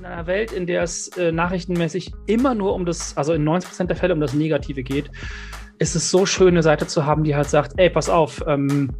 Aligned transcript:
in 0.00 0.06
einer 0.06 0.26
Welt, 0.26 0.50
in 0.52 0.66
der 0.66 0.82
es 0.82 1.08
äh, 1.18 1.30
nachrichtenmäßig 1.30 2.12
immer 2.26 2.54
nur 2.54 2.74
um 2.74 2.86
das, 2.86 3.16
also 3.18 3.34
in 3.34 3.44
90 3.44 3.68
Prozent 3.68 3.90
der 3.90 3.96
Fälle 3.98 4.14
um 4.14 4.20
das 4.20 4.32
Negative 4.32 4.82
geht, 4.82 5.10
ist 5.78 5.94
es 5.94 6.10
so 6.10 6.24
schön, 6.24 6.48
eine 6.48 6.62
Seite 6.62 6.86
zu 6.86 7.04
haben, 7.04 7.22
die 7.22 7.36
halt 7.36 7.50
sagt, 7.50 7.74
ey, 7.76 7.90
pass 7.90 8.08
auf, 8.08 8.42
ähm, 8.46 8.90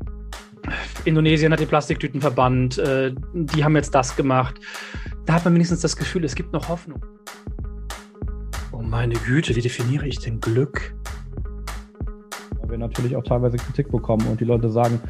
Indonesien 1.06 1.52
hat 1.52 1.60
die 1.60 1.66
Plastiktüten 1.66 2.20
verbannt, 2.20 2.76
äh, 2.76 3.14
die 3.32 3.64
haben 3.64 3.74
jetzt 3.76 3.94
das 3.94 4.14
gemacht. 4.14 4.60
Da 5.24 5.34
hat 5.34 5.44
man 5.46 5.54
wenigstens 5.54 5.80
das 5.80 5.96
Gefühl, 5.96 6.22
es 6.24 6.34
gibt 6.34 6.52
noch 6.52 6.68
Hoffnung. 6.68 7.02
Oh 8.72 8.82
meine 8.82 9.14
Güte, 9.14 9.56
wie 9.56 9.62
definiere 9.62 10.06
ich 10.06 10.18
denn 10.18 10.38
Glück? 10.38 10.94
Weil 12.60 12.72
wir 12.72 12.78
natürlich 12.78 13.16
auch 13.16 13.24
teilweise 13.24 13.56
Kritik 13.56 13.90
bekommen 13.90 14.26
und 14.26 14.38
die 14.38 14.44
Leute 14.44 14.68
sagen, 14.68 15.00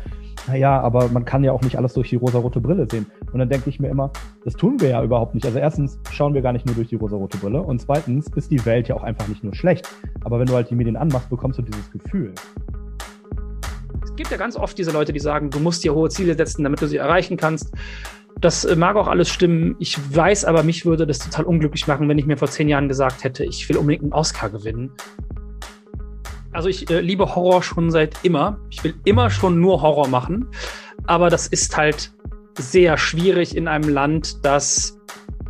naja, 0.46 0.80
aber 0.80 1.08
man 1.08 1.24
kann 1.24 1.44
ja 1.44 1.52
auch 1.52 1.60
nicht 1.62 1.76
alles 1.76 1.94
durch 1.94 2.08
die 2.10 2.16
rosarote 2.16 2.60
Brille 2.60 2.86
sehen. 2.90 3.06
Und 3.32 3.38
dann 3.38 3.48
denke 3.48 3.70
ich 3.70 3.78
mir 3.80 3.88
immer, 3.88 4.10
das 4.44 4.54
tun 4.54 4.80
wir 4.80 4.90
ja 4.90 5.02
überhaupt 5.02 5.34
nicht. 5.34 5.46
Also 5.46 5.58
erstens 5.58 5.98
schauen 6.10 6.34
wir 6.34 6.42
gar 6.42 6.52
nicht 6.52 6.66
nur 6.66 6.74
durch 6.74 6.88
die 6.88 6.96
rosarote 6.96 7.38
Brille 7.38 7.62
und 7.62 7.80
zweitens 7.80 8.28
ist 8.34 8.50
die 8.50 8.64
Welt 8.64 8.88
ja 8.88 8.96
auch 8.96 9.02
einfach 9.02 9.28
nicht 9.28 9.44
nur 9.44 9.54
schlecht. 9.54 9.88
Aber 10.24 10.38
wenn 10.38 10.46
du 10.46 10.54
halt 10.54 10.70
die 10.70 10.74
Medien 10.74 10.96
anmachst, 10.96 11.30
bekommst 11.30 11.58
du 11.58 11.62
dieses 11.62 11.90
Gefühl. 11.90 12.32
Es 14.02 14.16
gibt 14.16 14.30
ja 14.30 14.36
ganz 14.36 14.56
oft 14.56 14.76
diese 14.76 14.90
Leute, 14.90 15.12
die 15.12 15.20
sagen, 15.20 15.50
du 15.50 15.60
musst 15.60 15.84
dir 15.84 15.94
hohe 15.94 16.08
Ziele 16.08 16.34
setzen, 16.34 16.64
damit 16.64 16.80
du 16.80 16.86
sie 16.86 16.96
erreichen 16.96 17.36
kannst. 17.36 17.72
Das 18.40 18.64
äh, 18.64 18.76
mag 18.76 18.96
auch 18.96 19.08
alles 19.08 19.28
stimmen. 19.28 19.76
Ich 19.78 19.98
weiß 20.14 20.46
aber, 20.46 20.62
mich 20.62 20.86
würde 20.86 21.06
das 21.06 21.18
total 21.18 21.44
unglücklich 21.44 21.86
machen, 21.86 22.08
wenn 22.08 22.18
ich 22.18 22.26
mir 22.26 22.36
vor 22.36 22.48
zehn 22.48 22.68
Jahren 22.68 22.88
gesagt 22.88 23.24
hätte, 23.24 23.44
ich 23.44 23.68
will 23.68 23.76
unbedingt 23.76 24.02
einen 24.02 24.12
Oscar 24.12 24.48
gewinnen. 24.48 24.92
Also 26.52 26.68
ich 26.68 26.90
äh, 26.90 27.00
liebe 27.00 27.34
Horror 27.34 27.62
schon 27.62 27.90
seit 27.90 28.16
immer. 28.24 28.58
Ich 28.70 28.82
will 28.82 28.94
immer 29.04 29.30
schon 29.30 29.60
nur 29.60 29.82
Horror 29.82 30.08
machen. 30.08 30.48
Aber 31.06 31.30
das 31.30 31.46
ist 31.46 31.76
halt 31.76 32.12
sehr 32.58 32.98
schwierig 32.98 33.56
in 33.56 33.68
einem 33.68 33.88
Land, 33.88 34.44
das 34.44 34.98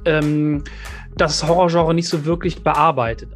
ähm, 0.05 0.63
das 1.17 1.47
Horrorgenre 1.47 1.95
nicht 1.95 2.09
so 2.09 2.25
wirklich 2.25 2.63
bearbeitet. 2.63 3.29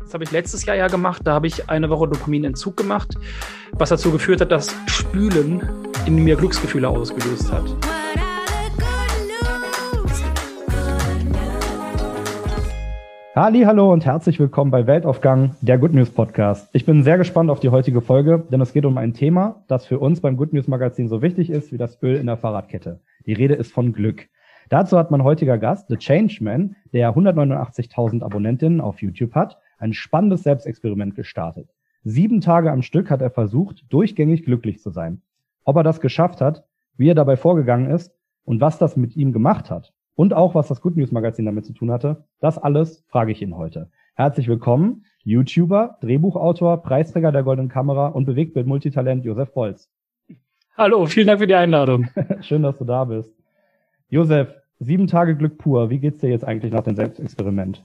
Das 0.00 0.14
habe 0.14 0.24
ich 0.24 0.30
letztes 0.30 0.64
Jahr 0.64 0.76
ja 0.76 0.88
gemacht. 0.88 1.22
Da 1.24 1.32
habe 1.32 1.46
ich 1.46 1.68
eine 1.70 1.88
Woche 1.88 2.08
Dopaminentzug 2.08 2.76
gemacht, 2.76 3.16
was 3.72 3.90
dazu 3.90 4.10
geführt 4.10 4.40
hat, 4.40 4.52
dass 4.52 4.74
Spülen 4.86 5.62
in 6.06 6.16
mir 6.16 6.36
Glücksgefühle 6.36 6.88
ausgelöst 6.88 7.50
hat. 7.52 7.64
Halli, 13.34 13.62
hallo 13.62 13.90
und 13.90 14.04
herzlich 14.04 14.38
willkommen 14.38 14.70
bei 14.70 14.86
Weltaufgang, 14.86 15.56
der 15.62 15.78
Good 15.78 15.94
News 15.94 16.10
Podcast. 16.10 16.68
Ich 16.74 16.84
bin 16.84 17.02
sehr 17.02 17.16
gespannt 17.16 17.48
auf 17.48 17.60
die 17.60 17.70
heutige 17.70 18.02
Folge, 18.02 18.44
denn 18.52 18.60
es 18.60 18.74
geht 18.74 18.84
um 18.84 18.98
ein 18.98 19.14
Thema, 19.14 19.64
das 19.68 19.86
für 19.86 19.98
uns 20.00 20.20
beim 20.20 20.36
Good 20.36 20.52
News 20.52 20.68
Magazin 20.68 21.08
so 21.08 21.22
wichtig 21.22 21.48
ist 21.48 21.72
wie 21.72 21.78
das 21.78 22.02
Öl 22.02 22.16
in 22.16 22.26
der 22.26 22.36
Fahrradkette. 22.36 23.00
Die 23.24 23.32
Rede 23.32 23.54
ist 23.54 23.72
von 23.72 23.94
Glück. 23.94 24.28
Dazu 24.68 24.98
hat 24.98 25.10
mein 25.10 25.24
heutiger 25.24 25.56
Gast, 25.56 25.88
The 25.88 25.96
Changeman, 25.96 26.76
der 26.92 27.16
189.000 27.16 28.22
Abonnentinnen 28.22 28.82
auf 28.82 29.00
YouTube 29.00 29.34
hat, 29.34 29.56
ein 29.78 29.94
spannendes 29.94 30.42
Selbstexperiment 30.42 31.14
gestartet. 31.14 31.70
Sieben 32.04 32.42
Tage 32.42 32.70
am 32.70 32.82
Stück 32.82 33.10
hat 33.10 33.22
er 33.22 33.30
versucht, 33.30 33.86
durchgängig 33.88 34.44
glücklich 34.44 34.80
zu 34.80 34.90
sein. 34.90 35.22
Ob 35.64 35.76
er 35.76 35.84
das 35.84 36.02
geschafft 36.02 36.42
hat, 36.42 36.64
wie 36.98 37.08
er 37.08 37.14
dabei 37.14 37.38
vorgegangen 37.38 37.90
ist 37.92 38.14
und 38.44 38.60
was 38.60 38.76
das 38.76 38.98
mit 38.98 39.16
ihm 39.16 39.32
gemacht 39.32 39.70
hat, 39.70 39.94
und 40.14 40.34
auch 40.34 40.54
was 40.54 40.68
das 40.68 40.80
Good 40.80 40.96
News 40.96 41.12
Magazin 41.12 41.46
damit 41.46 41.64
zu 41.64 41.72
tun 41.72 41.90
hatte. 41.90 42.24
Das 42.40 42.58
alles 42.58 43.04
frage 43.08 43.32
ich 43.32 43.42
ihn 43.42 43.56
heute. 43.56 43.90
Herzlich 44.14 44.48
willkommen, 44.48 45.04
YouTuber, 45.24 45.98
Drehbuchautor, 46.00 46.82
Preisträger 46.82 47.32
der 47.32 47.42
Goldenen 47.42 47.68
Kamera 47.68 48.08
und 48.08 48.26
Bewegtbild-Multitalent 48.26 49.24
Josef 49.24 49.52
Bolz. 49.52 49.90
Hallo, 50.76 51.06
vielen 51.06 51.26
Dank 51.26 51.40
für 51.40 51.46
die 51.46 51.54
Einladung. 51.54 52.08
Schön, 52.40 52.62
dass 52.62 52.78
du 52.78 52.84
da 52.84 53.04
bist. 53.04 53.32
Josef, 54.08 54.54
sieben 54.78 55.06
Tage 55.06 55.36
Glück 55.36 55.58
pur. 55.58 55.90
Wie 55.90 55.98
geht's 55.98 56.20
dir 56.20 56.30
jetzt 56.30 56.44
eigentlich 56.44 56.72
nach 56.72 56.82
dem 56.82 56.96
Selbstexperiment? 56.96 57.84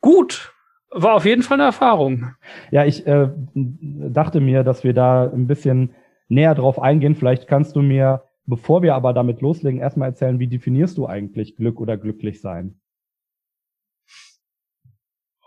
Gut, 0.00 0.54
war 0.90 1.14
auf 1.14 1.24
jeden 1.24 1.42
Fall 1.42 1.56
eine 1.56 1.64
Erfahrung. 1.64 2.34
Ja, 2.70 2.84
ich 2.84 3.06
äh, 3.06 3.28
dachte 3.54 4.40
mir, 4.40 4.64
dass 4.64 4.84
wir 4.84 4.94
da 4.94 5.24
ein 5.24 5.46
bisschen 5.46 5.90
näher 6.28 6.54
drauf 6.54 6.80
eingehen. 6.80 7.14
Vielleicht 7.14 7.46
kannst 7.46 7.76
du 7.76 7.82
mir 7.82 8.22
Bevor 8.50 8.82
wir 8.82 8.96
aber 8.96 9.12
damit 9.12 9.42
loslegen, 9.42 9.78
erstmal 9.78 10.08
erzählen, 10.08 10.40
wie 10.40 10.48
definierst 10.48 10.98
du 10.98 11.06
eigentlich 11.06 11.54
Glück 11.54 11.80
oder 11.80 11.96
glücklich 11.96 12.40
sein? 12.40 12.80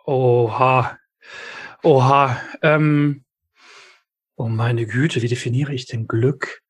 Oha. 0.06 0.98
Oha. 1.84 2.38
Ähm, 2.62 3.26
oh 4.38 4.48
meine 4.48 4.86
Güte, 4.86 5.22
wie 5.22 5.28
definiere 5.28 5.74
ich 5.74 5.86
denn 5.86 6.08
Glück? 6.08 6.62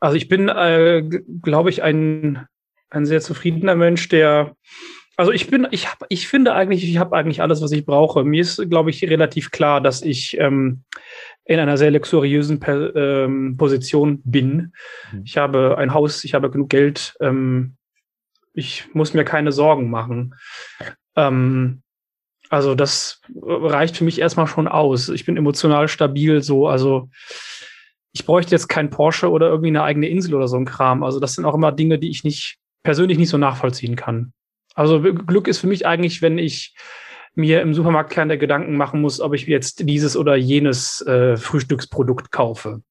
Also 0.00 0.18
ich 0.18 0.28
bin, 0.28 0.50
äh, 0.50 1.02
glaube 1.40 1.70
ich, 1.70 1.82
ein, 1.82 2.46
ein 2.90 3.06
sehr 3.06 3.22
zufriedener 3.22 3.74
Mensch, 3.74 4.06
der 4.10 4.54
also 5.20 5.32
ich 5.32 5.48
bin, 5.48 5.68
ich 5.70 5.86
habe, 5.86 6.06
ich 6.08 6.28
finde 6.28 6.54
eigentlich, 6.54 6.82
ich 6.82 6.96
habe 6.96 7.14
eigentlich 7.14 7.42
alles, 7.42 7.60
was 7.60 7.72
ich 7.72 7.84
brauche. 7.84 8.24
Mir 8.24 8.40
ist, 8.40 8.56
glaube 8.70 8.88
ich, 8.88 9.02
relativ 9.04 9.50
klar, 9.50 9.82
dass 9.82 10.00
ich 10.00 10.38
ähm, 10.38 10.84
in 11.50 11.58
einer 11.58 11.76
sehr 11.76 11.90
luxuriösen 11.90 12.60
per, 12.60 12.94
ähm, 12.94 13.56
Position 13.56 14.22
bin. 14.24 14.72
Mhm. 15.10 15.22
Ich 15.24 15.36
habe 15.36 15.76
ein 15.78 15.92
Haus, 15.92 16.22
ich 16.22 16.32
habe 16.32 16.48
genug 16.48 16.70
Geld, 16.70 17.16
ähm, 17.20 17.74
ich 18.54 18.84
muss 18.94 19.14
mir 19.14 19.24
keine 19.24 19.50
Sorgen 19.50 19.90
machen. 19.90 20.36
Ähm, 21.16 21.82
also 22.50 22.76
das 22.76 23.20
reicht 23.42 23.96
für 23.96 24.04
mich 24.04 24.20
erstmal 24.20 24.46
schon 24.46 24.68
aus. 24.68 25.08
Ich 25.08 25.26
bin 25.26 25.36
emotional 25.36 25.88
stabil 25.88 26.40
so, 26.40 26.68
also 26.68 27.10
ich 28.12 28.24
bräuchte 28.24 28.52
jetzt 28.52 28.68
kein 28.68 28.90
Porsche 28.90 29.28
oder 29.28 29.48
irgendwie 29.48 29.70
eine 29.70 29.82
eigene 29.82 30.06
Insel 30.06 30.36
oder 30.36 30.46
so 30.46 30.56
ein 30.56 30.66
Kram. 30.66 31.02
Also 31.02 31.18
das 31.18 31.32
sind 31.32 31.46
auch 31.46 31.54
immer 31.56 31.72
Dinge, 31.72 31.98
die 31.98 32.10
ich 32.10 32.22
nicht 32.22 32.58
persönlich 32.84 33.18
nicht 33.18 33.28
so 33.28 33.38
nachvollziehen 33.38 33.96
kann. 33.96 34.32
Also 34.76 35.02
Glück 35.02 35.48
ist 35.48 35.58
für 35.58 35.66
mich 35.66 35.84
eigentlich, 35.84 36.22
wenn 36.22 36.38
ich 36.38 36.76
mir 37.34 37.62
im 37.62 37.74
Supermarkt 37.74 38.10
keine 38.10 38.38
Gedanken 38.38 38.76
machen 38.76 39.00
muss, 39.00 39.20
ob 39.20 39.34
ich 39.34 39.46
jetzt 39.46 39.88
dieses 39.88 40.16
oder 40.16 40.36
jenes 40.36 41.00
äh, 41.06 41.36
Frühstücksprodukt 41.36 42.32
kaufe. 42.32 42.82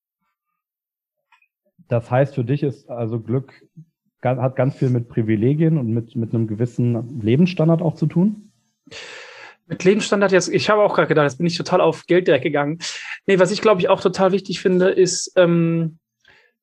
Das 1.88 2.10
heißt, 2.10 2.36
für 2.36 2.44
dich 2.44 2.64
ist 2.64 2.90
also 2.90 3.20
Glück 3.20 3.54
hat 4.22 4.56
ganz 4.56 4.76
viel 4.76 4.90
mit 4.90 5.08
Privilegien 5.08 5.78
und 5.78 5.88
mit, 5.94 6.16
mit 6.16 6.34
einem 6.34 6.48
gewissen 6.48 7.22
Lebensstandard 7.22 7.82
auch 7.82 7.96
zu 7.96 8.06
tun? 8.06 8.52
Mit 9.68 9.84
Lebensstandard 9.84 10.32
jetzt, 10.32 10.50
ich 10.50 10.70
habe 10.70 10.82
auch 10.82 10.96
gerade 10.96 11.08
gedacht, 11.08 11.26
jetzt 11.26 11.38
bin 11.38 11.48
ich 11.48 11.58
total 11.58 11.80
auf 11.80 12.06
Geld 12.06 12.28
direkt 12.28 12.44
gegangen. 12.44 12.80
Nee, 13.28 13.40
was 13.40 13.52
ich 13.52 13.62
glaube 13.62 13.82
ich 13.82 13.90
auch 13.90 14.02
total 14.02 14.32
wichtig 14.32 14.60
finde, 14.60 14.90
ist, 14.90 15.32
ähm, 15.36 16.00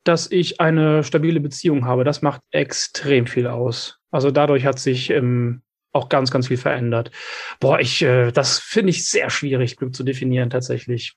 dass 0.05 0.31
ich 0.31 0.61
eine 0.61 1.03
stabile 1.03 1.41
Beziehung 1.41 1.85
habe. 1.85 2.05
Das 2.05 2.23
macht 2.23 2.41
extrem 2.51 3.27
viel 3.27 3.47
aus. 3.47 3.99
Also 4.11 4.31
dadurch 4.31 4.65
hat 4.65 4.79
sich 4.79 5.11
ähm, 5.11 5.63
auch 5.97 6.09
ganz, 6.09 6.31
ganz 6.31 6.49
viel 6.49 6.57
verändert. 6.57 7.11
Boah, 7.61 7.81
ich, 7.81 8.03
äh, 8.03 8.31
das 8.31 8.59
finde 8.59 8.91
ich 8.91 9.09
sehr 9.09 9.31
schwierig, 9.31 9.77
Glück 9.77 9.95
zu 9.95 10.05
definieren 10.05 10.51
tatsächlich. 10.51 11.17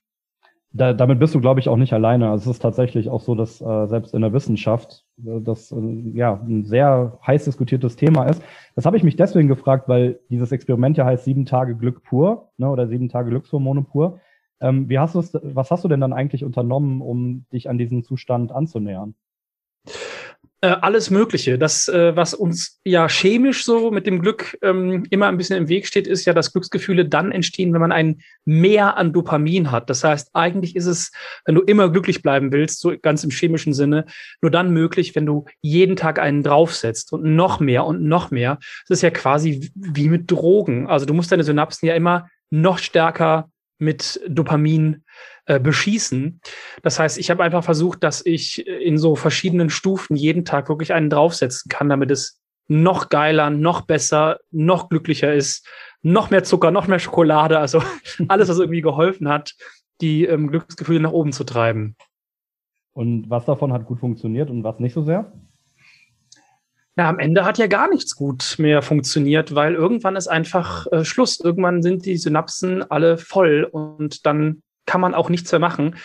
Da, 0.72 0.92
damit 0.92 1.18
bist 1.18 1.34
du, 1.34 1.40
glaube 1.40 1.58
ich, 1.58 1.68
auch 1.68 1.76
nicht 1.76 1.92
alleine. 1.92 2.30
Also 2.30 2.50
es 2.50 2.56
ist 2.56 2.62
tatsächlich 2.62 3.08
auch 3.08 3.20
so, 3.20 3.34
dass 3.34 3.60
äh, 3.60 3.86
selbst 3.88 4.14
in 4.14 4.20
der 4.20 4.32
Wissenschaft 4.32 5.04
äh, 5.18 5.40
das 5.40 5.72
äh, 5.72 5.76
ja 6.14 6.40
ein 6.46 6.64
sehr 6.64 7.18
heiß 7.26 7.44
diskutiertes 7.44 7.96
Thema 7.96 8.26
ist. 8.26 8.40
Das 8.76 8.86
habe 8.86 8.96
ich 8.96 9.02
mich 9.02 9.16
deswegen 9.16 9.48
gefragt, 9.48 9.88
weil 9.88 10.20
dieses 10.30 10.52
Experiment 10.52 10.96
ja 10.96 11.04
heißt 11.04 11.24
sieben 11.24 11.44
Tage 11.44 11.74
Glück 11.74 12.04
pur, 12.04 12.50
ne, 12.56 12.70
oder 12.70 12.86
sieben 12.86 13.08
Tage 13.08 13.30
Glückshormone 13.30 13.82
pur. 13.82 14.20
Ähm, 14.60 14.88
wie 14.88 14.98
hast 15.00 15.16
du 15.16 15.22
was 15.42 15.70
hast 15.72 15.82
du 15.82 15.88
denn 15.88 16.00
dann 16.00 16.12
eigentlich 16.12 16.44
unternommen, 16.44 17.00
um 17.02 17.46
dich 17.52 17.68
an 17.68 17.78
diesen 17.78 18.04
Zustand 18.04 18.52
anzunähern? 18.52 19.16
Äh, 20.62 20.76
alles 20.82 21.08
Mögliche. 21.08 21.56
Das, 21.58 21.88
äh, 21.88 22.14
was 22.14 22.34
uns 22.34 22.80
ja 22.84 23.08
chemisch 23.08 23.64
so 23.64 23.90
mit 23.90 24.06
dem 24.06 24.20
Glück 24.20 24.58
ähm, 24.60 25.06
immer 25.08 25.28
ein 25.28 25.38
bisschen 25.38 25.56
im 25.56 25.68
Weg 25.68 25.86
steht, 25.86 26.06
ist 26.06 26.26
ja, 26.26 26.34
dass 26.34 26.52
Glücksgefühle 26.52 27.06
dann 27.06 27.32
entstehen, 27.32 27.72
wenn 27.72 27.80
man 27.80 27.92
ein 27.92 28.20
Mehr 28.44 28.98
an 28.98 29.14
Dopamin 29.14 29.70
hat. 29.70 29.88
Das 29.88 30.04
heißt, 30.04 30.30
eigentlich 30.34 30.76
ist 30.76 30.84
es, 30.84 31.12
wenn 31.46 31.54
du 31.54 31.62
immer 31.62 31.88
glücklich 31.88 32.20
bleiben 32.20 32.52
willst, 32.52 32.80
so 32.80 32.92
ganz 33.00 33.24
im 33.24 33.30
chemischen 33.30 33.72
Sinne, 33.72 34.04
nur 34.42 34.50
dann 34.50 34.70
möglich, 34.70 35.14
wenn 35.14 35.24
du 35.24 35.46
jeden 35.62 35.96
Tag 35.96 36.18
einen 36.18 36.42
draufsetzt 36.42 37.14
und 37.14 37.22
noch 37.22 37.58
mehr 37.60 37.86
und 37.86 38.02
noch 38.02 38.30
mehr. 38.30 38.58
Das 38.86 38.98
ist 38.98 39.02
ja 39.02 39.10
quasi 39.10 39.70
wie 39.74 40.08
mit 40.10 40.30
Drogen. 40.30 40.88
Also 40.88 41.06
du 41.06 41.14
musst 41.14 41.32
deine 41.32 41.44
Synapsen 41.44 41.88
ja 41.88 41.94
immer 41.94 42.28
noch 42.50 42.76
stärker 42.76 43.48
mit 43.80 44.20
Dopamin 44.28 45.04
äh, 45.46 45.58
beschießen. 45.58 46.40
Das 46.82 46.98
heißt, 46.98 47.18
ich 47.18 47.30
habe 47.30 47.42
einfach 47.42 47.64
versucht, 47.64 48.04
dass 48.04 48.24
ich 48.24 48.66
in 48.66 48.98
so 48.98 49.16
verschiedenen 49.16 49.70
Stufen 49.70 50.16
jeden 50.16 50.44
Tag 50.44 50.68
wirklich 50.68 50.92
einen 50.92 51.10
draufsetzen 51.10 51.68
kann, 51.68 51.88
damit 51.88 52.10
es 52.10 52.40
noch 52.68 53.08
geiler, 53.08 53.50
noch 53.50 53.82
besser, 53.82 54.38
noch 54.50 54.88
glücklicher 54.88 55.34
ist, 55.34 55.66
noch 56.02 56.30
mehr 56.30 56.44
Zucker, 56.44 56.70
noch 56.70 56.86
mehr 56.86 57.00
Schokolade, 57.00 57.58
also 57.58 57.82
alles, 58.28 58.48
was 58.48 58.58
irgendwie 58.58 58.80
geholfen 58.80 59.28
hat, 59.28 59.54
die 60.00 60.24
ähm, 60.24 60.48
Glücksgefühle 60.48 61.00
nach 61.00 61.12
oben 61.12 61.32
zu 61.32 61.44
treiben. 61.44 61.96
Und 62.92 63.28
was 63.30 63.44
davon 63.44 63.72
hat 63.72 63.86
gut 63.86 64.00
funktioniert 64.00 64.50
und 64.50 64.62
was 64.64 64.78
nicht 64.78 64.92
so 64.92 65.02
sehr? 65.02 65.32
Na, 67.00 67.08
am 67.08 67.18
Ende 67.18 67.46
hat 67.46 67.56
ja 67.56 67.66
gar 67.66 67.88
nichts 67.88 68.14
gut 68.14 68.56
mehr 68.58 68.82
funktioniert, 68.82 69.54
weil 69.54 69.74
irgendwann 69.74 70.16
ist 70.16 70.28
einfach 70.28 70.86
äh, 70.92 71.02
Schluss. 71.02 71.40
Irgendwann 71.40 71.82
sind 71.82 72.04
die 72.04 72.18
Synapsen 72.18 72.82
alle 72.90 73.16
voll 73.16 73.64
und 73.64 74.26
dann 74.26 74.62
kann 74.84 75.00
man 75.00 75.14
auch 75.14 75.30
nichts 75.30 75.50
mehr 75.50 75.60
machen. 75.60 75.96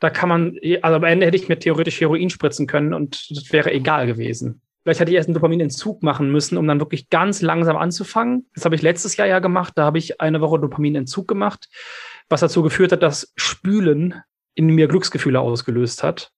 Da 0.00 0.10
kann 0.10 0.28
man, 0.28 0.58
also 0.82 0.96
am 0.96 1.04
Ende 1.04 1.24
hätte 1.24 1.38
ich 1.38 1.48
mir 1.48 1.58
theoretisch 1.58 1.98
Heroin 1.98 2.28
spritzen 2.28 2.66
können 2.66 2.92
und 2.92 3.26
das 3.30 3.54
wäre 3.54 3.72
egal 3.72 4.06
gewesen. 4.06 4.60
Vielleicht 4.82 5.00
hätte 5.00 5.12
ich 5.12 5.16
erst 5.16 5.30
einen 5.30 5.34
Dopaminentzug 5.34 6.02
machen 6.02 6.30
müssen, 6.30 6.58
um 6.58 6.68
dann 6.68 6.78
wirklich 6.78 7.08
ganz 7.08 7.40
langsam 7.40 7.78
anzufangen. 7.78 8.46
Das 8.54 8.66
habe 8.66 8.74
ich 8.74 8.82
letztes 8.82 9.16
Jahr 9.16 9.26
ja 9.26 9.38
gemacht. 9.38 9.72
Da 9.76 9.84
habe 9.84 9.96
ich 9.96 10.20
eine 10.20 10.42
Woche 10.42 10.60
Dopaminentzug 10.60 11.26
gemacht, 11.26 11.70
was 12.28 12.40
dazu 12.40 12.62
geführt 12.62 12.92
hat, 12.92 13.02
dass 13.02 13.32
Spülen 13.36 14.16
in 14.54 14.66
mir 14.66 14.88
Glücksgefühle 14.88 15.40
ausgelöst 15.40 16.02
hat. 16.02 16.32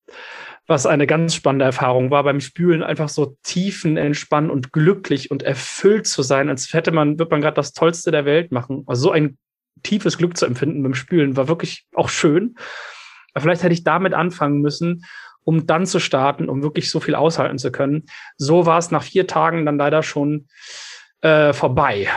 Was 0.67 0.85
eine 0.85 1.07
ganz 1.07 1.33
spannende 1.33 1.65
Erfahrung 1.65 2.11
war, 2.11 2.23
beim 2.23 2.41
Spülen 2.41 2.83
einfach 2.83 3.09
so 3.09 3.37
tiefen 3.43 3.97
entspannen 3.97 4.49
und 4.49 4.73
glücklich 4.73 5.31
und 5.31 5.41
erfüllt 5.43 6.07
zu 6.07 6.21
sein, 6.21 6.49
als 6.49 6.73
hätte 6.73 6.91
man, 6.91 7.17
wird 7.19 7.31
man 7.31 7.41
gerade 7.41 7.55
das 7.55 7.73
Tollste 7.73 8.11
der 8.11 8.25
Welt 8.25 8.51
machen. 8.51 8.83
Also 8.85 9.03
so 9.03 9.11
ein 9.11 9.37
tiefes 9.83 10.17
Glück 10.17 10.37
zu 10.37 10.45
empfinden 10.45 10.83
beim 10.83 10.93
Spülen 10.93 11.37
war 11.37 11.47
wirklich 11.47 11.85
auch 11.95 12.09
schön. 12.09 12.55
Aber 13.33 13.43
vielleicht 13.43 13.63
hätte 13.63 13.73
ich 13.73 13.83
damit 13.83 14.13
anfangen 14.13 14.61
müssen 14.61 15.03
um 15.47 15.65
dann 15.65 15.85
zu 15.85 15.99
starten, 15.99 16.49
um 16.49 16.61
wirklich 16.61 16.91
so 16.91 16.99
viel 16.99 17.15
aushalten 17.15 17.57
zu 17.57 17.71
können. 17.71 18.03
So 18.35 18.65
war 18.65 18.79
es 18.79 18.91
nach 18.91 19.03
vier 19.03 19.27
Tagen 19.27 19.65
dann 19.65 19.77
leider 19.77 20.03
schon 20.03 20.47
äh, 21.21 21.53
vorbei. 21.53 22.09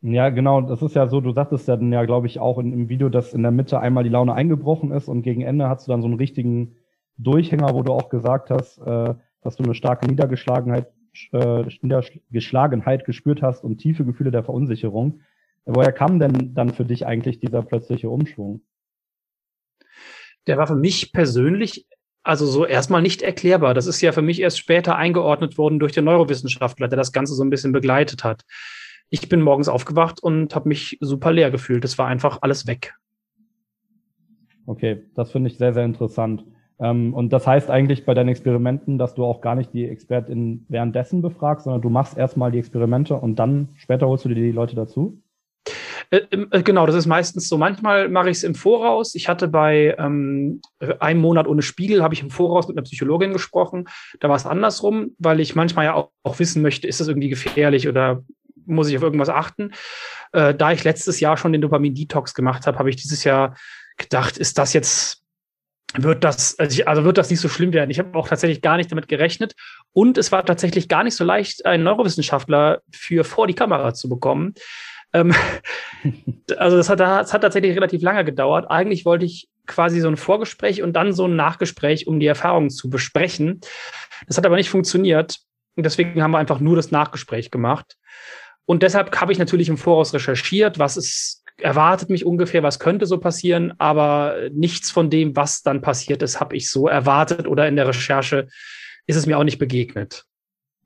Ja, 0.00 0.30
genau, 0.30 0.62
das 0.62 0.82
ist 0.82 0.96
ja 0.96 1.06
so, 1.06 1.20
du 1.20 1.30
sagtest 1.30 1.68
ja 1.68 1.76
dann 1.76 1.92
ja, 1.92 2.04
glaube 2.04 2.26
ich, 2.26 2.40
auch 2.40 2.58
in, 2.58 2.72
im 2.72 2.88
Video, 2.88 3.08
dass 3.08 3.32
in 3.32 3.42
der 3.42 3.52
Mitte 3.52 3.78
einmal 3.78 4.02
die 4.02 4.10
Laune 4.10 4.34
eingebrochen 4.34 4.90
ist 4.90 5.06
und 5.06 5.22
gegen 5.22 5.42
Ende 5.42 5.68
hast 5.68 5.86
du 5.86 5.92
dann 5.92 6.02
so 6.02 6.08
einen 6.08 6.16
richtigen 6.16 6.74
Durchhänger, 7.18 7.74
wo 7.74 7.82
du 7.82 7.92
auch 7.92 8.08
gesagt 8.08 8.50
hast, 8.50 8.78
äh, 8.78 9.14
dass 9.42 9.56
du 9.56 9.64
eine 9.64 9.74
starke 9.74 10.06
Niedergeschlagenheit, 10.06 10.88
äh, 11.32 11.64
Niedergeschlagenheit 11.82 13.04
gespürt 13.04 13.42
hast 13.42 13.64
und 13.64 13.78
tiefe 13.78 14.04
Gefühle 14.04 14.30
der 14.30 14.44
Verunsicherung. 14.44 15.20
Woher 15.64 15.92
kam 15.92 16.18
denn 16.18 16.54
dann 16.54 16.70
für 16.70 16.84
dich 16.84 17.06
eigentlich 17.06 17.38
dieser 17.38 17.62
plötzliche 17.62 18.10
Umschwung? 18.10 18.62
Der 20.46 20.58
war 20.58 20.66
für 20.66 20.74
mich 20.74 21.12
persönlich 21.12 21.86
also 22.24 22.46
so 22.46 22.64
erstmal 22.64 23.02
nicht 23.02 23.22
erklärbar. 23.22 23.74
Das 23.74 23.86
ist 23.86 24.00
ja 24.00 24.12
für 24.12 24.22
mich 24.22 24.40
erst 24.40 24.58
später 24.58 24.96
eingeordnet 24.96 25.58
worden 25.58 25.78
durch 25.78 25.92
den 25.92 26.04
Neurowissenschaftler, 26.04 26.88
der 26.88 26.96
das 26.96 27.12
Ganze 27.12 27.34
so 27.34 27.42
ein 27.42 27.50
bisschen 27.50 27.72
begleitet 27.72 28.24
hat. 28.24 28.42
Ich 29.10 29.28
bin 29.28 29.40
morgens 29.40 29.68
aufgewacht 29.68 30.22
und 30.22 30.54
habe 30.54 30.68
mich 30.68 30.98
super 31.00 31.32
leer 31.32 31.50
gefühlt. 31.50 31.84
Es 31.84 31.98
war 31.98 32.06
einfach 32.06 32.38
alles 32.42 32.66
weg. 32.66 32.94
Okay, 34.66 35.02
das 35.14 35.32
finde 35.32 35.50
ich 35.50 35.58
sehr, 35.58 35.74
sehr 35.74 35.84
interessant. 35.84 36.44
Ähm, 36.82 37.14
und 37.14 37.32
das 37.32 37.46
heißt 37.46 37.70
eigentlich 37.70 38.04
bei 38.04 38.12
deinen 38.12 38.28
Experimenten, 38.28 38.98
dass 38.98 39.14
du 39.14 39.24
auch 39.24 39.40
gar 39.40 39.54
nicht 39.54 39.72
die 39.72 39.88
Expertin 39.88 40.66
währenddessen 40.68 41.22
befragst, 41.22 41.64
sondern 41.64 41.80
du 41.80 41.90
machst 41.90 42.18
erstmal 42.18 42.50
die 42.50 42.58
Experimente 42.58 43.14
und 43.14 43.36
dann 43.36 43.68
später 43.76 44.08
holst 44.08 44.24
du 44.24 44.28
dir 44.28 44.34
die 44.34 44.50
Leute 44.50 44.74
dazu? 44.74 45.22
Äh, 46.10 46.22
äh, 46.50 46.62
genau, 46.62 46.84
das 46.86 46.96
ist 46.96 47.06
meistens 47.06 47.48
so. 47.48 47.56
Manchmal 47.56 48.08
mache 48.08 48.30
ich 48.30 48.38
es 48.38 48.42
im 48.42 48.56
Voraus. 48.56 49.14
Ich 49.14 49.28
hatte 49.28 49.46
bei 49.46 49.94
ähm, 49.96 50.60
einem 50.98 51.20
Monat 51.20 51.46
ohne 51.46 51.62
Spiegel, 51.62 52.02
habe 52.02 52.14
ich 52.14 52.22
im 52.22 52.30
Voraus 52.30 52.66
mit 52.66 52.76
einer 52.76 52.84
Psychologin 52.84 53.32
gesprochen. 53.32 53.88
Da 54.18 54.28
war 54.28 54.36
es 54.36 54.44
andersrum, 54.44 55.14
weil 55.18 55.38
ich 55.38 55.54
manchmal 55.54 55.84
ja 55.84 55.94
auch, 55.94 56.10
auch, 56.24 56.38
wissen 56.40 56.62
möchte, 56.62 56.88
ist 56.88 57.00
das 57.00 57.06
irgendwie 57.06 57.28
gefährlich 57.28 57.88
oder 57.88 58.24
muss 58.66 58.88
ich 58.88 58.96
auf 58.96 59.02
irgendwas 59.02 59.28
achten. 59.28 59.70
Äh, 60.32 60.54
da 60.54 60.72
ich 60.72 60.82
letztes 60.82 61.20
Jahr 61.20 61.36
schon 61.36 61.52
den 61.52 61.62
Dopamin-Detox 61.62 62.34
gemacht 62.34 62.66
habe, 62.66 62.78
habe 62.78 62.90
ich 62.90 62.96
dieses 62.96 63.22
Jahr 63.22 63.56
gedacht, 63.96 64.36
ist 64.36 64.58
das 64.58 64.72
jetzt 64.72 65.21
wird 65.96 66.24
das, 66.24 66.58
also, 66.58 66.84
also 66.84 67.04
wird 67.04 67.18
das 67.18 67.30
nicht 67.30 67.40
so 67.40 67.48
schlimm 67.48 67.72
werden. 67.72 67.90
Ich 67.90 67.98
habe 67.98 68.16
auch 68.18 68.28
tatsächlich 68.28 68.62
gar 68.62 68.76
nicht 68.76 68.90
damit 68.90 69.08
gerechnet. 69.08 69.54
Und 69.92 70.18
es 70.18 70.32
war 70.32 70.44
tatsächlich 70.44 70.88
gar 70.88 71.04
nicht 71.04 71.14
so 71.14 71.24
leicht, 71.24 71.66
einen 71.66 71.84
Neurowissenschaftler 71.84 72.80
für 72.90 73.24
vor 73.24 73.46
die 73.46 73.54
Kamera 73.54 73.94
zu 73.94 74.08
bekommen. 74.08 74.54
Ähm, 75.12 75.34
also 76.56 76.76
das 76.76 76.88
hat, 76.88 77.00
das 77.00 77.32
hat 77.32 77.42
tatsächlich 77.42 77.76
relativ 77.76 78.02
lange 78.02 78.24
gedauert. 78.24 78.70
Eigentlich 78.70 79.04
wollte 79.04 79.26
ich 79.26 79.48
quasi 79.66 80.00
so 80.00 80.08
ein 80.08 80.16
Vorgespräch 80.16 80.82
und 80.82 80.94
dann 80.94 81.12
so 81.12 81.26
ein 81.26 81.36
Nachgespräch, 81.36 82.06
um 82.06 82.20
die 82.20 82.26
Erfahrungen 82.26 82.70
zu 82.70 82.90
besprechen. 82.90 83.60
Das 84.26 84.36
hat 84.36 84.46
aber 84.46 84.56
nicht 84.56 84.70
funktioniert. 84.70 85.38
Und 85.76 85.84
deswegen 85.84 86.22
haben 86.22 86.32
wir 86.32 86.38
einfach 86.38 86.60
nur 86.60 86.76
das 86.76 86.90
Nachgespräch 86.90 87.50
gemacht. 87.50 87.96
Und 88.64 88.82
deshalb 88.82 89.14
habe 89.20 89.32
ich 89.32 89.38
natürlich 89.38 89.68
im 89.68 89.78
Voraus 89.78 90.14
recherchiert, 90.14 90.78
was 90.78 90.96
ist, 90.96 91.41
erwartet 91.62 92.10
mich 92.10 92.26
ungefähr, 92.26 92.62
was 92.62 92.78
könnte 92.78 93.06
so 93.06 93.18
passieren, 93.18 93.72
aber 93.78 94.36
nichts 94.52 94.90
von 94.90 95.10
dem, 95.10 95.36
was 95.36 95.62
dann 95.62 95.80
passiert 95.80 96.22
ist, 96.22 96.40
habe 96.40 96.56
ich 96.56 96.70
so 96.70 96.88
erwartet 96.88 97.46
oder 97.46 97.68
in 97.68 97.76
der 97.76 97.88
Recherche 97.88 98.48
ist 99.06 99.16
es 99.16 99.26
mir 99.26 99.38
auch 99.38 99.44
nicht 99.44 99.58
begegnet. 99.58 100.24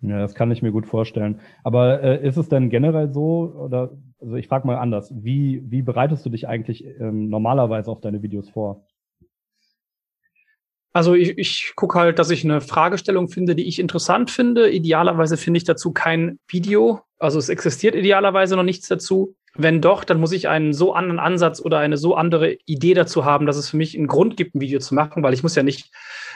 Ja, 0.02 0.20
das 0.20 0.34
kann 0.34 0.50
ich 0.50 0.62
mir 0.62 0.72
gut 0.72 0.86
vorstellen. 0.86 1.40
Aber 1.64 2.02
äh, 2.02 2.26
ist 2.26 2.36
es 2.36 2.48
denn 2.48 2.70
generell 2.70 3.12
so, 3.12 3.52
oder 3.56 3.96
also 4.20 4.36
ich 4.36 4.48
frage 4.48 4.66
mal 4.66 4.76
anders, 4.76 5.12
wie, 5.14 5.62
wie 5.66 5.82
bereitest 5.82 6.24
du 6.24 6.30
dich 6.30 6.48
eigentlich 6.48 6.84
ähm, 6.84 7.28
normalerweise 7.28 7.90
auf 7.90 8.00
deine 8.00 8.22
Videos 8.22 8.50
vor? 8.50 8.86
Also 10.92 11.14
ich, 11.14 11.36
ich 11.36 11.72
gucke 11.76 11.98
halt, 11.98 12.18
dass 12.18 12.30
ich 12.30 12.42
eine 12.44 12.62
Fragestellung 12.62 13.28
finde, 13.28 13.54
die 13.54 13.68
ich 13.68 13.78
interessant 13.78 14.30
finde. 14.30 14.70
Idealerweise 14.70 15.36
finde 15.36 15.58
ich 15.58 15.64
dazu 15.64 15.92
kein 15.92 16.38
Video. 16.48 17.00
Also 17.18 17.38
es 17.38 17.50
existiert 17.50 17.94
idealerweise 17.94 18.56
noch 18.56 18.62
nichts 18.62 18.88
dazu. 18.88 19.34
Wenn 19.58 19.80
doch, 19.80 20.04
dann 20.04 20.20
muss 20.20 20.32
ich 20.32 20.48
einen 20.48 20.72
so 20.72 20.92
anderen 20.94 21.18
Ansatz 21.18 21.60
oder 21.60 21.78
eine 21.78 21.96
so 21.96 22.14
andere 22.14 22.56
Idee 22.66 22.94
dazu 22.94 23.24
haben, 23.24 23.46
dass 23.46 23.56
es 23.56 23.70
für 23.70 23.76
mich 23.76 23.96
einen 23.96 24.06
Grund 24.06 24.36
gibt, 24.36 24.54
ein 24.54 24.60
Video 24.60 24.78
zu 24.80 24.94
machen, 24.94 25.22
weil 25.22 25.34
ich 25.34 25.42
muss 25.42 25.54
ja 25.54 25.62
nicht 25.62 25.90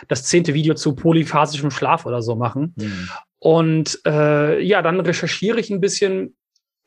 das 0.09 0.25
zehnte 0.25 0.55
Video 0.55 0.75
zu 0.75 0.95
polyphasischem 0.95 1.71
Schlaf 1.71 2.07
oder 2.07 2.23
so 2.23 2.37
machen. 2.37 2.75
Mhm. 2.77 3.09
Und 3.39 4.01
äh, 4.07 4.61
ja, 4.63 4.83
dann 4.83 5.01
recherchiere 5.01 5.61
ich 5.61 5.71
ein 5.71 5.81
bisschen, 5.81 6.37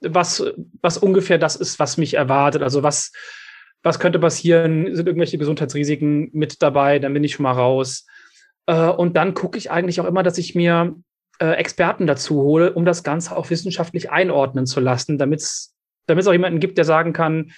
was, 0.02 0.44
was 0.82 0.98
ungefähr 0.98 1.38
das 1.38 1.56
ist, 1.56 1.80
was 1.80 1.98
mich 1.98 2.16
erwartet. 2.16 2.62
Also 2.62 2.84
was, 2.84 3.12
was 3.82 4.00
könnte 4.00 4.20
passieren? 4.20 4.96
Sind 4.96 5.08
irgendwelche 5.08 5.38
Gesundheitsrisiken 5.38 6.30
mit 6.34 6.62
dabei? 6.62 7.00
Dann 7.00 7.14
bin 7.14 7.24
ich 7.24 7.34
schon 7.34 7.44
mal 7.44 7.54
raus. 7.54 8.06
Äh, 8.66 8.90
und 8.90 9.16
dann 9.18 9.34
gucke 9.34 9.58
ich 9.58 9.72
eigentlich 9.72 10.00
auch 10.02 10.06
immer, 10.06 10.24
dass 10.24 10.38
ich 10.38 10.56
mir 10.56 10.96
äh, 11.40 11.54
Experten 11.54 12.08
dazu 12.08 12.36
hole, 12.36 12.74
um 12.74 12.86
das 12.86 13.04
Ganze 13.04 13.36
auch 13.36 13.50
wissenschaftlich 13.50 14.12
einordnen 14.12 14.66
zu 14.66 14.80
lassen, 14.80 15.18
damit 15.18 15.42
es 15.42 15.73
auch 16.08 16.32
jemanden 16.32 16.60
gibt, 16.60 16.78
der 16.78 16.86
sagen 16.86 17.14
kann, 17.14 17.52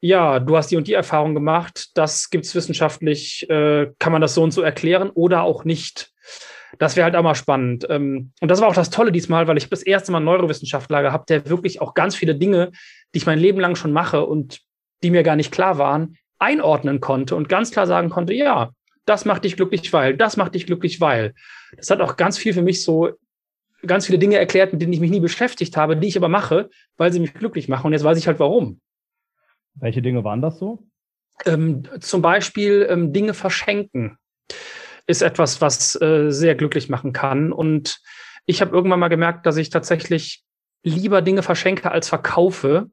ja, 0.00 0.40
du 0.40 0.56
hast 0.56 0.70
die 0.70 0.76
und 0.76 0.88
die 0.88 0.92
Erfahrung 0.94 1.34
gemacht, 1.34 1.90
das 1.94 2.30
gibt 2.30 2.44
es 2.44 2.54
wissenschaftlich, 2.54 3.48
äh, 3.48 3.90
kann 3.98 4.12
man 4.12 4.20
das 4.20 4.34
so 4.34 4.42
und 4.42 4.52
so 4.52 4.62
erklären 4.62 5.10
oder 5.10 5.42
auch 5.42 5.64
nicht. 5.64 6.12
Das 6.78 6.96
wäre 6.96 7.04
halt 7.04 7.16
auch 7.16 7.22
mal 7.22 7.34
spannend. 7.34 7.86
Ähm, 7.88 8.32
und 8.40 8.50
das 8.50 8.60
war 8.60 8.68
auch 8.68 8.74
das 8.74 8.90
Tolle 8.90 9.12
diesmal, 9.12 9.48
weil 9.48 9.56
ich 9.56 9.68
das 9.68 9.82
erste 9.82 10.12
Mal 10.12 10.20
Neurowissenschaftler 10.20 11.02
gehabt, 11.02 11.30
der 11.30 11.48
wirklich 11.48 11.80
auch 11.80 11.94
ganz 11.94 12.14
viele 12.14 12.34
Dinge, 12.34 12.72
die 13.14 13.18
ich 13.18 13.26
mein 13.26 13.38
Leben 13.38 13.60
lang 13.60 13.76
schon 13.76 13.92
mache 13.92 14.24
und 14.24 14.60
die 15.02 15.10
mir 15.10 15.22
gar 15.22 15.36
nicht 15.36 15.52
klar 15.52 15.78
waren, 15.78 16.18
einordnen 16.38 17.00
konnte 17.00 17.34
und 17.34 17.48
ganz 17.48 17.70
klar 17.70 17.86
sagen 17.86 18.10
konnte, 18.10 18.34
ja, 18.34 18.72
das 19.06 19.24
macht 19.24 19.44
dich 19.44 19.56
glücklich, 19.56 19.92
weil, 19.92 20.16
das 20.16 20.36
macht 20.36 20.54
dich 20.54 20.66
glücklich, 20.66 21.00
weil. 21.00 21.34
Das 21.76 21.90
hat 21.90 22.00
auch 22.00 22.16
ganz 22.16 22.36
viel 22.36 22.52
für 22.52 22.62
mich 22.62 22.82
so, 22.82 23.10
ganz 23.86 24.06
viele 24.06 24.18
Dinge 24.18 24.36
erklärt, 24.36 24.72
mit 24.72 24.82
denen 24.82 24.92
ich 24.92 25.00
mich 25.00 25.10
nie 25.10 25.20
beschäftigt 25.20 25.76
habe, 25.76 25.96
die 25.96 26.08
ich 26.08 26.16
aber 26.16 26.28
mache, 26.28 26.70
weil 26.96 27.12
sie 27.12 27.20
mich 27.20 27.34
glücklich 27.34 27.68
machen. 27.68 27.86
Und 27.86 27.92
jetzt 27.92 28.04
weiß 28.04 28.18
ich 28.18 28.26
halt 28.26 28.38
warum. 28.38 28.80
Welche 29.74 30.02
Dinge 30.02 30.24
waren 30.24 30.42
das 30.42 30.58
so? 30.58 30.86
Ähm, 31.44 31.82
zum 32.00 32.22
Beispiel 32.22 32.86
ähm, 32.88 33.12
Dinge 33.12 33.34
verschenken 33.34 34.18
ist 35.06 35.22
etwas, 35.22 35.60
was 35.60 36.00
äh, 36.00 36.30
sehr 36.30 36.54
glücklich 36.54 36.88
machen 36.88 37.12
kann. 37.12 37.52
Und 37.52 38.00
ich 38.46 38.60
habe 38.60 38.74
irgendwann 38.74 39.00
mal 39.00 39.08
gemerkt, 39.08 39.46
dass 39.46 39.56
ich 39.56 39.70
tatsächlich 39.70 40.42
lieber 40.82 41.22
Dinge 41.22 41.42
verschenke 41.42 41.90
als 41.90 42.08
verkaufe. 42.08 42.90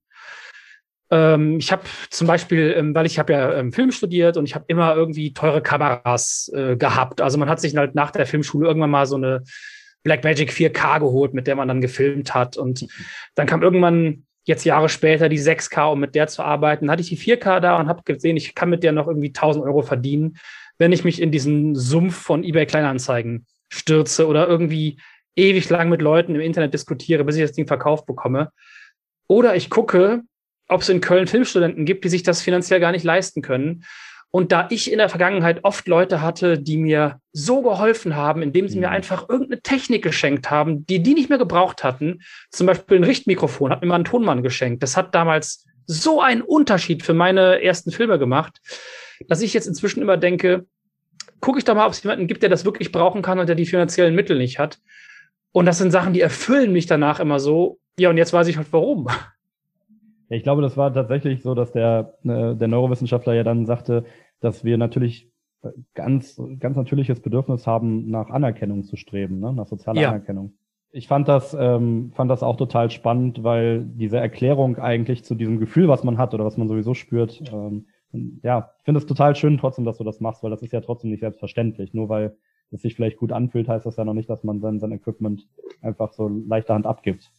Ähm, 1.10 1.58
ich 1.60 1.72
habe 1.72 1.84
zum 2.10 2.28
Beispiel, 2.28 2.74
ähm, 2.78 2.94
weil 2.96 3.06
ich 3.06 3.20
habe 3.20 3.34
ja 3.34 3.54
ähm, 3.54 3.72
Film 3.72 3.92
studiert 3.92 4.38
und 4.38 4.46
ich 4.46 4.56
habe 4.56 4.66
immer 4.68 4.96
irgendwie 4.96 5.34
teure 5.34 5.62
Kameras 5.62 6.52
äh, 6.54 6.76
gehabt. 6.76 7.22
Also 7.22 7.38
man 7.38 7.50
hat 7.50 7.60
sich 7.60 7.76
halt 7.76 7.96
nach 7.96 8.12
der 8.12 8.26
Filmschule 8.26 8.68
irgendwann 8.68 8.92
mal 8.92 9.06
so 9.06 9.16
eine 9.16 9.44
Blackmagic 10.04 10.52
4K 10.52 11.00
geholt, 11.00 11.34
mit 11.34 11.48
der 11.48 11.56
man 11.56 11.68
dann 11.68 11.82
gefilmt 11.82 12.34
hat. 12.34 12.58
Und 12.58 12.86
dann 13.36 13.48
kam 13.48 13.64
irgendwann 13.64 14.26
jetzt 14.46 14.66
Jahre 14.66 14.90
später 14.90 15.30
die 15.30 15.40
6K, 15.40 15.92
um 15.92 16.00
mit 16.00 16.16
der 16.16 16.28
zu 16.28 16.44
arbeiten. 16.44 16.86
Dann 16.86 16.92
hatte 16.92 17.02
ich 17.02 17.10
die 17.10 17.18
4K 17.18 17.60
da 17.60 17.80
und 17.80 17.88
habe 17.88 18.04
gesehen, 18.04 18.38
ich 18.38 18.56
kann 18.56 18.70
mit 18.70 18.84
der 18.84 18.92
noch 18.92 19.08
irgendwie 19.08 19.30
1000 19.30 19.66
Euro 19.66 19.82
verdienen 19.82 20.38
wenn 20.78 20.92
ich 20.92 21.04
mich 21.04 21.22
in 21.22 21.32
diesen 21.32 21.76
Sumpf 21.76 22.16
von 22.16 22.44
eBay 22.44 22.66
Kleinanzeigen 22.66 23.46
stürze 23.70 24.28
oder 24.28 24.48
irgendwie 24.48 25.00
ewig 25.36 25.70
lang 25.70 25.90
mit 25.90 26.02
Leuten 26.02 26.36
im 26.36 26.42
Internet 26.42 26.74
diskutiere, 26.74 27.24
bis 27.24 27.36
ich 27.36 27.42
das 27.42 27.54
Ding 27.54 27.68
verkauft 27.68 28.06
bekomme. 28.06 28.52
Oder 29.28 29.56
ich 29.56 29.70
gucke, 29.70 30.22
ob 30.68 30.82
es 30.82 30.90
in 30.90 31.02
Köln 31.02 31.28
Filmstudenten 31.28 31.86
gibt, 31.86 32.04
die 32.04 32.10
sich 32.10 32.24
das 32.24 32.42
finanziell 32.42 32.80
gar 32.80 32.92
nicht 32.92 33.04
leisten 33.04 33.42
können. 33.42 33.84
Und 34.36 34.52
da 34.52 34.68
ich 34.72 34.92
in 34.92 34.98
der 34.98 35.10
Vergangenheit 35.10 35.60
oft 35.64 35.88
Leute 35.88 36.22
hatte, 36.22 36.58
die 36.58 36.78
mir 36.78 37.20
so 37.34 37.62
geholfen 37.62 38.16
haben, 38.16 38.42
indem 38.42 38.68
sie 38.68 38.78
mhm. 38.78 38.82
mir 38.82 38.90
einfach 38.90 39.30
irgendeine 39.30 39.62
Technik 39.62 40.04
geschenkt 40.04 40.50
haben, 40.50 40.86
die 40.88 41.04
die 41.04 41.14
nicht 41.14 41.30
mehr 41.30 41.38
gebraucht 41.38 41.84
hatten, 41.84 42.22
zum 42.50 42.66
Beispiel 42.66 42.98
ein 42.98 43.04
Richtmikrofon, 43.04 43.72
hat 43.72 43.82
mir 43.82 43.88
mal 43.88 43.96
ein 43.96 44.06
Tonmann 44.06 44.42
geschenkt. 44.42 44.82
Das 44.82 44.98
hat 44.98 45.14
damals 45.14 45.66
so 45.86 46.22
einen 46.22 46.42
Unterschied 46.42 47.04
für 47.04 47.14
meine 47.14 47.62
ersten 47.62 47.92
Filme 47.92 48.18
gemacht 48.18 48.60
dass 49.28 49.42
ich 49.42 49.54
jetzt 49.54 49.68
inzwischen 49.68 50.02
immer 50.02 50.18
denke, 50.18 50.66
gucke 51.40 51.60
ich 51.60 51.66
doch 51.66 51.76
mal, 51.76 51.86
ob 51.86 51.94
es 51.94 52.04
jemanden 52.04 52.28
gibt, 52.28 52.42
der 52.44 52.50
das 52.50 52.66
wirklich 52.66 52.92
brauchen 52.92 53.22
kann 53.22 53.40
und 53.40 53.48
der 53.48 53.56
die 53.56 53.66
finanziellen 53.66 54.16
Mittel 54.16 54.38
nicht 54.38 54.60
hat. 54.60 54.80
Und 55.52 55.66
das 55.66 55.78
sind 55.78 55.92
Sachen, 55.92 56.14
die 56.14 56.22
erfüllen 56.22 56.72
mich 56.72 56.88
danach 56.88 57.20
immer 57.20 57.40
so. 57.40 57.80
Ja, 58.00 58.10
und 58.10 58.18
jetzt 58.18 58.34
weiß 58.34 58.48
ich 58.48 58.58
halt 58.58 58.68
warum. 58.72 59.08
Ja, 60.34 60.38
ich 60.38 60.44
glaube, 60.44 60.64
das 60.64 60.78
war 60.78 60.92
tatsächlich 60.92 61.44
so, 61.44 61.54
dass 61.54 61.72
der, 61.72 62.16
äh, 62.24 62.56
der 62.56 62.68
Neurowissenschaftler 62.68 63.36
ja 63.36 63.44
dann 63.44 63.68
sagte, 63.68 64.04
dass 64.40 64.64
wir 64.64 64.80
natürlich 64.80 65.32
ganz, 65.94 66.42
ganz 66.60 66.76
natürliches 66.76 67.20
Bedürfnis 67.22 67.68
haben, 67.68 68.10
nach 68.10 68.32
Anerkennung 68.32 68.84
zu 68.84 68.96
streben, 68.96 69.40
ne? 69.40 69.54
nach 69.54 69.68
sozialer 69.68 70.02
ja. 70.02 70.10
Anerkennung. 70.10 70.54
Ich 70.90 71.08
fand 71.08 71.28
das, 71.28 71.56
ähm, 71.60 72.12
fand 72.16 72.32
das 72.32 72.42
auch 72.42 72.58
total 72.58 72.90
spannend, 72.90 73.44
weil 73.44 73.86
diese 73.86 74.18
Erklärung 74.18 74.80
eigentlich 74.80 75.24
zu 75.24 75.36
diesem 75.36 75.60
Gefühl, 75.60 75.88
was 75.88 76.04
man 76.04 76.18
hat 76.18 76.34
oder 76.34 76.46
was 76.46 76.58
man 76.58 76.68
sowieso 76.68 76.96
spürt, 76.96 77.44
ähm, 77.54 77.86
ja, 78.42 78.72
ich 78.80 78.86
finde 78.86 79.00
es 79.00 79.06
total 79.06 79.36
schön 79.36 79.60
trotzdem, 79.60 79.86
dass 79.86 79.98
du 80.00 80.04
das 80.04 80.20
machst, 80.20 80.42
weil 80.42 80.50
das 80.50 80.64
ist 80.64 80.74
ja 80.74 80.82
trotzdem 80.82 81.12
nicht 81.12 81.20
selbstverständlich. 81.20 81.94
Nur 81.94 82.10
weil 82.10 82.36
es 82.72 82.82
sich 82.82 82.96
vielleicht 82.96 83.18
gut 83.18 83.32
anfühlt, 83.32 83.68
heißt 83.68 83.86
das 83.86 83.98
ja 83.98 84.04
noch 84.04 84.16
nicht, 84.16 84.32
dass 84.32 84.44
man 84.44 84.62
sein, 84.62 84.80
sein 84.80 84.92
Equipment 84.92 85.48
einfach 85.84 86.12
so 86.14 86.28
leichter 86.28 86.74
Hand 86.74 86.88
abgibt. 86.88 87.32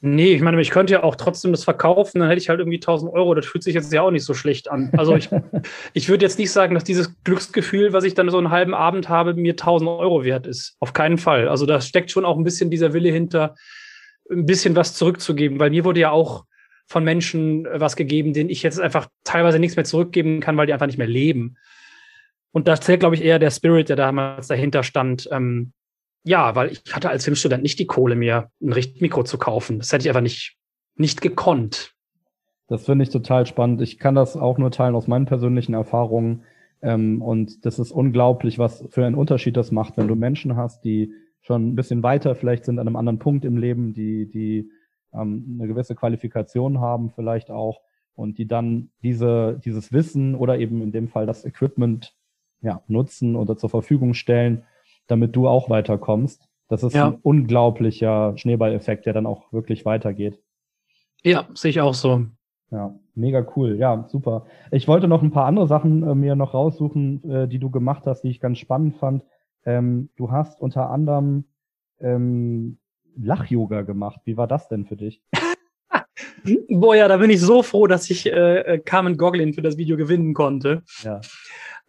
Nee, 0.00 0.34
ich 0.34 0.42
meine, 0.42 0.60
ich 0.60 0.70
könnte 0.70 0.92
ja 0.92 1.02
auch 1.02 1.16
trotzdem 1.16 1.52
das 1.52 1.64
verkaufen, 1.64 2.20
dann 2.20 2.28
hätte 2.28 2.40
ich 2.40 2.48
halt 2.48 2.58
irgendwie 2.60 2.76
1000 2.76 3.12
Euro. 3.12 3.34
Das 3.34 3.46
fühlt 3.46 3.64
sich 3.64 3.74
jetzt 3.74 3.92
ja 3.92 4.02
auch 4.02 4.10
nicht 4.10 4.24
so 4.24 4.34
schlecht 4.34 4.70
an. 4.70 4.90
Also 4.96 5.16
ich, 5.16 5.30
ich 5.94 6.08
würde 6.08 6.24
jetzt 6.24 6.38
nicht 6.38 6.52
sagen, 6.52 6.74
dass 6.74 6.84
dieses 6.84 7.14
Glücksgefühl, 7.24 7.92
was 7.92 8.04
ich 8.04 8.14
dann 8.14 8.30
so 8.30 8.38
einen 8.38 8.50
halben 8.50 8.74
Abend 8.74 9.08
habe, 9.08 9.34
mir 9.34 9.52
1000 9.52 9.88
Euro 9.88 10.24
wert 10.24 10.46
ist. 10.46 10.76
Auf 10.80 10.92
keinen 10.92 11.18
Fall. 11.18 11.48
Also 11.48 11.66
da 11.66 11.80
steckt 11.80 12.10
schon 12.10 12.24
auch 12.24 12.36
ein 12.36 12.44
bisschen 12.44 12.70
dieser 12.70 12.92
Wille 12.92 13.10
hinter, 13.10 13.54
ein 14.30 14.46
bisschen 14.46 14.76
was 14.76 14.94
zurückzugeben, 14.94 15.58
weil 15.58 15.70
mir 15.70 15.84
wurde 15.84 16.00
ja 16.00 16.10
auch 16.10 16.44
von 16.86 17.04
Menschen 17.04 17.66
was 17.72 17.96
gegeben, 17.96 18.34
denen 18.34 18.50
ich 18.50 18.62
jetzt 18.62 18.80
einfach 18.80 19.08
teilweise 19.24 19.58
nichts 19.58 19.76
mehr 19.76 19.84
zurückgeben 19.84 20.40
kann, 20.40 20.56
weil 20.56 20.66
die 20.66 20.72
einfach 20.72 20.86
nicht 20.86 20.98
mehr 20.98 21.06
leben. 21.06 21.56
Und 22.52 22.68
da 22.68 22.80
zählt, 22.80 23.00
glaube 23.00 23.16
ich, 23.16 23.24
eher 23.24 23.38
der 23.38 23.50
Spirit, 23.50 23.88
der 23.88 23.96
damals 23.96 24.46
dahinter 24.46 24.82
stand. 24.82 25.28
Ähm, 25.32 25.72
ja, 26.24 26.54
weil 26.56 26.72
ich 26.72 26.82
hatte 26.92 27.10
als 27.10 27.24
Filmstudent 27.24 27.62
nicht 27.62 27.78
die 27.78 27.86
Kohle, 27.86 28.16
mir 28.16 28.50
ein 28.60 28.72
Richtmikro 28.72 29.22
zu 29.22 29.38
kaufen. 29.38 29.78
Das 29.78 29.92
hätte 29.92 30.02
ich 30.02 30.08
einfach 30.08 30.22
nicht, 30.22 30.56
nicht 30.96 31.20
gekonnt. 31.20 31.92
Das 32.66 32.86
finde 32.86 33.02
ich 33.02 33.10
total 33.10 33.46
spannend. 33.46 33.82
Ich 33.82 33.98
kann 33.98 34.14
das 34.14 34.36
auch 34.36 34.56
nur 34.56 34.70
teilen 34.70 34.94
aus 34.94 35.06
meinen 35.06 35.26
persönlichen 35.26 35.74
Erfahrungen. 35.74 36.44
Ähm, 36.80 37.20
und 37.20 37.66
das 37.66 37.78
ist 37.78 37.92
unglaublich, 37.92 38.58
was 38.58 38.84
für 38.88 39.04
einen 39.04 39.14
Unterschied 39.14 39.56
das 39.56 39.70
macht, 39.70 39.98
wenn 39.98 40.08
du 40.08 40.14
Menschen 40.14 40.56
hast, 40.56 40.82
die 40.84 41.12
schon 41.42 41.68
ein 41.68 41.74
bisschen 41.74 42.02
weiter 42.02 42.34
vielleicht 42.34 42.64
sind 42.64 42.78
an 42.78 42.86
einem 42.86 42.96
anderen 42.96 43.18
Punkt 43.18 43.44
im 43.44 43.58
Leben, 43.58 43.92
die, 43.92 44.26
die 44.26 44.70
ähm, 45.12 45.58
eine 45.58 45.68
gewisse 45.68 45.94
Qualifikation 45.94 46.80
haben 46.80 47.10
vielleicht 47.10 47.50
auch 47.50 47.82
und 48.14 48.38
die 48.38 48.48
dann 48.48 48.90
diese, 49.02 49.60
dieses 49.62 49.92
Wissen 49.92 50.34
oder 50.34 50.58
eben 50.58 50.80
in 50.80 50.90
dem 50.90 51.08
Fall 51.08 51.26
das 51.26 51.44
Equipment 51.44 52.14
ja, 52.62 52.82
nutzen 52.88 53.36
oder 53.36 53.58
zur 53.58 53.68
Verfügung 53.68 54.14
stellen, 54.14 54.62
damit 55.06 55.36
du 55.36 55.48
auch 55.48 55.70
weiterkommst. 55.70 56.48
Das 56.68 56.82
ist 56.82 56.94
ja. 56.94 57.08
ein 57.08 57.18
unglaublicher 57.22 58.36
Schneeballeffekt, 58.36 59.06
der 59.06 59.12
dann 59.12 59.26
auch 59.26 59.52
wirklich 59.52 59.84
weitergeht. 59.84 60.40
Ja, 61.22 61.48
sehe 61.54 61.70
ich 61.70 61.80
auch 61.80 61.94
so. 61.94 62.26
Ja, 62.70 62.94
mega 63.14 63.46
cool. 63.56 63.76
Ja, 63.78 64.06
super. 64.08 64.46
Ich 64.70 64.88
wollte 64.88 65.06
noch 65.06 65.22
ein 65.22 65.30
paar 65.30 65.46
andere 65.46 65.68
Sachen 65.68 66.02
äh, 66.02 66.14
mir 66.14 66.34
noch 66.34 66.54
raussuchen, 66.54 67.30
äh, 67.30 67.48
die 67.48 67.58
du 67.58 67.70
gemacht 67.70 68.04
hast, 68.06 68.22
die 68.22 68.30
ich 68.30 68.40
ganz 68.40 68.58
spannend 68.58 68.96
fand. 68.96 69.24
Ähm, 69.64 70.10
du 70.16 70.30
hast 70.30 70.60
unter 70.60 70.90
anderem 70.90 71.44
ähm, 72.00 72.78
Lach-Yoga 73.16 73.82
gemacht. 73.82 74.20
Wie 74.24 74.36
war 74.36 74.46
das 74.46 74.68
denn 74.68 74.86
für 74.86 74.96
dich? 74.96 75.22
Boah, 76.68 76.96
ja, 76.96 77.08
da 77.08 77.16
bin 77.16 77.30
ich 77.30 77.40
so 77.40 77.62
froh, 77.62 77.86
dass 77.86 78.10
ich 78.10 78.26
äh, 78.26 78.60
äh 78.60 78.78
Carmen 78.78 79.16
Goglin 79.16 79.54
für 79.54 79.62
das 79.62 79.76
Video 79.76 79.96
gewinnen 79.96 80.34
konnte. 80.34 80.82
Ja. 81.02 81.20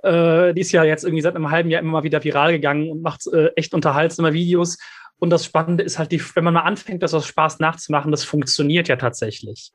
Äh, 0.05 0.53
die 0.53 0.61
ist 0.61 0.71
ja 0.71 0.83
jetzt 0.83 1.03
irgendwie 1.03 1.23
seit 1.23 1.35
einem 1.35 1.49
halben 1.49 1.71
Jahr 1.71 1.81
immer 1.81 1.93
mal 1.93 2.03
wieder 2.03 2.23
viral 2.23 2.51
gegangen 2.51 2.91
und 2.91 3.01
macht 3.01 3.25
äh, 3.33 3.47
echt 3.55 3.73
unterhaltsame 3.73 4.33
Videos. 4.33 4.77
Und 5.17 5.31
das 5.31 5.45
Spannende 5.45 5.83
ist 5.83 5.97
halt, 5.97 6.11
die, 6.11 6.21
wenn 6.35 6.43
man 6.43 6.53
mal 6.53 6.61
anfängt, 6.61 7.01
das 7.01 7.15
aus 7.15 7.25
Spaß 7.25 7.59
nachzumachen, 7.59 8.11
das 8.11 8.23
funktioniert 8.23 8.87
ja 8.87 8.97
tatsächlich. 8.97 9.71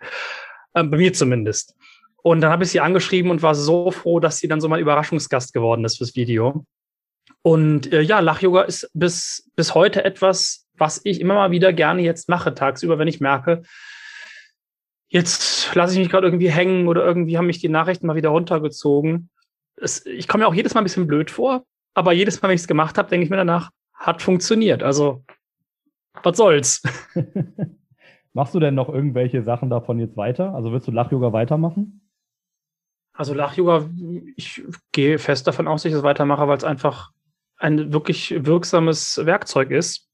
Äh, 0.75 0.85
bei 0.85 0.99
mir 0.99 1.13
zumindest. 1.13 1.75
Und 2.23 2.43
dann 2.43 2.53
habe 2.53 2.63
ich 2.63 2.71
sie 2.71 2.81
angeschrieben 2.81 3.31
und 3.31 3.43
war 3.43 3.57
so 3.57 3.91
froh, 3.91 4.21
dass 4.21 4.39
sie 4.39 4.47
dann 4.47 4.61
so 4.61 4.69
mal 4.69 4.79
Überraschungsgast 4.79 5.53
geworden 5.53 5.85
ist 5.85 5.99
fürs 5.99 6.15
Video. 6.15 6.65
Und 7.43 7.93
äh, 7.93 8.03
ja, 8.03 8.21
Lach-Yoga 8.21 8.63
ist 8.63 8.89
bis, 8.95 9.51
bis 9.57 9.75
heute 9.75 10.05
etwas, 10.05 10.69
was 10.77 11.01
ich 11.03 11.21
immer 11.21 11.35
mal 11.35 11.51
wieder 11.51 11.73
gerne 11.73 12.03
jetzt 12.03 12.29
mache, 12.29 12.55
tagsüber, 12.55 12.99
wenn 12.99 13.09
ich 13.09 13.21
merke, 13.21 13.63
jetzt 15.09 15.75
lasse 15.75 15.95
ich 15.95 15.99
mich 15.99 16.09
gerade 16.09 16.29
irgendwie 16.29 16.51
hängen 16.51 16.87
oder 16.87 17.05
irgendwie 17.05 17.37
haben 17.37 17.47
mich 17.47 17.59
die 17.59 17.69
Nachrichten 17.69 18.07
mal 18.07 18.17
wieder 18.17 18.29
runtergezogen 18.29 19.31
es, 19.81 20.05
ich 20.07 20.29
komme 20.29 20.45
mir 20.45 20.49
auch 20.49 20.55
jedes 20.55 20.75
Mal 20.75 20.81
ein 20.81 20.85
bisschen 20.85 21.07
blöd 21.07 21.31
vor, 21.31 21.65
aber 21.95 22.13
jedes 22.13 22.41
Mal, 22.41 22.49
wenn 22.49 22.55
ich 22.55 22.63
es 22.63 22.69
gemacht 22.69 22.99
habe, 22.99 23.09
denke 23.09 23.25
ich 23.25 23.31
mir 23.31 23.37
danach, 23.37 23.71
hat 23.95 24.23
funktioniert. 24.23 24.83
Also, 24.83 25.25
was 26.23 26.37
soll's? 26.37 26.83
Machst 28.33 28.55
du 28.55 28.61
denn 28.61 28.75
noch 28.75 28.89
irgendwelche 28.89 29.43
Sachen 29.43 29.71
davon 29.71 29.99
jetzt 29.99 30.17
weiter? 30.17 30.55
Also 30.55 30.73
willst 30.73 30.87
du 30.87 30.93
Lach-Yoga 30.93 31.33
weitermachen? 31.33 32.09
Also 33.13 33.35
Lach-Yoga, 33.35 33.91
ich 34.37 34.63
gehe 34.93 35.19
fest 35.19 35.47
davon 35.47 35.67
aus, 35.67 35.83
dass 35.83 35.91
ich 35.91 35.99
es 35.99 36.05
weitermache, 36.05 36.47
weil 36.47 36.57
es 36.57 36.65
einfach 36.65 37.11
ein 37.57 37.93
wirklich 37.93 38.45
wirksames 38.47 39.21
Werkzeug 39.25 39.71
ist. 39.71 40.09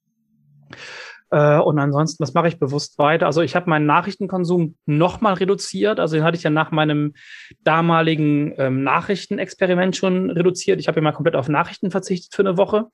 Äh, 1.31 1.59
und 1.59 1.79
ansonsten, 1.79 2.23
das 2.23 2.35
mache 2.35 2.49
ich 2.49 2.59
bewusst 2.59 2.99
weiter. 2.99 3.27
Also 3.27 3.43
ich 3.43 3.57
habe 3.57 3.69
meinen 3.69 3.87
Nachrichtenkonsum 3.87 4.77
nochmal 4.87 5.35
reduziert. 5.35 5.99
Also 6.01 6.17
den 6.17 6.25
hatte 6.25 6.37
ich 6.37 6.43
ja 6.43 6.51
nach 6.51 6.71
meinem 6.71 7.15
damaligen 7.63 8.55
ähm, 8.59 8.83
Nachrichtenexperiment 8.83 9.97
schon 9.97 10.31
reduziert. 10.31 10.81
Ich 10.81 10.89
habe 10.89 10.99
ja 10.99 11.03
mal 11.03 11.13
komplett 11.13 11.37
auf 11.37 11.49
Nachrichten 11.49 11.91
verzichtet 11.91 12.35
für 12.35 12.43
eine 12.43 12.57
Woche. 12.57 12.87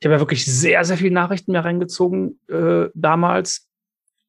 Ich 0.00 0.06
habe 0.06 0.14
ja 0.14 0.20
wirklich 0.20 0.46
sehr, 0.46 0.84
sehr 0.84 0.96
viel 0.96 1.10
Nachrichten 1.10 1.52
mehr 1.52 1.64
reingezogen 1.64 2.40
äh, 2.48 2.86
damals. 2.94 3.68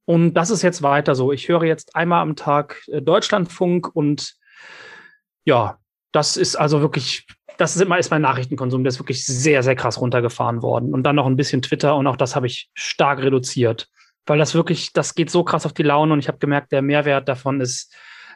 Und 0.05 0.33
das 0.33 0.49
ist 0.49 0.63
jetzt 0.63 0.81
weiter 0.81 1.13
so. 1.13 1.31
Ich 1.31 1.47
höre 1.47 1.63
jetzt 1.63 1.95
einmal 1.95 2.21
am 2.21 2.35
Tag 2.35 2.81
äh, 2.87 3.01
Deutschlandfunk 3.01 3.95
und 3.95 4.35
ja, 5.45 5.77
das 6.11 6.37
ist 6.37 6.55
also 6.55 6.81
wirklich 6.81 7.27
das 7.59 7.75
ist, 7.75 7.81
immer, 7.81 7.99
ist 7.99 8.09
mein 8.09 8.21
Nachrichtenkonsum, 8.21 8.85
der 8.85 8.89
ist 8.89 8.99
wirklich 8.99 9.25
sehr, 9.25 9.63
sehr 9.63 9.75
krass 9.75 9.99
runtergefahren 9.99 10.61
worden. 10.61 10.93
Und 10.93 11.03
dann 11.03 11.17
noch 11.17 11.25
ein 11.25 11.35
bisschen 11.35 11.61
Twitter 11.61 11.95
und 11.97 12.07
auch 12.07 12.15
das 12.15 12.33
habe 12.33 12.47
ich 12.47 12.69
stark 12.73 13.19
reduziert. 13.19 13.89
Weil 14.25 14.39
das 14.39 14.55
wirklich, 14.55 14.93
das 14.93 15.13
geht 15.13 15.29
so 15.29 15.43
krass 15.43 15.65
auf 15.65 15.73
die 15.73 15.83
Laune 15.83 16.13
und 16.13 16.19
ich 16.19 16.29
habe 16.29 16.37
gemerkt, 16.37 16.71
der 16.71 16.81
Mehrwert 16.81 17.27
davon 17.27 17.59
ist 17.59 17.93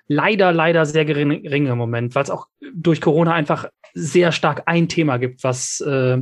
leider, 0.07 0.51
leider 0.51 0.85
sehr 0.85 1.05
gering, 1.05 1.41
gering 1.41 1.67
im 1.67 1.77
Moment, 1.77 2.15
weil 2.15 2.23
es 2.23 2.29
auch 2.29 2.47
durch 2.73 2.99
Corona 2.99 3.33
einfach 3.33 3.69
sehr 3.93 4.33
stark 4.33 4.63
ein 4.65 4.89
Thema 4.89 5.15
gibt, 5.17 5.41
was, 5.45 5.79
äh, 5.79 6.19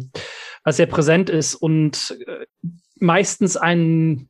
was 0.64 0.78
sehr 0.78 0.86
präsent 0.86 1.32
ist 1.32 1.56
und 1.56 2.16
äh, 2.28 2.46
meistens 3.00 3.58
einen 3.58 4.30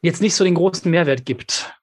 jetzt 0.00 0.22
nicht 0.22 0.34
so 0.34 0.44
den 0.44 0.54
großen 0.54 0.90
Mehrwert 0.90 1.26
gibt 1.26 1.74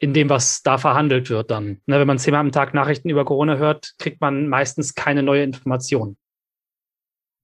in 0.00 0.14
dem, 0.14 0.30
was 0.30 0.62
da 0.62 0.78
verhandelt 0.78 1.30
wird 1.30 1.50
dann. 1.50 1.80
Ne, 1.86 2.00
wenn 2.00 2.06
man 2.06 2.18
zehnmal 2.18 2.40
am 2.40 2.52
Tag 2.52 2.74
Nachrichten 2.74 3.10
über 3.10 3.24
Corona 3.24 3.56
hört, 3.56 3.92
kriegt 3.98 4.20
man 4.20 4.48
meistens 4.48 4.94
keine 4.94 5.22
neue 5.22 5.44
Information. 5.44 6.16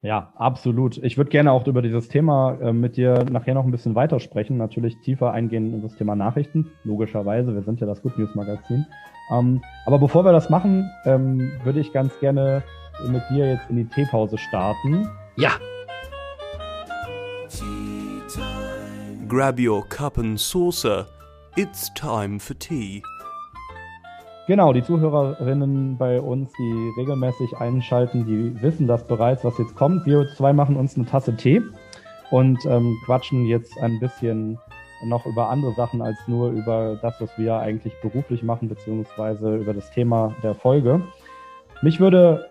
Ja, 0.03 0.33
absolut. 0.37 0.99
Ich 0.99 1.17
würde 1.19 1.31
gerne 1.31 1.53
auch 1.53 1.67
über 1.67 1.83
dieses 1.83 2.09
Thema 2.09 2.59
äh, 2.61 2.73
mit 2.73 2.97
dir 2.97 3.25
nachher 3.31 3.55
noch 3.55 3.65
ein 3.65 3.71
bisschen 3.71 3.95
weitersprechen. 3.95 4.57
Natürlich 4.57 4.97
tiefer 5.01 5.33
eingehen 5.33 5.75
in 5.75 5.83
das 5.83 5.97
Thema 5.97 6.17
Nachrichten, 6.17 6.71
logischerweise. 6.85 7.55
Wir 7.55 7.63
sind 7.63 7.81
ja 7.81 7.87
das 7.87 8.01
Good 8.03 8.17
News 8.19 8.35
Magazin. 8.35 8.87
Ähm, 9.31 9.63
aber 9.85 9.99
bevor 9.99 10.25
wir 10.25 10.33
das 10.33 10.49
machen, 10.49 10.89
ähm, 11.05 11.51
würde 11.65 11.81
ich 11.81 11.93
ganz 11.93 12.19
gerne 12.21 12.63
mit 13.09 13.23
dir 13.31 13.51
jetzt 13.51 13.69
in 13.69 13.77
die 13.77 13.85
Teepause 13.85 14.39
starten. 14.39 15.09
Ja. 15.37 15.51
Grab 19.29 19.59
your 19.59 19.87
cup 19.89 20.19
and 20.19 20.39
saucer 20.39 21.07
It's 21.59 21.91
time 21.95 22.39
for 22.39 22.55
tea. 22.59 23.03
Genau, 24.47 24.75
die 24.75 24.83
Zuhörerinnen 24.83 25.97
bei 25.97 26.21
uns, 26.21 26.53
die 26.53 26.93
regelmäßig 26.99 27.57
einschalten, 27.57 28.27
die 28.27 28.61
wissen 28.61 28.87
das 28.87 29.07
bereits, 29.07 29.43
was 29.43 29.57
jetzt 29.57 29.75
kommt. 29.75 30.05
Wir 30.05 30.29
zwei 30.37 30.53
machen 30.53 30.77
uns 30.77 30.97
eine 30.97 31.07
Tasse 31.07 31.35
Tee 31.35 31.63
und 32.31 32.59
ähm, 32.67 32.95
quatschen 33.07 33.47
jetzt 33.47 33.73
ein 33.81 33.99
bisschen 34.01 34.59
noch 35.07 35.25
über 35.25 35.49
andere 35.49 35.73
Sachen 35.73 36.03
als 36.03 36.19
nur 36.27 36.51
über 36.51 36.99
das, 37.01 37.19
was 37.23 37.31
wir 37.39 37.57
eigentlich 37.57 37.95
beruflich 38.03 38.43
machen, 38.43 38.69
beziehungsweise 38.69 39.57
über 39.57 39.73
das 39.73 39.91
Thema 39.93 40.35
der 40.43 40.55
Folge. 40.55 41.01
Mich 41.81 42.01
würde 42.01 42.51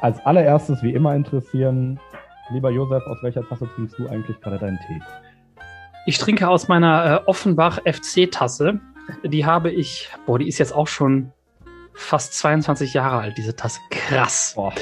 als 0.00 0.24
allererstes 0.24 0.84
wie 0.84 0.92
immer 0.92 1.16
interessieren, 1.16 1.98
lieber 2.50 2.70
Josef, 2.70 3.04
aus 3.08 3.20
welcher 3.24 3.42
Tasse 3.48 3.68
trinkst 3.74 3.98
du 3.98 4.06
eigentlich 4.06 4.40
gerade 4.40 4.58
deinen 4.58 4.78
Tee? 4.86 5.25
Ich 6.08 6.18
trinke 6.18 6.48
aus 6.48 6.68
meiner 6.68 7.22
äh, 7.22 7.28
Offenbach 7.28 7.80
FC-Tasse. 7.84 8.78
Die 9.24 9.44
habe 9.44 9.72
ich, 9.72 10.08
boah, 10.24 10.38
die 10.38 10.46
ist 10.46 10.58
jetzt 10.58 10.72
auch 10.72 10.86
schon 10.86 11.32
fast 11.94 12.34
22 12.34 12.94
Jahre 12.94 13.18
alt, 13.18 13.36
diese 13.36 13.56
Tasse. 13.56 13.80
Krass. 13.90 14.52
Boah. 14.54 14.72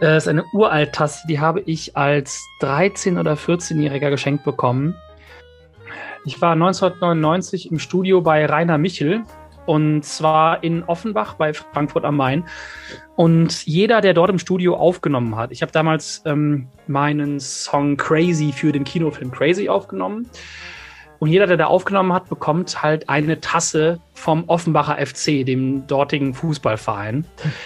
Äh, 0.00 0.16
ist 0.16 0.28
eine 0.28 0.44
uralt 0.52 0.92
Tasse, 0.92 1.26
die 1.26 1.40
habe 1.40 1.60
ich 1.62 1.96
als 1.96 2.40
13- 2.60 3.18
oder 3.18 3.34
14-Jähriger 3.34 4.10
geschenkt 4.10 4.44
bekommen. 4.44 4.94
Ich 6.24 6.40
war 6.40 6.52
1999 6.52 7.72
im 7.72 7.80
Studio 7.80 8.20
bei 8.20 8.46
Rainer 8.46 8.78
Michel 8.78 9.24
und 9.66 10.04
zwar 10.04 10.62
in 10.62 10.82
Offenbach 10.84 11.34
bei 11.34 11.52
Frankfurt 11.52 12.04
am 12.04 12.16
Main. 12.16 12.44
Und 13.16 13.66
jeder, 13.66 14.00
der 14.00 14.14
dort 14.14 14.30
im 14.30 14.38
Studio 14.38 14.76
aufgenommen 14.76 15.36
hat, 15.36 15.52
ich 15.52 15.62
habe 15.62 15.72
damals 15.72 16.22
ähm, 16.24 16.68
meinen 16.86 17.40
Song 17.40 17.96
Crazy 17.96 18.52
für 18.52 18.72
den 18.72 18.84
Kinofilm 18.84 19.30
Crazy 19.30 19.68
aufgenommen. 19.68 20.28
Und 21.22 21.28
jeder, 21.28 21.46
der 21.46 21.56
da 21.56 21.66
aufgenommen 21.66 22.12
hat, 22.12 22.28
bekommt 22.28 22.82
halt 22.82 23.08
eine 23.08 23.38
Tasse 23.38 24.00
vom 24.12 24.42
Offenbacher 24.48 24.96
FC, 25.06 25.46
dem 25.46 25.86
dortigen 25.86 26.34
Fußballverein, 26.34 27.24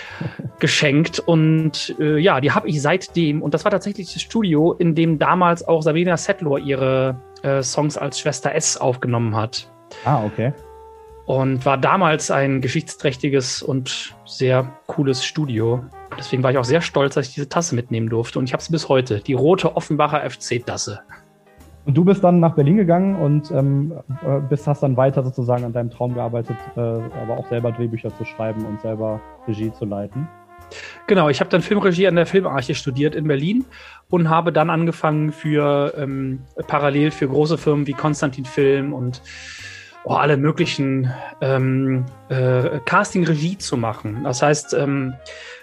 geschenkt. 0.58 1.20
Und 1.20 1.96
äh, 1.98 2.18
ja, 2.18 2.42
die 2.42 2.52
habe 2.52 2.68
ich 2.68 2.82
seitdem. 2.82 3.40
Und 3.40 3.54
das 3.54 3.64
war 3.64 3.70
tatsächlich 3.70 4.12
das 4.12 4.20
Studio, 4.20 4.74
in 4.74 4.94
dem 4.94 5.18
damals 5.18 5.66
auch 5.66 5.80
Sabrina 5.80 6.18
Settler 6.18 6.58
ihre 6.58 7.18
äh, 7.44 7.62
Songs 7.62 7.96
als 7.96 8.20
Schwester 8.20 8.54
S 8.54 8.76
aufgenommen 8.76 9.34
hat. 9.34 9.70
Ah, 10.04 10.22
okay. 10.22 10.52
Und 11.26 11.66
war 11.66 11.76
damals 11.76 12.30
ein 12.30 12.60
geschichtsträchtiges 12.60 13.62
und 13.62 14.14
sehr 14.24 14.70
cooles 14.86 15.24
Studio. 15.24 15.84
Deswegen 16.16 16.42
war 16.42 16.52
ich 16.52 16.58
auch 16.58 16.64
sehr 16.64 16.80
stolz, 16.80 17.14
dass 17.14 17.28
ich 17.28 17.34
diese 17.34 17.48
Tasse 17.48 17.74
mitnehmen 17.74 18.08
durfte. 18.08 18.38
Und 18.38 18.44
ich 18.44 18.52
habe 18.52 18.62
sie 18.62 18.70
bis 18.70 18.88
heute, 18.88 19.20
die 19.20 19.34
rote 19.34 19.76
Offenbacher 19.76 20.28
FC-Tasse. 20.28 21.00
Und 21.84 21.96
du 21.96 22.04
bist 22.04 22.22
dann 22.24 22.40
nach 22.40 22.54
Berlin 22.54 22.76
gegangen 22.76 23.14
und 23.14 23.50
ähm, 23.52 23.92
äh, 24.24 24.40
bist, 24.40 24.66
hast 24.66 24.82
dann 24.82 24.96
weiter 24.96 25.22
sozusagen 25.22 25.64
an 25.64 25.72
deinem 25.72 25.90
Traum 25.90 26.14
gearbeitet, 26.14 26.56
äh, 26.76 26.80
aber 26.80 27.38
auch 27.38 27.48
selber 27.48 27.70
Drehbücher 27.70 28.16
zu 28.16 28.24
schreiben 28.24 28.64
und 28.66 28.80
selber 28.80 29.20
Regie 29.46 29.72
zu 29.72 29.84
leiten. 29.84 30.28
Genau, 31.06 31.28
ich 31.28 31.38
habe 31.38 31.48
dann 31.48 31.62
Filmregie 31.62 32.08
an 32.08 32.16
der 32.16 32.26
Filmarche 32.26 32.74
studiert 32.74 33.14
in 33.14 33.28
Berlin 33.28 33.64
und 34.10 34.28
habe 34.28 34.52
dann 34.52 34.68
angefangen 34.68 35.30
für 35.30 35.94
ähm, 35.96 36.40
parallel 36.66 37.12
für 37.12 37.28
große 37.28 37.56
Firmen 37.56 37.86
wie 37.86 37.92
Konstantin 37.92 38.44
Film 38.44 38.92
und 38.92 39.22
oh, 40.06 40.14
alle 40.14 40.36
möglichen 40.36 41.12
ähm, 41.40 42.06
äh, 42.28 42.78
Casting-Regie 42.84 43.58
zu 43.58 43.76
machen. 43.76 44.22
Das 44.22 44.40
heißt, 44.40 44.72
ähm, 44.74 45.14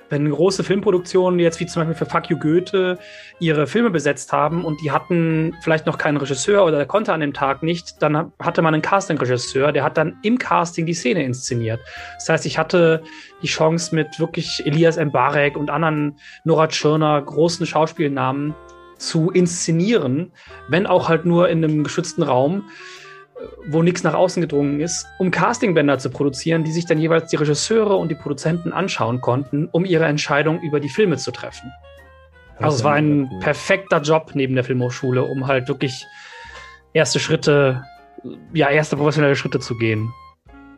wenn 0.09 0.29
große 0.29 0.65
Filmproduktionen 0.65 1.39
jetzt 1.39 1.61
wie 1.61 1.65
zum 1.65 1.81
Beispiel 1.81 1.95
für 1.95 2.05
Fuck 2.05 2.29
You 2.29 2.37
Goethe 2.37 2.99
ihre 3.39 3.65
Filme 3.65 3.89
besetzt 3.89 4.33
haben 4.33 4.65
und 4.65 4.81
die 4.81 4.91
hatten 4.91 5.55
vielleicht 5.61 5.85
noch 5.85 5.97
keinen 5.97 6.17
Regisseur 6.17 6.65
oder 6.65 6.75
der 6.77 6.85
konnte 6.85 7.13
an 7.13 7.21
dem 7.21 7.33
Tag 7.33 7.63
nicht, 7.63 8.01
dann 8.01 8.33
hatte 8.37 8.61
man 8.61 8.73
einen 8.73 8.83
Casting-Regisseur, 8.83 9.71
der 9.71 9.83
hat 9.83 9.97
dann 9.97 10.17
im 10.23 10.37
Casting 10.37 10.85
die 10.85 10.93
Szene 10.93 11.23
inszeniert. 11.23 11.79
Das 12.15 12.27
heißt, 12.27 12.45
ich 12.45 12.57
hatte 12.57 13.01
die 13.41 13.47
Chance 13.47 13.95
mit 13.95 14.19
wirklich 14.19 14.61
Elias 14.65 14.97
Mbarek 14.97 15.55
und 15.55 15.69
anderen 15.71 16.17
Nora 16.43 16.67
Tschirner 16.67 17.21
großen 17.21 17.65
Schauspielnamen 17.65 18.53
zu 18.97 19.31
inszenieren, 19.31 20.33
wenn 20.67 20.85
auch 20.85 21.07
halt 21.07 21.25
nur 21.25 21.47
in 21.47 21.63
einem 21.63 21.83
geschützten 21.83 22.23
Raum 22.23 22.65
wo 23.67 23.81
nichts 23.81 24.03
nach 24.03 24.13
außen 24.13 24.41
gedrungen 24.41 24.79
ist, 24.79 25.05
um 25.19 25.31
Castingbänder 25.31 25.97
zu 25.97 26.09
produzieren, 26.09 26.63
die 26.63 26.71
sich 26.71 26.85
dann 26.85 26.99
jeweils 26.99 27.29
die 27.29 27.35
Regisseure 27.35 27.95
und 27.95 28.09
die 28.09 28.15
Produzenten 28.15 28.71
anschauen 28.71 29.21
konnten, 29.21 29.67
um 29.71 29.85
ihre 29.85 30.05
Entscheidung 30.05 30.61
über 30.61 30.79
die 30.79 30.89
Filme 30.89 31.17
zu 31.17 31.31
treffen. 31.31 31.71
Das 32.55 32.65
also 32.65 32.77
es 32.77 32.83
war 32.83 32.93
ein 32.93 33.29
cool. 33.31 33.39
perfekter 33.39 34.01
Job 34.01 34.31
neben 34.35 34.55
der 34.55 34.63
Filmhochschule, 34.63 35.23
um 35.23 35.47
halt 35.47 35.67
wirklich 35.67 36.05
erste 36.93 37.19
Schritte, 37.19 37.83
ja, 38.53 38.69
erste 38.69 38.95
professionelle 38.95 39.35
Schritte 39.35 39.59
zu 39.59 39.75
gehen. 39.77 40.11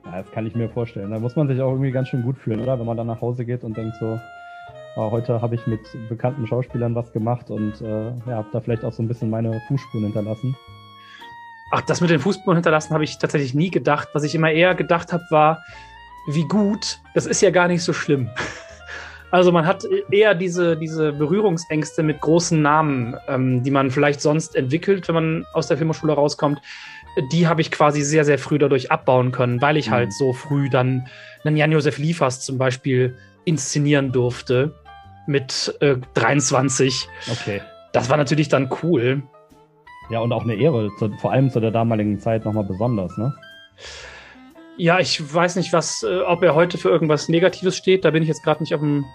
Ja, 0.06 0.22
das 0.22 0.32
kann 0.32 0.46
ich 0.46 0.56
mir 0.56 0.70
vorstellen. 0.70 1.12
Da 1.12 1.20
muss 1.20 1.36
man 1.36 1.48
sich 1.48 1.60
auch 1.62 1.72
irgendwie 1.72 1.92
ganz 1.92 2.10
schön 2.10 2.24
gut 2.24 2.38
fühlen, 2.38 2.62
oder? 2.62 2.80
Wenn 2.80 2.86
man 2.86 2.96
dann 2.96 3.08
nach 3.08 3.22
Hause 3.22 3.44
geht 3.44 3.64
und 3.64 3.76
denkt 3.76 3.96
so, 4.00 4.20
oh, 4.96 5.12
heute 5.12 5.42
habe 5.42 5.56
ich 5.56 5.68
mit 5.68 5.82
bekannten 6.10 6.48
Schauspielern 6.48 6.96
was 6.96 7.12
gemacht 7.12 7.50
und 7.50 7.82
äh, 7.82 8.12
ja, 8.28 8.38
habe 8.38 8.48
da 8.54 8.62
vielleicht 8.62 8.86
auch 8.86 8.94
so 8.94 9.04
ein 9.04 9.08
bisschen 9.08 9.30
meine 9.30 9.60
Fußspuren 9.68 10.06
hinterlassen. 10.06 10.56
Ach, 11.72 11.82
das 11.82 12.02
mit 12.02 12.10
den 12.10 12.20
Fußspuren 12.20 12.58
hinterlassen 12.58 12.94
habe 12.94 13.04
ich 13.04 13.18
tatsächlich 13.18 13.54
nie 13.54 13.72
gedacht. 13.72 14.10
Was 14.14 14.24
ich 14.24 14.36
immer 14.36 14.52
eher 14.52 14.76
gedacht 14.76 15.12
habe, 15.12 15.24
war, 15.30 15.64
wie 16.28 16.48
gut, 16.48 17.00
das 17.14 17.26
ist 17.26 17.42
ja 17.42 17.50
gar 17.50 17.68
nicht 17.68 17.84
so 17.84 17.94
schlimm. 17.94 18.30
Also 19.32 19.52
man 19.52 19.66
hat 19.66 19.84
eher 20.12 20.34
diese, 20.34 20.78
diese 20.78 21.12
Berührungsängste 21.12 22.04
mit 22.04 22.22
großen 22.22 22.62
Namen, 22.62 23.18
ähm, 23.28 23.64
die 23.64 23.72
man 23.72 23.92
vielleicht 23.92 24.22
sonst 24.22 24.56
entwickelt, 24.56 25.10
wenn 25.10 25.16
man 25.16 25.46
aus 25.52 25.68
der 25.68 25.78
Filmhochschule 25.78 26.14
rauskommt. 26.14 26.62
Die 27.34 27.46
habe 27.46 27.60
ich 27.60 27.70
quasi 27.70 28.02
sehr, 28.02 28.24
sehr 28.24 28.40
früh 28.40 28.58
dadurch 28.60 28.92
abbauen 28.92 29.34
können, 29.34 29.62
weil 29.62 29.76
ich 29.76 29.90
halt 29.90 30.08
mhm. 30.08 30.12
halt 30.12 30.14
so 30.14 30.32
früh 30.32 30.70
dann 30.70 31.08
einen 31.44 31.58
Jan-Josef 31.58 31.98
Liefers 31.98 32.46
zum 32.46 32.58
Beispiel 32.58 33.18
inszenieren 33.44 34.14
durfte 34.14 34.74
mit 35.28 35.76
äh, 35.82 35.98
23. 36.14 37.10
Okay. 37.30 37.62
Das 37.92 38.10
war 38.10 38.16
natürlich 38.16 38.48
dann 38.48 38.70
cool. 38.84 39.24
Ja, 40.10 40.20
und 40.20 40.32
auch 40.32 40.44
eine 40.44 40.56
Ehre, 40.56 40.92
zu, 40.98 41.10
vor 41.18 41.32
allem 41.32 41.50
zu 41.50 41.60
der 41.60 41.72
damaligen 41.72 42.20
Zeit 42.20 42.46
nochmal 42.46 42.64
besonders, 42.64 43.18
ne? 43.18 43.34
Ja, 44.78 45.00
ich 45.00 45.34
weiß 45.34 45.56
nicht, 45.56 45.72
was, 45.74 46.04
äh, 46.04 46.20
ob 46.22 46.44
er 46.44 46.54
heute 46.54 46.78
für 46.78 46.90
irgendwas 46.90 47.30
Negatives 47.30 47.78
steht. 47.78 48.06
Da 48.06 48.12
bin 48.12 48.22
ich 48.22 48.30
jetzt 48.30 48.44
gerade 48.44 48.62
nicht 48.62 48.74
auf 48.74 48.82
dem. 48.82 49.06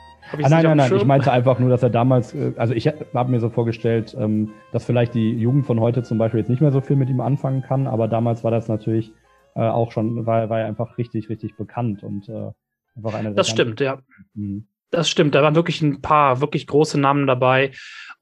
Ah, 0.42 0.48
nein, 0.48 0.62
nein, 0.62 0.76
nein. 0.76 0.96
Ich 0.96 1.04
meinte 1.04 1.32
einfach 1.32 1.58
nur, 1.58 1.70
dass 1.70 1.82
er 1.82 1.90
damals, 1.90 2.34
äh, 2.34 2.52
also 2.56 2.74
ich 2.74 2.86
habe 2.88 3.30
mir 3.30 3.40
so 3.40 3.50
vorgestellt, 3.50 4.16
ähm, 4.18 4.50
dass 4.72 4.84
vielleicht 4.84 5.14
die 5.14 5.32
Jugend 5.32 5.66
von 5.66 5.80
heute 5.80 6.02
zum 6.02 6.18
Beispiel 6.18 6.40
jetzt 6.40 6.48
nicht 6.48 6.62
mehr 6.62 6.72
so 6.72 6.80
viel 6.80 6.96
mit 6.96 7.10
ihm 7.10 7.20
anfangen 7.20 7.62
kann, 7.62 7.86
aber 7.86 8.08
damals 8.08 8.42
war 8.42 8.50
das 8.50 8.68
natürlich 8.68 9.12
äh, 9.54 9.60
auch 9.60 9.92
schon, 9.92 10.26
war, 10.26 10.48
war 10.48 10.60
er 10.60 10.66
einfach 10.66 10.96
richtig, 10.98 11.28
richtig 11.28 11.56
bekannt 11.56 12.02
und 12.02 12.28
äh, 12.28 12.52
einfach 12.96 13.14
eine. 13.14 13.34
Das 13.34 13.48
stimmt, 13.48 13.80
ja. 13.80 13.98
Mhm. 14.34 14.66
Das 14.90 15.08
stimmt, 15.08 15.34
da 15.34 15.42
waren 15.42 15.54
wirklich 15.54 15.82
ein 15.82 16.00
paar 16.02 16.40
wirklich 16.40 16.66
große 16.66 16.98
Namen 16.98 17.26
dabei. 17.26 17.72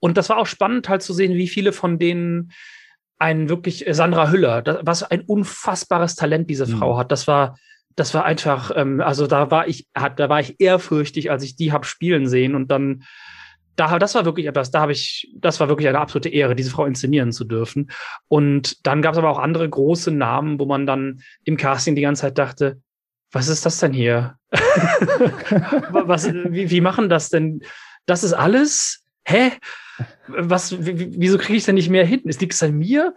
Und 0.01 0.17
das 0.17 0.29
war 0.29 0.39
auch 0.39 0.47
spannend, 0.47 0.89
halt 0.89 1.03
zu 1.03 1.13
sehen, 1.13 1.35
wie 1.35 1.49
viele 1.49 1.73
von 1.73 1.99
denen 1.99 2.53
ein 3.19 3.49
wirklich 3.49 3.87
äh, 3.87 3.95
Sandra 3.95 4.31
Hüller, 4.31 4.63
das, 4.63 4.79
was 4.83 5.03
ein 5.03 5.23
unfassbares 5.23 6.15
Talent 6.15 6.49
diese 6.49 6.67
Frau 6.67 6.95
mhm. 6.95 6.99
hat. 6.99 7.13
Das 7.13 7.27
war, 7.27 7.57
das 7.97 8.15
war 8.15 8.25
einfach, 8.25 8.71
ähm, 8.75 9.01
also 9.01 9.27
da 9.27 9.51
war 9.51 9.67
ich, 9.67 9.87
hat, 9.95 10.21
da 10.21 10.29
war 10.29 10.41
ich 10.41 10.61
ehrfürchtig, 10.61 11.31
als 11.31 11.43
ich 11.43 11.57
die 11.57 11.73
hab 11.73 11.85
spielen 11.85 12.29
sehen 12.29 12.55
und 12.55 12.71
dann, 12.71 13.03
da, 13.75 13.99
das 13.99 14.15
war 14.15 14.25
wirklich 14.25 14.47
etwas, 14.47 14.71
da 14.71 14.81
habe 14.81 14.93
ich, 14.93 15.33
das 15.37 15.61
war 15.61 15.69
wirklich 15.69 15.89
eine 15.89 16.01
absolute 16.01 16.29
Ehre, 16.29 16.57
diese 16.57 16.71
Frau 16.71 16.85
inszenieren 16.85 17.31
zu 17.31 17.45
dürfen. 17.45 17.91
Und 18.27 18.87
dann 18.87 19.03
gab 19.03 19.13
es 19.13 19.19
aber 19.19 19.31
auch 19.31 19.39
andere 19.39 19.69
große 19.69 20.11
Namen, 20.11 20.59
wo 20.59 20.67
man 20.67 20.85
dann 20.85 21.21
im 21.45 21.57
Casting 21.57 21.95
die 21.95 22.03
ganze 22.03 22.23
Zeit 22.23 22.39
dachte, 22.39 22.81
was 23.33 23.49
ist 23.49 23.67
das 23.67 23.79
denn 23.79 23.93
hier? 23.93 24.37
was, 25.91 26.33
wie, 26.33 26.71
wie 26.71 26.81
machen 26.81 27.09
das 27.09 27.29
denn? 27.29 27.63
Das 28.07 28.25
ist 28.25 28.33
alles? 28.33 29.05
Hä? 29.25 29.53
Was, 30.29 30.75
wieso 30.79 31.39
kriege 31.39 31.59
ich 31.59 31.65
denn 31.65 31.75
nicht 31.75 31.91
mehr 31.91 32.07
hin? 32.07 32.23
Ist 32.25 32.41
nichts 32.41 32.63
an 32.63 32.79
mir? 32.79 33.15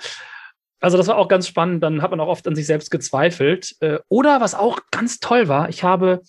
Also, 0.81 0.97
das 0.97 1.07
war 1.07 1.17
auch 1.17 1.27
ganz 1.27 1.47
spannend. 1.47 1.83
Dann 1.83 2.01
hat 2.01 2.11
man 2.11 2.19
auch 2.19 2.27
oft 2.27 2.47
an 2.47 2.55
sich 2.55 2.65
selbst 2.65 2.91
gezweifelt. 2.91 3.75
Äh, 3.79 3.99
oder 4.09 4.41
was 4.41 4.55
auch 4.55 4.79
ganz 4.91 5.19
toll 5.19 5.47
war, 5.47 5.69
ich 5.69 5.83
habe, 5.83 6.21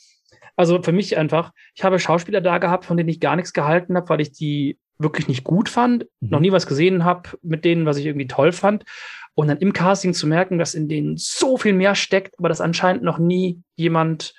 also 0.57 0.83
für 0.83 0.93
mich 0.93 1.17
einfach, 1.17 1.53
ich 1.75 1.83
habe 1.83 1.99
Schauspieler 1.99 2.41
da 2.41 2.59
gehabt, 2.59 2.85
von 2.85 2.97
denen 2.97 3.09
ich 3.09 3.19
gar 3.19 3.35
nichts 3.35 3.53
gehalten 3.53 3.97
habe, 3.97 4.09
weil 4.09 4.21
ich 4.21 4.33
die 4.33 4.79
wirklich 5.03 5.29
nicht 5.29 5.45
gut 5.45 5.69
fand, 5.69 6.07
mhm. 6.21 6.31
noch 6.31 6.41
nie 6.41 6.53
was 6.53 6.67
gesehen 6.67 7.05
habe 7.05 7.31
mit 7.43 7.65
denen, 7.65 7.87
was 7.87 7.97
ich 7.97 8.07
irgendwie 8.07 8.29
toll 8.29 8.53
fand. 8.53 8.85
Und 9.35 9.49
dann 9.49 9.59
im 9.59 9.73
Casting 9.73 10.13
zu 10.13 10.27
merken, 10.27 10.59
dass 10.59 10.75
in 10.75 10.89
denen 10.89 11.17
so 11.17 11.57
viel 11.57 11.73
mehr 11.73 11.95
steckt, 11.95 12.39
aber 12.39 12.49
das 12.49 12.61
anscheinend 12.61 13.03
noch 13.03 13.19
nie 13.19 13.63
jemand 13.77 14.35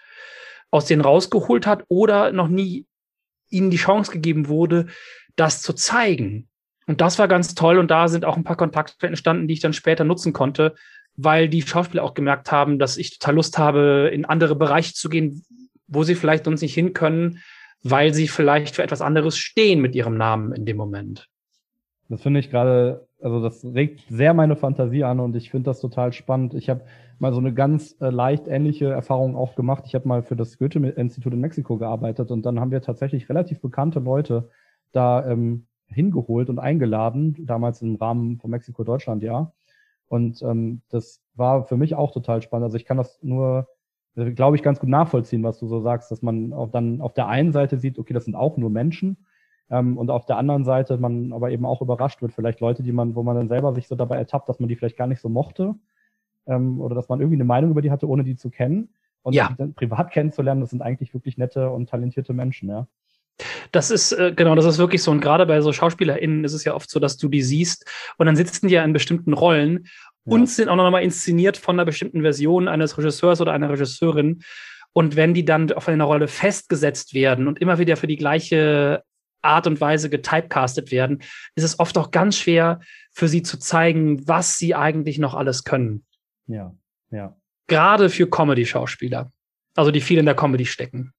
aus 0.69 0.85
denen 0.85 1.01
rausgeholt 1.01 1.65
hat 1.65 1.83
oder 1.87 2.31
noch 2.31 2.47
nie 2.47 2.85
ihnen 3.49 3.69
die 3.69 3.77
Chance 3.77 4.11
gegeben 4.11 4.47
wurde, 4.47 4.87
das 5.35 5.61
zu 5.61 5.73
zeigen. 5.73 6.47
Und 6.85 7.01
das 7.01 7.17
war 7.17 7.27
ganz 7.27 7.55
toll 7.55 7.77
und 7.77 7.89
da 7.89 8.07
sind 8.07 8.25
auch 8.25 8.37
ein 8.37 8.43
paar 8.43 8.57
Kontakte 8.57 9.07
entstanden, 9.07 9.47
die 9.47 9.53
ich 9.53 9.59
dann 9.61 9.73
später 9.73 10.03
nutzen 10.03 10.33
konnte, 10.33 10.75
weil 11.15 11.47
die 11.47 11.61
Schauspieler 11.61 12.03
auch 12.03 12.13
gemerkt 12.13 12.51
haben, 12.51 12.79
dass 12.79 12.97
ich 12.97 13.19
total 13.19 13.35
Lust 13.35 13.57
habe, 13.57 14.09
in 14.13 14.25
andere 14.25 14.55
Bereiche 14.55 14.93
zu 14.93 15.09
gehen, 15.09 15.43
wo 15.87 16.03
sie 16.03 16.15
vielleicht 16.15 16.47
uns 16.47 16.61
nicht 16.61 16.73
hin 16.73 16.93
können, 16.93 17.41
weil 17.83 18.13
sie 18.13 18.27
vielleicht 18.27 18.75
für 18.75 18.83
etwas 18.83 19.01
anderes 19.01 19.37
stehen 19.37 19.81
mit 19.81 19.95
ihrem 19.95 20.17
Namen 20.17 20.53
in 20.53 20.65
dem 20.65 20.77
Moment. 20.77 21.29
Das 22.09 22.21
finde 22.21 22.39
ich 22.39 22.49
gerade, 22.49 23.07
also 23.21 23.41
das 23.41 23.63
regt 23.63 24.01
sehr 24.09 24.33
meine 24.33 24.55
Fantasie 24.55 25.03
an 25.03 25.19
und 25.19 25.35
ich 25.35 25.51
finde 25.51 25.69
das 25.69 25.79
total 25.79 26.13
spannend. 26.13 26.53
Ich 26.53 26.69
habe 26.69 26.85
mal 27.19 27.33
so 27.33 27.39
eine 27.39 27.53
ganz 27.53 27.95
äh, 28.01 28.09
leicht 28.09 28.47
ähnliche 28.47 28.89
Erfahrung 28.89 29.35
auch 29.35 29.55
gemacht. 29.55 29.83
Ich 29.87 29.95
habe 29.95 30.07
mal 30.07 30.23
für 30.23 30.35
das 30.35 30.57
Goethe-Institut 30.57 31.33
in 31.33 31.39
Mexiko 31.39 31.77
gearbeitet 31.77 32.31
und 32.31 32.45
dann 32.45 32.59
haben 32.59 32.71
wir 32.71 32.81
tatsächlich 32.81 33.29
relativ 33.29 33.61
bekannte 33.61 33.99
Leute 33.99 34.49
da 34.91 35.25
ähm, 35.25 35.65
hingeholt 35.87 36.49
und 36.49 36.59
eingeladen, 36.59 37.45
damals 37.45 37.81
im 37.81 37.95
Rahmen 37.95 38.39
von 38.39 38.51
Mexiko-Deutschland, 38.51 39.23
ja. 39.23 39.51
Und 40.07 40.41
ähm, 40.43 40.81
das 40.89 41.21
war 41.35 41.65
für 41.65 41.77
mich 41.77 41.95
auch 41.95 42.11
total 42.11 42.41
spannend. 42.41 42.65
Also 42.65 42.77
ich 42.77 42.85
kann 42.85 42.97
das 42.97 43.19
nur, 43.23 43.67
glaube 44.15 44.55
ich, 44.55 44.63
ganz 44.63 44.79
gut 44.79 44.89
nachvollziehen, 44.89 45.43
was 45.43 45.59
du 45.59 45.67
so 45.67 45.81
sagst, 45.81 46.11
dass 46.11 46.21
man 46.21 46.53
auch 46.53 46.69
dann 46.69 47.01
auf 47.01 47.13
der 47.13 47.27
einen 47.27 47.51
Seite 47.51 47.77
sieht, 47.77 47.97
okay, 47.97 48.13
das 48.13 48.25
sind 48.25 48.35
auch 48.35 48.57
nur 48.57 48.69
Menschen. 48.69 49.17
Ähm, 49.69 49.97
und 49.97 50.09
auf 50.09 50.25
der 50.25 50.37
anderen 50.37 50.65
Seite 50.65 50.97
man 50.97 51.33
aber 51.33 51.51
eben 51.51 51.65
auch 51.65 51.81
überrascht 51.81 52.21
wird, 52.21 52.33
vielleicht 52.33 52.59
Leute, 52.59 52.83
die 52.83 52.91
man, 52.91 53.15
wo 53.15 53.23
man 53.23 53.35
dann 53.35 53.47
selber 53.47 53.73
sich 53.73 53.87
so 53.87 53.95
dabei 53.95 54.17
ertappt, 54.17 54.49
dass 54.49 54.59
man 54.59 54.69
die 54.69 54.75
vielleicht 54.75 54.97
gar 54.97 55.07
nicht 55.07 55.21
so 55.21 55.29
mochte. 55.29 55.75
Ähm, 56.45 56.79
oder 56.81 56.95
dass 56.95 57.09
man 57.09 57.19
irgendwie 57.19 57.37
eine 57.37 57.45
Meinung 57.45 57.71
über 57.71 57.81
die 57.81 57.91
hatte, 57.91 58.07
ohne 58.07 58.23
die 58.23 58.35
zu 58.35 58.49
kennen. 58.49 58.89
Und 59.23 59.33
ja. 59.33 59.55
dann 59.57 59.73
privat 59.73 60.11
kennenzulernen, 60.11 60.61
das 60.61 60.71
sind 60.71 60.81
eigentlich 60.81 61.13
wirklich 61.13 61.37
nette 61.37 61.69
und 61.69 61.89
talentierte 61.89 62.33
Menschen, 62.33 62.69
ja. 62.69 62.87
Das 63.71 63.89
ist, 63.89 64.11
äh, 64.11 64.33
genau, 64.35 64.53
das 64.53 64.65
ist 64.65 64.77
wirklich 64.77 65.01
so. 65.01 65.09
Und 65.09 65.21
gerade 65.21 65.45
bei 65.45 65.59
so 65.61 65.71
SchauspielerInnen 65.71 66.43
ist 66.43 66.53
es 66.53 66.63
ja 66.63 66.75
oft 66.75 66.89
so, 66.89 66.99
dass 66.99 67.17
du 67.17 67.29
die 67.29 67.41
siehst 67.41 67.89
und 68.17 68.27
dann 68.27 68.35
sitzen 68.35 68.67
die 68.67 68.75
ja 68.75 68.83
in 68.83 68.93
bestimmten 68.93 69.33
Rollen 69.33 69.87
ja. 70.25 70.33
und 70.33 70.49
sind 70.49 70.69
auch 70.69 70.75
noch 70.75 70.89
mal 70.89 71.03
inszeniert 71.03 71.57
von 71.57 71.75
einer 71.75 71.85
bestimmten 71.85 72.21
Version 72.21 72.67
eines 72.67 72.97
Regisseurs 72.97 73.41
oder 73.41 73.53
einer 73.53 73.69
Regisseurin. 73.69 74.43
Und 74.93 75.15
wenn 75.15 75.33
die 75.33 75.45
dann 75.45 75.71
auf 75.71 75.87
einer 75.87 76.03
Rolle 76.03 76.27
festgesetzt 76.27 77.13
werden 77.13 77.47
und 77.47 77.59
immer 77.59 77.79
wieder 77.79 77.97
für 77.97 78.07
die 78.07 78.17
gleiche 78.17 79.03
Art 79.41 79.67
und 79.67 79.81
Weise 79.81 80.09
getypecastet 80.09 80.91
werden, 80.91 81.21
ist 81.55 81.63
es 81.63 81.79
oft 81.79 81.97
auch 81.97 82.11
ganz 82.11 82.37
schwer 82.37 82.79
für 83.11 83.27
sie 83.27 83.41
zu 83.41 83.57
zeigen, 83.57 84.27
was 84.27 84.57
sie 84.57 84.75
eigentlich 84.75 85.19
noch 85.19 85.33
alles 85.33 85.63
können. 85.63 86.05
Ja, 86.47 86.73
ja. 87.11 87.35
Gerade 87.67 88.09
für 88.09 88.29
Comedy-Schauspieler. 88.29 89.31
Also 89.75 89.91
die 89.91 90.01
viel 90.01 90.19
in 90.19 90.25
der 90.25 90.35
Comedy 90.35 90.65
stecken. 90.65 91.13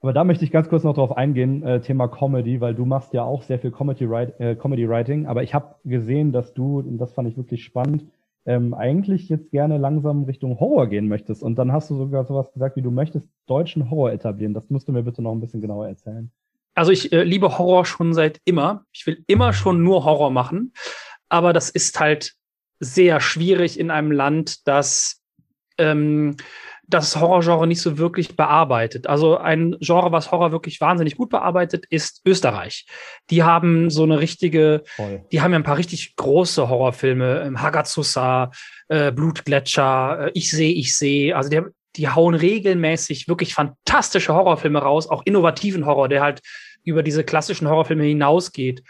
Aber 0.00 0.12
da 0.12 0.22
möchte 0.22 0.44
ich 0.44 0.52
ganz 0.52 0.68
kurz 0.68 0.84
noch 0.84 0.94
drauf 0.94 1.16
eingehen, 1.16 1.62
äh, 1.64 1.80
Thema 1.80 2.06
Comedy, 2.06 2.60
weil 2.60 2.74
du 2.74 2.84
machst 2.84 3.12
ja 3.14 3.24
auch 3.24 3.42
sehr 3.42 3.58
viel 3.58 3.72
Comedy, 3.72 4.04
äh, 4.04 4.54
Comedy 4.54 4.88
Writing. 4.88 5.26
Aber 5.26 5.42
ich 5.42 5.54
habe 5.54 5.74
gesehen, 5.84 6.30
dass 6.30 6.54
du, 6.54 6.78
und 6.78 6.98
das 6.98 7.12
fand 7.12 7.28
ich 7.28 7.36
wirklich 7.36 7.64
spannend, 7.64 8.04
ähm, 8.48 8.72
eigentlich 8.72 9.28
jetzt 9.28 9.50
gerne 9.50 9.76
langsam 9.76 10.24
Richtung 10.24 10.58
Horror 10.58 10.86
gehen 10.86 11.06
möchtest. 11.06 11.42
Und 11.42 11.56
dann 11.56 11.70
hast 11.70 11.90
du 11.90 11.96
sogar 11.96 12.24
sowas 12.24 12.50
gesagt, 12.54 12.76
wie 12.76 12.82
du 12.82 12.90
möchtest 12.90 13.28
deutschen 13.46 13.90
Horror 13.90 14.10
etablieren. 14.10 14.54
Das 14.54 14.70
musst 14.70 14.88
du 14.88 14.92
mir 14.92 15.02
bitte 15.02 15.20
noch 15.20 15.32
ein 15.32 15.40
bisschen 15.40 15.60
genauer 15.60 15.86
erzählen. 15.86 16.30
Also 16.74 16.90
ich 16.90 17.12
äh, 17.12 17.24
liebe 17.24 17.58
Horror 17.58 17.84
schon 17.84 18.14
seit 18.14 18.40
immer. 18.46 18.86
Ich 18.90 19.06
will 19.06 19.22
immer 19.26 19.52
schon 19.52 19.82
nur 19.82 20.06
Horror 20.06 20.30
machen. 20.30 20.72
Aber 21.28 21.52
das 21.52 21.68
ist 21.68 22.00
halt 22.00 22.36
sehr 22.80 23.20
schwierig 23.20 23.78
in 23.78 23.90
einem 23.90 24.12
Land, 24.12 24.66
das 24.66 25.20
ähm, 25.76 26.36
das 26.88 27.16
Horrorgenre 27.16 27.66
nicht 27.66 27.82
so 27.82 27.98
wirklich 27.98 28.34
bearbeitet. 28.34 29.06
Also 29.06 29.36
ein 29.36 29.76
Genre, 29.80 30.10
was 30.10 30.32
Horror 30.32 30.52
wirklich 30.52 30.80
wahnsinnig 30.80 31.16
gut 31.16 31.28
bearbeitet, 31.28 31.84
ist 31.90 32.22
Österreich. 32.24 32.86
Die 33.30 33.42
haben 33.42 33.90
so 33.90 34.04
eine 34.04 34.18
richtige, 34.18 34.82
Voll. 34.96 35.22
die 35.30 35.42
haben 35.42 35.52
ja 35.52 35.58
ein 35.58 35.64
paar 35.64 35.76
richtig 35.76 36.16
große 36.16 36.68
Horrorfilme, 36.68 37.42
ähm, 37.42 37.60
Hagazusa, 37.60 38.50
äh, 38.88 39.12
Blutgletscher, 39.12 40.28
äh, 40.28 40.30
Ich 40.32 40.50
sehe, 40.50 40.72
ich 40.72 40.96
sehe. 40.96 41.36
Also 41.36 41.50
die, 41.50 41.60
die 41.96 42.08
hauen 42.08 42.34
regelmäßig 42.34 43.28
wirklich 43.28 43.52
fantastische 43.52 44.34
Horrorfilme 44.34 44.78
raus, 44.78 45.08
auch 45.08 45.22
innovativen 45.26 45.84
Horror, 45.84 46.08
der 46.08 46.22
halt 46.22 46.40
über 46.84 47.02
diese 47.02 47.22
klassischen 47.22 47.68
Horrorfilme 47.68 48.04
hinausgeht. 48.04 48.82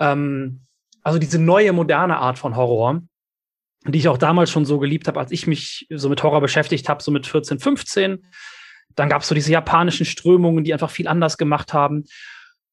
Ähm, 0.00 0.62
also 1.02 1.20
diese 1.20 1.38
neue, 1.38 1.72
moderne 1.72 2.16
Art 2.16 2.40
von 2.40 2.56
Horror 2.56 3.02
die 3.92 3.98
ich 3.98 4.08
auch 4.08 4.18
damals 4.18 4.50
schon 4.50 4.64
so 4.64 4.78
geliebt 4.78 5.08
habe, 5.08 5.20
als 5.20 5.32
ich 5.32 5.46
mich 5.46 5.86
so 5.90 6.08
mit 6.08 6.22
Horror 6.22 6.40
beschäftigt 6.40 6.88
habe, 6.88 7.02
so 7.02 7.10
mit 7.10 7.26
14, 7.26 7.58
15. 7.58 8.26
Dann 8.94 9.08
gab 9.08 9.22
es 9.22 9.28
so 9.28 9.34
diese 9.34 9.52
japanischen 9.52 10.06
Strömungen, 10.06 10.64
die 10.64 10.72
einfach 10.72 10.90
viel 10.90 11.08
anders 11.08 11.38
gemacht 11.38 11.72
haben. 11.72 12.04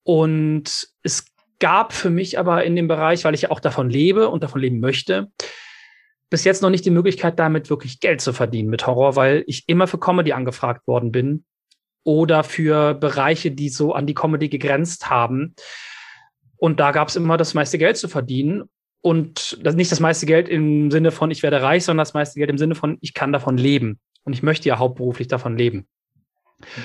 Und 0.04 0.88
es 1.02 1.26
gab 1.60 1.94
für 1.94 2.10
mich 2.10 2.40
aber 2.40 2.64
in 2.64 2.76
dem 2.76 2.88
Bereich, 2.88 3.24
weil 3.24 3.34
ich 3.34 3.44
ja 3.44 3.52
auch 3.52 3.60
davon 3.60 3.90
lebe 3.90 4.30
und 4.30 4.44
davon 4.44 4.62
leben 4.62 4.80
möchte, 4.80 5.32
bis 6.30 6.44
jetzt 6.44 6.62
noch 6.62 6.70
nicht 6.70 6.86
die 6.86 6.92
Möglichkeit, 6.92 7.40
damit 7.40 7.70
wirklich 7.70 8.00
Geld 8.00 8.22
zu 8.22 8.34
verdienen 8.34 8.70
mit 8.70 8.88
Horror, 8.88 9.16
weil 9.16 9.44
ich 9.48 9.64
immer 9.68 9.88
für 9.88 10.00
Comedy 10.00 10.34
angefragt 10.34 10.88
worden 10.88 11.12
bin 11.12 11.46
oder 12.04 12.44
für 12.44 12.94
Bereiche, 12.96 13.52
die 13.52 13.70
so 13.70 13.94
an 13.94 14.08
die 14.08 14.14
Comedy 14.14 14.50
gegrenzt 14.50 15.10
haben. 15.10 15.56
Und 16.58 16.80
da 16.80 16.92
gab 16.92 17.10
es 17.10 17.16
immer 17.16 17.38
das 17.38 17.54
meiste 17.54 17.78
Geld 17.78 17.98
zu 17.98 18.08
verdienen 18.08 18.64
und 19.04 19.60
das 19.62 19.76
nicht 19.76 19.92
das 19.92 20.00
meiste 20.00 20.26
Geld 20.26 20.48
im 20.48 20.90
Sinne 20.90 21.12
von, 21.12 21.30
ich 21.30 21.44
werde 21.44 21.62
reich, 21.62 21.84
sondern 21.84 22.04
das 22.06 22.14
meiste 22.14 22.40
Geld 22.40 22.50
im 22.50 22.58
Sinne 22.58 22.74
von, 22.74 22.98
ich 23.02 23.14
kann 23.14 23.34
davon 23.34 23.58
leben. 23.58 24.00
Und 24.24 24.32
ich 24.32 24.44
möchte 24.44 24.70
ja 24.70 24.80
hauptberuflich 24.80 25.28
davon 25.28 25.58
leben. 25.58 25.86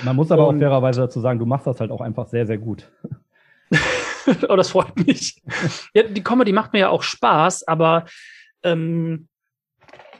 Man 0.03 0.17
muss 0.17 0.29
aber 0.29 0.45
und, 0.49 0.57
auch 0.57 0.59
fairerweise 0.59 0.99
dazu 0.99 1.21
sagen, 1.21 1.39
du 1.39 1.45
machst 1.45 1.65
das 1.65 1.79
halt 1.79 1.91
auch 1.91 2.01
einfach 2.01 2.27
sehr, 2.27 2.45
sehr 2.45 2.57
gut. 2.57 2.91
oh, 4.49 4.55
das 4.57 4.71
freut 4.71 4.97
mich. 5.07 5.41
ja, 5.93 6.03
die 6.03 6.21
Comedy 6.21 6.51
macht 6.51 6.73
mir 6.73 6.79
ja 6.79 6.89
auch 6.89 7.03
Spaß, 7.03 7.65
aber, 7.65 8.03
ähm, 8.63 9.29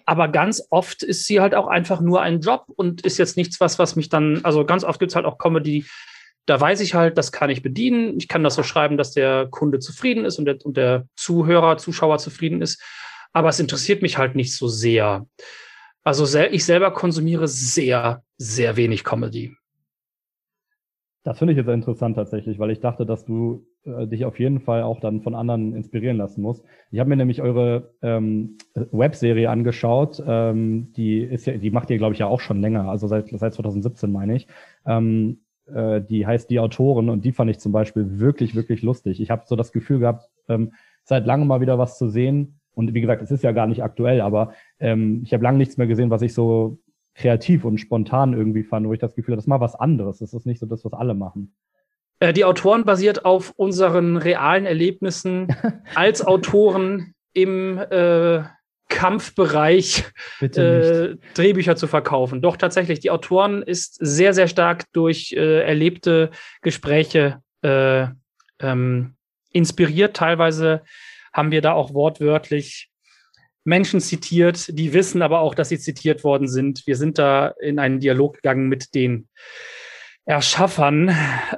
aber 0.06 0.30
ganz 0.30 0.66
oft 0.70 1.04
ist 1.04 1.26
sie 1.26 1.42
halt 1.42 1.54
auch 1.54 1.68
einfach 1.68 2.00
nur 2.00 2.22
ein 2.22 2.40
Job 2.40 2.64
und 2.78 3.02
ist 3.02 3.18
jetzt 3.18 3.36
nichts, 3.36 3.60
was, 3.60 3.78
was 3.78 3.98
mich 3.98 4.08
dann, 4.08 4.40
also 4.46 4.64
ganz 4.64 4.86
oft 4.86 5.02
gibt 5.02 5.12
es 5.12 5.18
halt 5.18 5.26
auch 5.26 5.38
Comedy, 5.38 5.86
da 6.46 6.60
weiß 6.60 6.82
ich 6.82 6.96
halt, 6.96 7.18
das 7.18 7.32
kann 7.32 7.50
ich 7.50 7.62
bedienen. 7.62 8.18
Ich 8.18 8.28
kann 8.28 8.44
das 8.44 8.56
so 8.56 8.64
schreiben, 8.64 8.98
dass 8.98 9.12
der 9.12 9.48
Kunde 9.48 9.80
zufrieden 9.80 10.26
ist 10.26 10.40
und 10.40 10.46
der, 10.46 10.58
und 10.64 10.78
der 10.78 11.08
Zuhörer, 11.16 11.78
Zuschauer 11.78 12.18
zufrieden 12.18 12.62
ist. 12.62 12.82
Aber 13.34 13.50
es 13.50 13.60
interessiert 13.60 14.02
mich 14.02 14.18
halt 14.18 14.36
nicht 14.36 14.56
so 14.56 14.68
sehr. 14.68 15.28
Also 16.04 16.26
sel 16.26 16.50
ich 16.54 16.66
selber 16.66 16.92
konsumiere 16.92 17.48
sehr, 17.48 18.24
sehr 18.38 18.78
wenig 18.78 19.04
Comedy. 19.04 19.56
Das 21.24 21.38
finde 21.38 21.54
ich 21.54 21.58
jetzt 21.58 21.68
interessant 21.68 22.16
tatsächlich, 22.16 22.58
weil 22.58 22.72
ich 22.72 22.80
dachte, 22.80 23.06
dass 23.06 23.26
du 23.26 23.68
äh, 23.84 24.08
dich 24.08 24.26
auf 24.26 24.40
jeden 24.40 24.62
Fall 24.62 24.84
auch 24.84 25.00
dann 25.00 25.22
von 25.22 25.36
anderen 25.36 25.76
inspirieren 25.76 26.18
lassen 26.18 26.42
musst. 26.42 26.64
Ich 26.92 27.00
habe 27.00 27.10
mir 27.10 27.18
nämlich 27.18 27.42
eure 27.42 27.94
ähm, 28.02 28.58
Webserie 28.74 29.50
angeschaut. 29.50 30.24
Ähm, 30.26 30.94
die 30.94 31.20
ist 31.20 31.46
ja, 31.46 31.58
die 31.58 31.72
macht 31.72 31.90
ihr, 31.90 31.98
glaube 31.98 32.14
ich, 32.14 32.20
ja 32.20 32.28
auch 32.28 32.40
schon 32.40 32.62
länger, 32.62 32.90
also 32.90 33.08
seit, 33.08 33.30
seit 33.30 33.54
2017 33.54 34.12
meine 34.12 34.36
ich. 34.36 34.48
Ähm, 34.86 35.42
äh, 35.74 36.02
die 36.02 36.26
heißt 36.26 36.50
Die 36.50 36.60
Autoren 36.60 37.10
und 37.10 37.26
die 37.26 37.32
fand 37.32 37.50
ich 37.50 37.60
zum 37.60 37.72
Beispiel 37.72 38.20
wirklich, 38.20 38.56
wirklich 38.56 38.82
lustig. 38.82 39.22
Ich 39.22 39.30
habe 39.30 39.44
so 39.46 39.56
das 39.56 39.72
Gefühl 39.72 40.00
gehabt, 40.00 40.30
ähm, 40.48 40.74
seit 41.04 41.26
langem 41.26 41.48
mal 41.48 41.62
wieder 41.62 41.78
was 41.78 41.98
zu 41.98 42.10
sehen. 42.10 42.60
Und 42.74 42.94
wie 42.94 43.02
gesagt, 43.02 43.22
es 43.22 43.32
ist 43.32 43.44
ja 43.44 43.52
gar 43.52 43.68
nicht 43.68 43.84
aktuell, 43.84 44.22
aber 44.22 44.54
ähm, 44.80 45.22
ich 45.24 45.34
habe 45.34 45.44
lange 45.44 45.58
nichts 45.58 45.78
mehr 45.78 45.88
gesehen, 45.88 46.10
was 46.10 46.22
ich 46.22 46.34
so 46.34 46.80
kreativ 47.16 47.66
und 47.66 47.80
spontan 47.80 48.34
irgendwie 48.34 48.64
fand, 48.64 48.88
wo 48.88 48.94
ich 48.94 49.00
das 49.00 49.16
Gefühl 49.16 49.34
habe, 49.34 49.38
das 49.38 49.46
ist 49.46 49.50
mal 49.50 49.60
was 49.60 49.76
anderes. 49.76 50.20
Das 50.20 50.34
ist 50.34 50.46
nicht 50.46 50.60
so 50.60 50.66
das, 50.66 50.86
was 50.86 50.94
alle 50.94 51.14
machen. 51.14 51.54
Äh, 52.20 52.34
die 52.34 52.46
Autoren 52.46 52.86
basiert 52.86 53.26
auf 53.26 53.54
unseren 53.58 54.18
realen 54.18 54.66
Erlebnissen 54.66 55.56
als 55.96 56.26
Autoren 56.26 57.14
im 57.34 57.78
äh, 57.78 58.44
Kampfbereich 58.90 60.04
äh, 60.42 61.16
Drehbücher 61.34 61.76
zu 61.76 61.88
verkaufen. 61.88 62.42
Doch 62.42 62.58
tatsächlich, 62.58 63.00
die 63.00 63.12
Autoren 63.12 63.62
ist 63.62 63.98
sehr, 64.00 64.34
sehr 64.34 64.48
stark 64.48 64.92
durch 64.92 65.32
äh, 65.32 65.62
erlebte 65.62 66.32
Gespräche 66.62 67.42
äh, 67.62 68.08
ähm, 68.60 69.16
inspiriert. 69.52 70.16
Teilweise 70.16 70.82
haben 71.32 71.52
wir 71.52 71.62
da 71.62 71.74
auch 71.74 71.94
wortwörtlich 71.94 72.90
Menschen 73.64 74.02
zitiert, 74.02 74.78
die 74.78 74.94
wissen 74.94 75.22
aber 75.22 75.40
auch, 75.40 75.54
dass 75.54 75.70
sie 75.70 75.80
zitiert 75.80 76.24
worden 76.24 76.48
sind. 76.48 76.86
Wir 76.88 76.96
sind 76.96 77.18
da 77.20 77.54
in 77.62 77.78
einen 77.78 78.00
Dialog 78.00 78.36
gegangen 78.36 78.68
mit 78.68 78.96
den 78.96 79.28
Erschaffern 80.26 81.10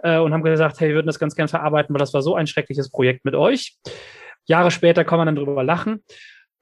äh, 0.03 0.17
und 0.17 0.33
haben 0.33 0.43
gesagt, 0.43 0.79
hey, 0.79 0.89
wir 0.89 0.95
würden 0.95 1.07
das 1.07 1.19
ganz 1.19 1.35
gern 1.35 1.47
verarbeiten, 1.47 1.93
weil 1.93 1.99
das 1.99 2.13
war 2.13 2.21
so 2.21 2.35
ein 2.35 2.47
schreckliches 2.47 2.89
Projekt 2.89 3.23
mit 3.23 3.35
euch. 3.35 3.77
Jahre 4.45 4.71
später 4.71 5.03
kann 5.05 5.17
man 5.17 5.27
dann 5.27 5.35
drüber 5.35 5.63
lachen. 5.63 6.03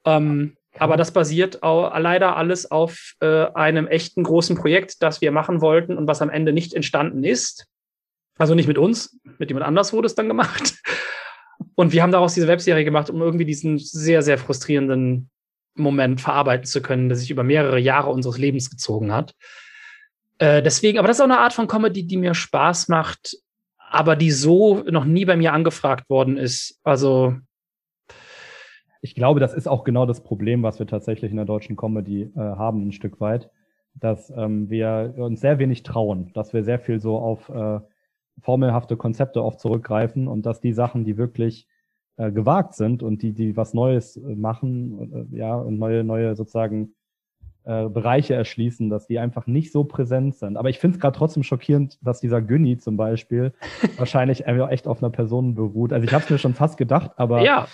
Ähm, 0.04 0.56
aber 0.78 0.96
das 0.96 1.12
basiert 1.12 1.62
auch, 1.62 1.96
leider 1.98 2.36
alles 2.36 2.70
auf 2.70 3.14
äh, 3.20 3.46
einem 3.54 3.86
echten 3.86 4.22
großen 4.22 4.56
Projekt, 4.56 5.02
das 5.02 5.20
wir 5.20 5.32
machen 5.32 5.60
wollten 5.60 5.96
und 5.96 6.06
was 6.06 6.22
am 6.22 6.30
Ende 6.30 6.52
nicht 6.52 6.74
entstanden 6.74 7.24
ist. 7.24 7.66
Also 8.38 8.54
nicht 8.54 8.68
mit 8.68 8.78
uns, 8.78 9.18
mit 9.38 9.50
jemand 9.50 9.66
anders 9.66 9.92
wurde 9.92 10.06
es 10.06 10.14
dann 10.14 10.28
gemacht. 10.28 10.74
Und 11.74 11.92
wir 11.92 12.02
haben 12.02 12.12
daraus 12.12 12.32
diese 12.32 12.48
Webserie 12.48 12.84
gemacht, 12.84 13.10
um 13.10 13.20
irgendwie 13.20 13.44
diesen 13.44 13.78
sehr, 13.78 14.22
sehr 14.22 14.38
frustrierenden 14.38 15.28
Moment 15.74 16.20
verarbeiten 16.20 16.64
zu 16.64 16.80
können, 16.80 17.10
der 17.10 17.18
sich 17.18 17.30
über 17.30 17.42
mehrere 17.42 17.78
Jahre 17.78 18.10
unseres 18.10 18.38
Lebens 18.38 18.70
gezogen 18.70 19.12
hat. 19.12 19.34
Äh, 20.38 20.62
deswegen, 20.62 20.98
aber 20.98 21.08
das 21.08 21.18
ist 21.18 21.20
auch 21.20 21.26
eine 21.26 21.38
Art 21.38 21.52
von 21.52 21.68
Comedy, 21.68 22.06
die 22.06 22.16
mir 22.16 22.32
Spaß 22.32 22.88
macht, 22.88 23.36
aber 23.76 24.16
die 24.16 24.30
so 24.30 24.82
noch 24.90 25.04
nie 25.04 25.26
bei 25.26 25.36
mir 25.36 25.52
angefragt 25.52 26.08
worden 26.08 26.38
ist. 26.38 26.80
Also 26.82 27.36
ich 29.00 29.14
glaube, 29.14 29.40
das 29.40 29.54
ist 29.54 29.68
auch 29.68 29.84
genau 29.84 30.06
das 30.06 30.22
Problem, 30.22 30.62
was 30.62 30.78
wir 30.78 30.86
tatsächlich 30.86 31.30
in 31.30 31.36
der 31.36 31.46
deutschen 31.46 31.76
Comedy 31.76 32.22
äh, 32.22 32.38
haben, 32.38 32.88
ein 32.88 32.92
Stück 32.92 33.20
weit, 33.20 33.50
dass 33.94 34.30
ähm, 34.36 34.68
wir 34.70 35.14
uns 35.16 35.40
sehr 35.40 35.58
wenig 35.58 35.82
trauen, 35.82 36.30
dass 36.34 36.52
wir 36.52 36.64
sehr 36.64 36.78
viel 36.78 37.00
so 37.00 37.18
auf 37.18 37.48
äh, 37.48 37.80
formelhafte 38.40 38.96
Konzepte 38.96 39.42
oft 39.42 39.60
zurückgreifen 39.60 40.28
und 40.28 40.46
dass 40.46 40.60
die 40.60 40.72
Sachen, 40.72 41.04
die 41.04 41.16
wirklich 41.16 41.66
äh, 42.16 42.30
gewagt 42.30 42.74
sind 42.74 43.02
und 43.02 43.22
die, 43.22 43.32
die 43.32 43.56
was 43.56 43.74
Neues 43.74 44.16
äh, 44.16 44.34
machen, 44.34 45.28
äh, 45.32 45.36
ja, 45.36 45.54
und 45.54 45.78
neue, 45.78 46.04
neue 46.04 46.36
sozusagen 46.36 46.94
äh, 47.64 47.88
Bereiche 47.88 48.34
erschließen, 48.34 48.90
dass 48.90 49.06
die 49.06 49.18
einfach 49.18 49.46
nicht 49.46 49.72
so 49.72 49.84
präsent 49.84 50.34
sind. 50.36 50.56
Aber 50.56 50.70
ich 50.70 50.78
finde 50.78 50.96
es 50.96 51.00
gerade 51.00 51.16
trotzdem 51.16 51.42
schockierend, 51.42 51.98
dass 52.02 52.20
dieser 52.20 52.42
Günni 52.42 52.78
zum 52.78 52.96
Beispiel 52.96 53.52
wahrscheinlich 53.96 54.46
echt 54.46 54.86
auf 54.86 55.02
einer 55.02 55.10
Person 55.10 55.54
beruht. 55.54 55.92
Also 55.92 56.04
ich 56.04 56.12
habe 56.12 56.24
es 56.24 56.30
mir 56.30 56.38
schon 56.38 56.54
fast 56.54 56.76
gedacht, 56.76 57.12
aber 57.16 57.42
ja. 57.42 57.66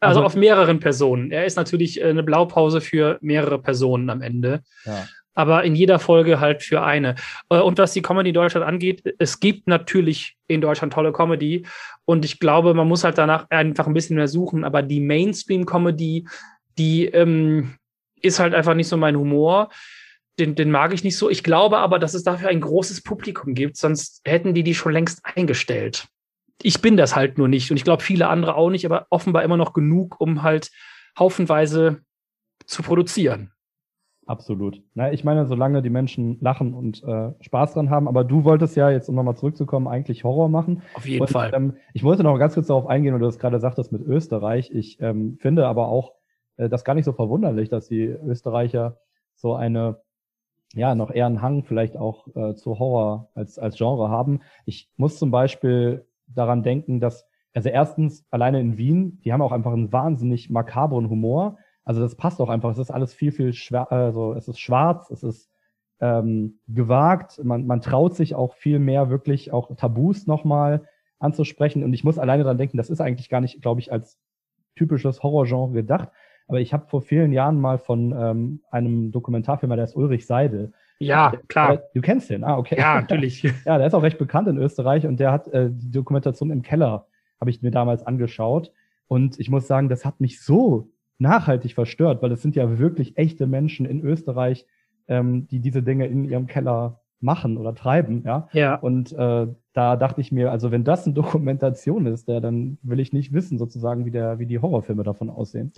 Also, 0.00 0.20
also, 0.20 0.26
auf 0.26 0.34
mehreren 0.34 0.80
Personen. 0.80 1.30
Er 1.30 1.44
ist 1.44 1.56
natürlich 1.56 2.00
äh, 2.00 2.04
eine 2.04 2.22
Blaupause 2.22 2.80
für 2.80 3.18
mehrere 3.20 3.60
Personen 3.60 4.08
am 4.08 4.22
Ende. 4.22 4.62
Ja. 4.84 5.06
Aber 5.34 5.62
in 5.62 5.74
jeder 5.74 5.98
Folge 5.98 6.40
halt 6.40 6.62
für 6.62 6.82
eine. 6.82 7.16
Äh, 7.50 7.60
und 7.60 7.78
was 7.78 7.92
die 7.92 8.02
Comedy 8.02 8.32
Deutschland 8.32 8.66
angeht, 8.66 9.02
es 9.18 9.40
gibt 9.40 9.68
natürlich 9.68 10.36
in 10.48 10.62
Deutschland 10.62 10.92
tolle 10.92 11.12
Comedy. 11.12 11.66
Und 12.06 12.24
ich 12.24 12.40
glaube, 12.40 12.72
man 12.72 12.88
muss 12.88 13.04
halt 13.04 13.18
danach 13.18 13.46
einfach 13.50 13.86
ein 13.86 13.94
bisschen 13.94 14.16
mehr 14.16 14.28
suchen. 14.28 14.64
Aber 14.64 14.82
die 14.82 15.00
Mainstream-Comedy, 15.00 16.26
die 16.78 17.04
ähm, 17.06 17.74
ist 18.22 18.40
halt 18.40 18.54
einfach 18.54 18.74
nicht 18.74 18.88
so 18.88 18.96
mein 18.96 19.16
Humor. 19.16 19.68
Den, 20.38 20.54
den 20.54 20.70
mag 20.70 20.94
ich 20.94 21.04
nicht 21.04 21.18
so. 21.18 21.28
Ich 21.28 21.44
glaube 21.44 21.76
aber, 21.76 21.98
dass 21.98 22.14
es 22.14 22.24
dafür 22.24 22.48
ein 22.48 22.62
großes 22.62 23.02
Publikum 23.02 23.54
gibt, 23.54 23.76
sonst 23.76 24.22
hätten 24.24 24.54
die 24.54 24.62
die 24.62 24.74
schon 24.74 24.92
längst 24.92 25.20
eingestellt 25.24 26.08
ich 26.62 26.82
bin 26.82 26.96
das 26.96 27.16
halt 27.16 27.38
nur 27.38 27.48
nicht 27.48 27.70
und 27.70 27.76
ich 27.76 27.84
glaube 27.84 28.02
viele 28.02 28.28
andere 28.28 28.54
auch 28.54 28.70
nicht, 28.70 28.84
aber 28.86 29.06
offenbar 29.10 29.42
immer 29.42 29.56
noch 29.56 29.72
genug, 29.72 30.20
um 30.20 30.42
halt 30.42 30.70
haufenweise 31.18 32.02
zu 32.66 32.82
produzieren. 32.82 33.52
Absolut. 34.26 34.80
Na, 34.94 35.12
ich 35.12 35.24
meine, 35.24 35.46
solange 35.46 35.82
die 35.82 35.90
Menschen 35.90 36.38
lachen 36.40 36.72
und 36.72 37.02
äh, 37.02 37.32
Spaß 37.40 37.74
dran 37.74 37.90
haben, 37.90 38.06
aber 38.06 38.22
du 38.22 38.44
wolltest 38.44 38.76
ja, 38.76 38.88
jetzt 38.88 39.08
um 39.08 39.16
nochmal 39.16 39.36
zurückzukommen, 39.36 39.88
eigentlich 39.88 40.22
Horror 40.22 40.48
machen. 40.48 40.82
Auf 40.94 41.04
jeden 41.04 41.22
und, 41.22 41.30
Fall. 41.30 41.50
Ähm, 41.52 41.74
ich 41.94 42.04
wollte 42.04 42.22
noch 42.22 42.38
ganz 42.38 42.54
kurz 42.54 42.68
darauf 42.68 42.86
eingehen, 42.86 43.12
weil 43.12 43.18
du 43.18 43.26
das 43.26 43.40
gerade 43.40 43.58
sagtest 43.58 43.90
mit 43.90 44.02
Österreich. 44.02 44.70
Ich 44.70 45.00
ähm, 45.00 45.36
finde 45.40 45.66
aber 45.66 45.88
auch 45.88 46.12
äh, 46.58 46.68
das 46.68 46.84
gar 46.84 46.94
nicht 46.94 47.06
so 47.06 47.12
verwunderlich, 47.12 47.70
dass 47.70 47.88
die 47.88 48.04
Österreicher 48.04 48.98
so 49.34 49.54
eine, 49.54 50.00
ja, 50.74 50.94
noch 50.94 51.10
eher 51.10 51.26
einen 51.26 51.42
Hang 51.42 51.64
vielleicht 51.64 51.96
auch 51.96 52.28
äh, 52.36 52.54
zu 52.54 52.78
Horror 52.78 53.30
als, 53.34 53.58
als 53.58 53.76
Genre 53.76 54.10
haben. 54.10 54.42
Ich 54.64 54.90
muss 54.96 55.18
zum 55.18 55.32
Beispiel 55.32 56.06
daran 56.34 56.62
denken, 56.62 57.00
dass, 57.00 57.26
also 57.54 57.68
erstens, 57.68 58.24
alleine 58.30 58.60
in 58.60 58.78
Wien, 58.78 59.20
die 59.24 59.32
haben 59.32 59.42
auch 59.42 59.52
einfach 59.52 59.72
einen 59.72 59.92
wahnsinnig 59.92 60.50
makabren 60.50 61.10
Humor 61.10 61.58
also 61.84 62.02
das 62.02 62.14
passt 62.14 62.40
auch 62.40 62.48
einfach. 62.48 62.70
Es 62.70 62.78
ist 62.78 62.90
alles 62.90 63.14
viel, 63.14 63.32
viel 63.32 63.52
schwer, 63.52 63.90
also 63.90 64.34
es 64.34 64.48
ist 64.48 64.60
schwarz, 64.60 65.10
es 65.10 65.22
ist 65.22 65.50
ähm, 66.00 66.60
gewagt, 66.68 67.40
man, 67.42 67.66
man 67.66 67.80
traut 67.80 68.14
sich 68.14 68.34
auch 68.34 68.54
viel 68.54 68.78
mehr 68.78 69.10
wirklich 69.10 69.52
auch 69.52 69.74
Tabus 69.76 70.28
nochmal 70.28 70.86
anzusprechen. 71.18 71.82
Und 71.82 71.92
ich 71.92 72.04
muss 72.04 72.18
alleine 72.18 72.44
dran 72.44 72.58
denken, 72.58 72.76
das 72.76 72.90
ist 72.90 73.00
eigentlich 73.00 73.28
gar 73.28 73.40
nicht, 73.40 73.60
glaube 73.60 73.80
ich, 73.80 73.92
als 73.92 74.18
typisches 74.76 75.22
Horrorgenre 75.24 75.72
gedacht. 75.72 76.10
Aber 76.46 76.60
ich 76.60 76.72
habe 76.72 76.86
vor 76.86 77.02
vielen 77.02 77.32
Jahren 77.32 77.60
mal 77.60 77.78
von 77.78 78.14
ähm, 78.16 78.62
einem 78.70 79.10
Dokumentarfilmer, 79.10 79.76
der 79.76 79.84
ist 79.84 79.96
Ulrich 79.96 80.26
Seidel. 80.26 80.72
Ja, 81.00 81.32
klar. 81.48 81.80
Du 81.94 82.00
kennst 82.00 82.30
den, 82.30 82.44
ah, 82.44 82.56
okay. 82.56 82.76
Ja, 82.78 82.94
natürlich. 83.00 83.42
ja, 83.42 83.78
der 83.78 83.86
ist 83.86 83.94
auch 83.94 84.02
recht 84.02 84.18
bekannt 84.18 84.48
in 84.48 84.58
Österreich 84.58 85.06
und 85.06 85.18
der 85.18 85.32
hat 85.32 85.48
äh, 85.48 85.70
die 85.72 85.90
Dokumentation 85.90 86.50
im 86.50 86.62
Keller, 86.62 87.06
habe 87.40 87.50
ich 87.50 87.62
mir 87.62 87.70
damals 87.70 88.06
angeschaut. 88.06 88.70
Und 89.08 89.40
ich 89.40 89.50
muss 89.50 89.66
sagen, 89.66 89.88
das 89.88 90.04
hat 90.04 90.20
mich 90.20 90.42
so 90.42 90.90
nachhaltig 91.18 91.74
verstört, 91.74 92.22
weil 92.22 92.32
es 92.32 92.42
sind 92.42 92.54
ja 92.54 92.78
wirklich 92.78 93.16
echte 93.16 93.46
Menschen 93.46 93.86
in 93.86 94.02
Österreich, 94.02 94.66
ähm, 95.08 95.48
die 95.48 95.60
diese 95.60 95.82
Dinge 95.82 96.06
in 96.06 96.24
ihrem 96.24 96.46
Keller 96.46 97.00
machen 97.20 97.56
oder 97.56 97.74
treiben, 97.74 98.22
ja. 98.24 98.48
Ja. 98.52 98.76
Und 98.76 99.12
äh, 99.12 99.46
da 99.72 99.96
dachte 99.96 100.20
ich 100.20 100.32
mir, 100.32 100.50
also 100.50 100.70
wenn 100.70 100.84
das 100.84 101.04
eine 101.04 101.14
Dokumentation 101.14 102.06
ist, 102.06 102.28
der, 102.28 102.40
dann 102.40 102.78
will 102.82 103.00
ich 103.00 103.12
nicht 103.12 103.32
wissen, 103.32 103.58
sozusagen, 103.58 104.04
wie 104.04 104.10
der, 104.10 104.38
wie 104.38 104.46
die 104.46 104.58
Horrorfilme 104.58 105.02
davon 105.02 105.30
aussehen. 105.30 105.72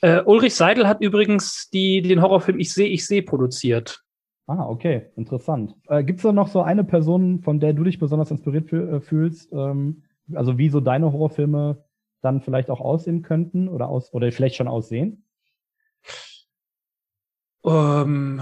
Äh, 0.00 0.22
Ulrich 0.22 0.54
Seidel 0.54 0.86
hat 0.86 1.00
übrigens 1.00 1.70
die, 1.70 2.02
den 2.02 2.22
Horrorfilm 2.22 2.58
Ich 2.58 2.72
sehe, 2.72 2.88
ich 2.88 3.06
sehe 3.06 3.22
produziert. 3.22 4.02
Ah, 4.46 4.68
okay, 4.68 5.06
interessant. 5.16 5.74
Äh, 5.88 6.04
Gibt 6.04 6.20
es 6.20 6.22
da 6.22 6.32
noch 6.32 6.48
so 6.48 6.62
eine 6.62 6.84
Person, 6.84 7.40
von 7.40 7.58
der 7.58 7.72
du 7.72 7.82
dich 7.82 7.98
besonders 7.98 8.30
inspiriert 8.30 8.72
äh, 8.72 9.00
fühlst? 9.00 9.52
Ähm, 9.52 10.04
also 10.34 10.56
wie 10.56 10.68
so 10.68 10.80
deine 10.80 11.12
Horrorfilme 11.12 11.84
dann 12.22 12.40
vielleicht 12.40 12.70
auch 12.70 12.80
aussehen 12.80 13.22
könnten 13.22 13.68
oder 13.68 13.88
aus 13.88 14.12
oder 14.12 14.30
vielleicht 14.30 14.56
schon 14.56 14.68
aussehen? 14.68 15.24
Ähm, 17.64 18.40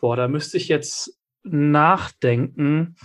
boah, 0.00 0.16
da 0.16 0.26
müsste 0.26 0.56
ich 0.56 0.66
jetzt 0.66 1.20
nachdenken. 1.44 2.96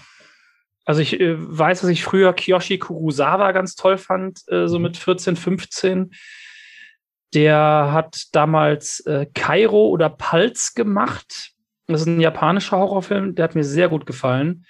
Also 0.84 1.02
ich 1.02 1.20
äh, 1.20 1.36
weiß, 1.38 1.82
dass 1.82 1.90
ich 1.92 2.04
früher 2.04 2.34
Kiyoshi 2.34 2.80
Kurosawa 2.80 3.52
ganz 3.52 3.76
toll 3.76 4.00
fand, 4.00 4.42
äh, 4.48 4.68
so 4.68 4.80
mhm. 4.80 4.84
mit 4.84 4.98
14, 4.98 5.36
15. 5.36 6.12
Der 7.34 7.90
hat 7.92 8.28
damals 8.34 9.00
äh, 9.02 9.26
Kairo 9.34 9.88
oder 9.88 10.10
Pulse 10.10 10.72
gemacht. 10.76 11.54
Das 11.88 12.02
ist 12.02 12.08
ein 12.08 12.22
japanischer 12.22 12.78
Horrorfilm, 12.78 13.36
der 13.36 13.44
hat 13.44 13.56
mir 13.56 13.64
sehr 13.64 13.90
gut 13.90 14.06
gefallen. 14.06 14.66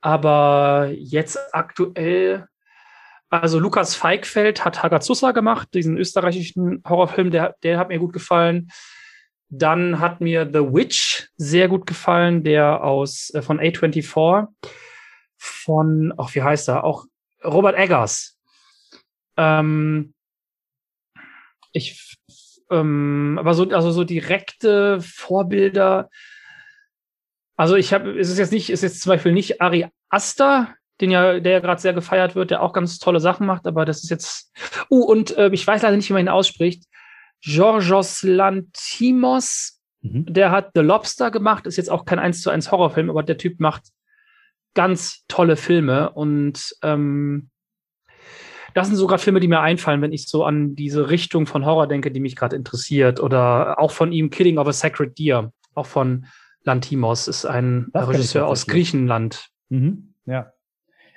Aber 0.00 0.90
jetzt 0.92 1.38
aktuell 1.52 2.46
also 3.34 3.58
Lukas 3.58 3.96
Feigfeld 3.96 4.64
hat 4.64 4.82
Hagazusa 4.82 5.32
gemacht, 5.32 5.68
diesen 5.74 5.96
österreichischen 5.96 6.84
Horrorfilm, 6.88 7.32
der, 7.32 7.56
der 7.64 7.78
hat 7.78 7.88
mir 7.88 7.98
gut 7.98 8.12
gefallen. 8.12 8.70
Dann 9.48 9.98
hat 9.98 10.20
mir 10.20 10.46
The 10.46 10.60
Witch 10.60 11.30
sehr 11.36 11.66
gut 11.68 11.86
gefallen, 11.86 12.44
der 12.44 12.84
aus 12.84 13.30
äh, 13.34 13.42
von 13.42 13.58
A24 13.58 14.46
von, 15.36 16.14
ach, 16.16 16.32
wie 16.34 16.42
heißt 16.42 16.68
er? 16.68 16.84
Auch 16.84 17.06
Robert 17.44 17.76
Eggers. 17.76 18.38
Ähm, 19.36 20.13
ich, 21.74 22.16
ähm, 22.70 23.36
aber 23.38 23.52
so, 23.52 23.68
also 23.68 23.90
so 23.90 24.04
direkte 24.04 25.00
Vorbilder. 25.00 26.08
Also 27.56 27.76
ich 27.76 27.92
habe, 27.92 28.18
es 28.18 28.30
ist 28.30 28.38
jetzt 28.38 28.52
nicht, 28.52 28.70
es 28.70 28.82
ist 28.82 28.94
jetzt 28.94 29.02
zum 29.02 29.10
Beispiel 29.10 29.32
nicht 29.32 29.60
Ari 29.60 29.86
Aster, 30.08 30.74
den 31.00 31.10
ja, 31.10 31.40
der 31.40 31.52
ja 31.52 31.60
gerade 31.60 31.80
sehr 31.80 31.92
gefeiert 31.92 32.34
wird, 32.34 32.50
der 32.50 32.62
auch 32.62 32.72
ganz 32.72 32.98
tolle 32.98 33.20
Sachen 33.20 33.46
macht, 33.46 33.66
aber 33.66 33.84
das 33.84 34.02
ist 34.02 34.10
jetzt. 34.10 34.52
Uh, 34.90 35.04
und 35.04 35.36
äh, 35.36 35.50
ich 35.52 35.66
weiß 35.66 35.82
leider 35.82 35.96
nicht, 35.96 36.08
wie 36.08 36.14
man 36.14 36.22
ihn 36.22 36.28
ausspricht. 36.28 36.84
Georgios 37.42 38.22
Lantimos, 38.22 39.80
mhm. 40.00 40.24
der 40.26 40.50
hat 40.50 40.70
The 40.74 40.80
Lobster 40.80 41.30
gemacht, 41.30 41.66
ist 41.66 41.76
jetzt 41.76 41.90
auch 41.90 42.04
kein 42.04 42.18
1 42.18 42.40
zu 42.40 42.50
1 42.50 42.70
Horrorfilm, 42.70 43.10
aber 43.10 43.22
der 43.22 43.36
Typ 43.36 43.60
macht 43.60 43.82
ganz 44.74 45.24
tolle 45.28 45.56
Filme 45.56 46.10
und 46.10 46.74
ähm, 46.82 47.50
das 48.74 48.88
sind 48.88 48.96
sogar 48.96 49.18
Filme, 49.18 49.40
die 49.40 49.48
mir 49.48 49.60
einfallen, 49.60 50.02
wenn 50.02 50.12
ich 50.12 50.28
so 50.28 50.44
an 50.44 50.74
diese 50.74 51.08
Richtung 51.08 51.46
von 51.46 51.64
Horror 51.64 51.86
denke, 51.86 52.10
die 52.10 52.20
mich 52.20 52.34
gerade 52.34 52.56
interessiert. 52.56 53.20
Oder 53.20 53.78
auch 53.78 53.92
von 53.92 54.12
ihm 54.12 54.30
Killing 54.30 54.58
of 54.58 54.66
a 54.66 54.72
Sacred 54.72 55.16
Deer, 55.18 55.52
auch 55.74 55.86
von 55.86 56.26
Lantimos, 56.64 57.28
ist 57.28 57.46
ein 57.46 57.86
das 57.92 58.08
Regisseur 58.08 58.46
aus 58.46 58.66
Griechenland. 58.66 59.48
Mhm. 59.68 60.14
Ja. 60.26 60.52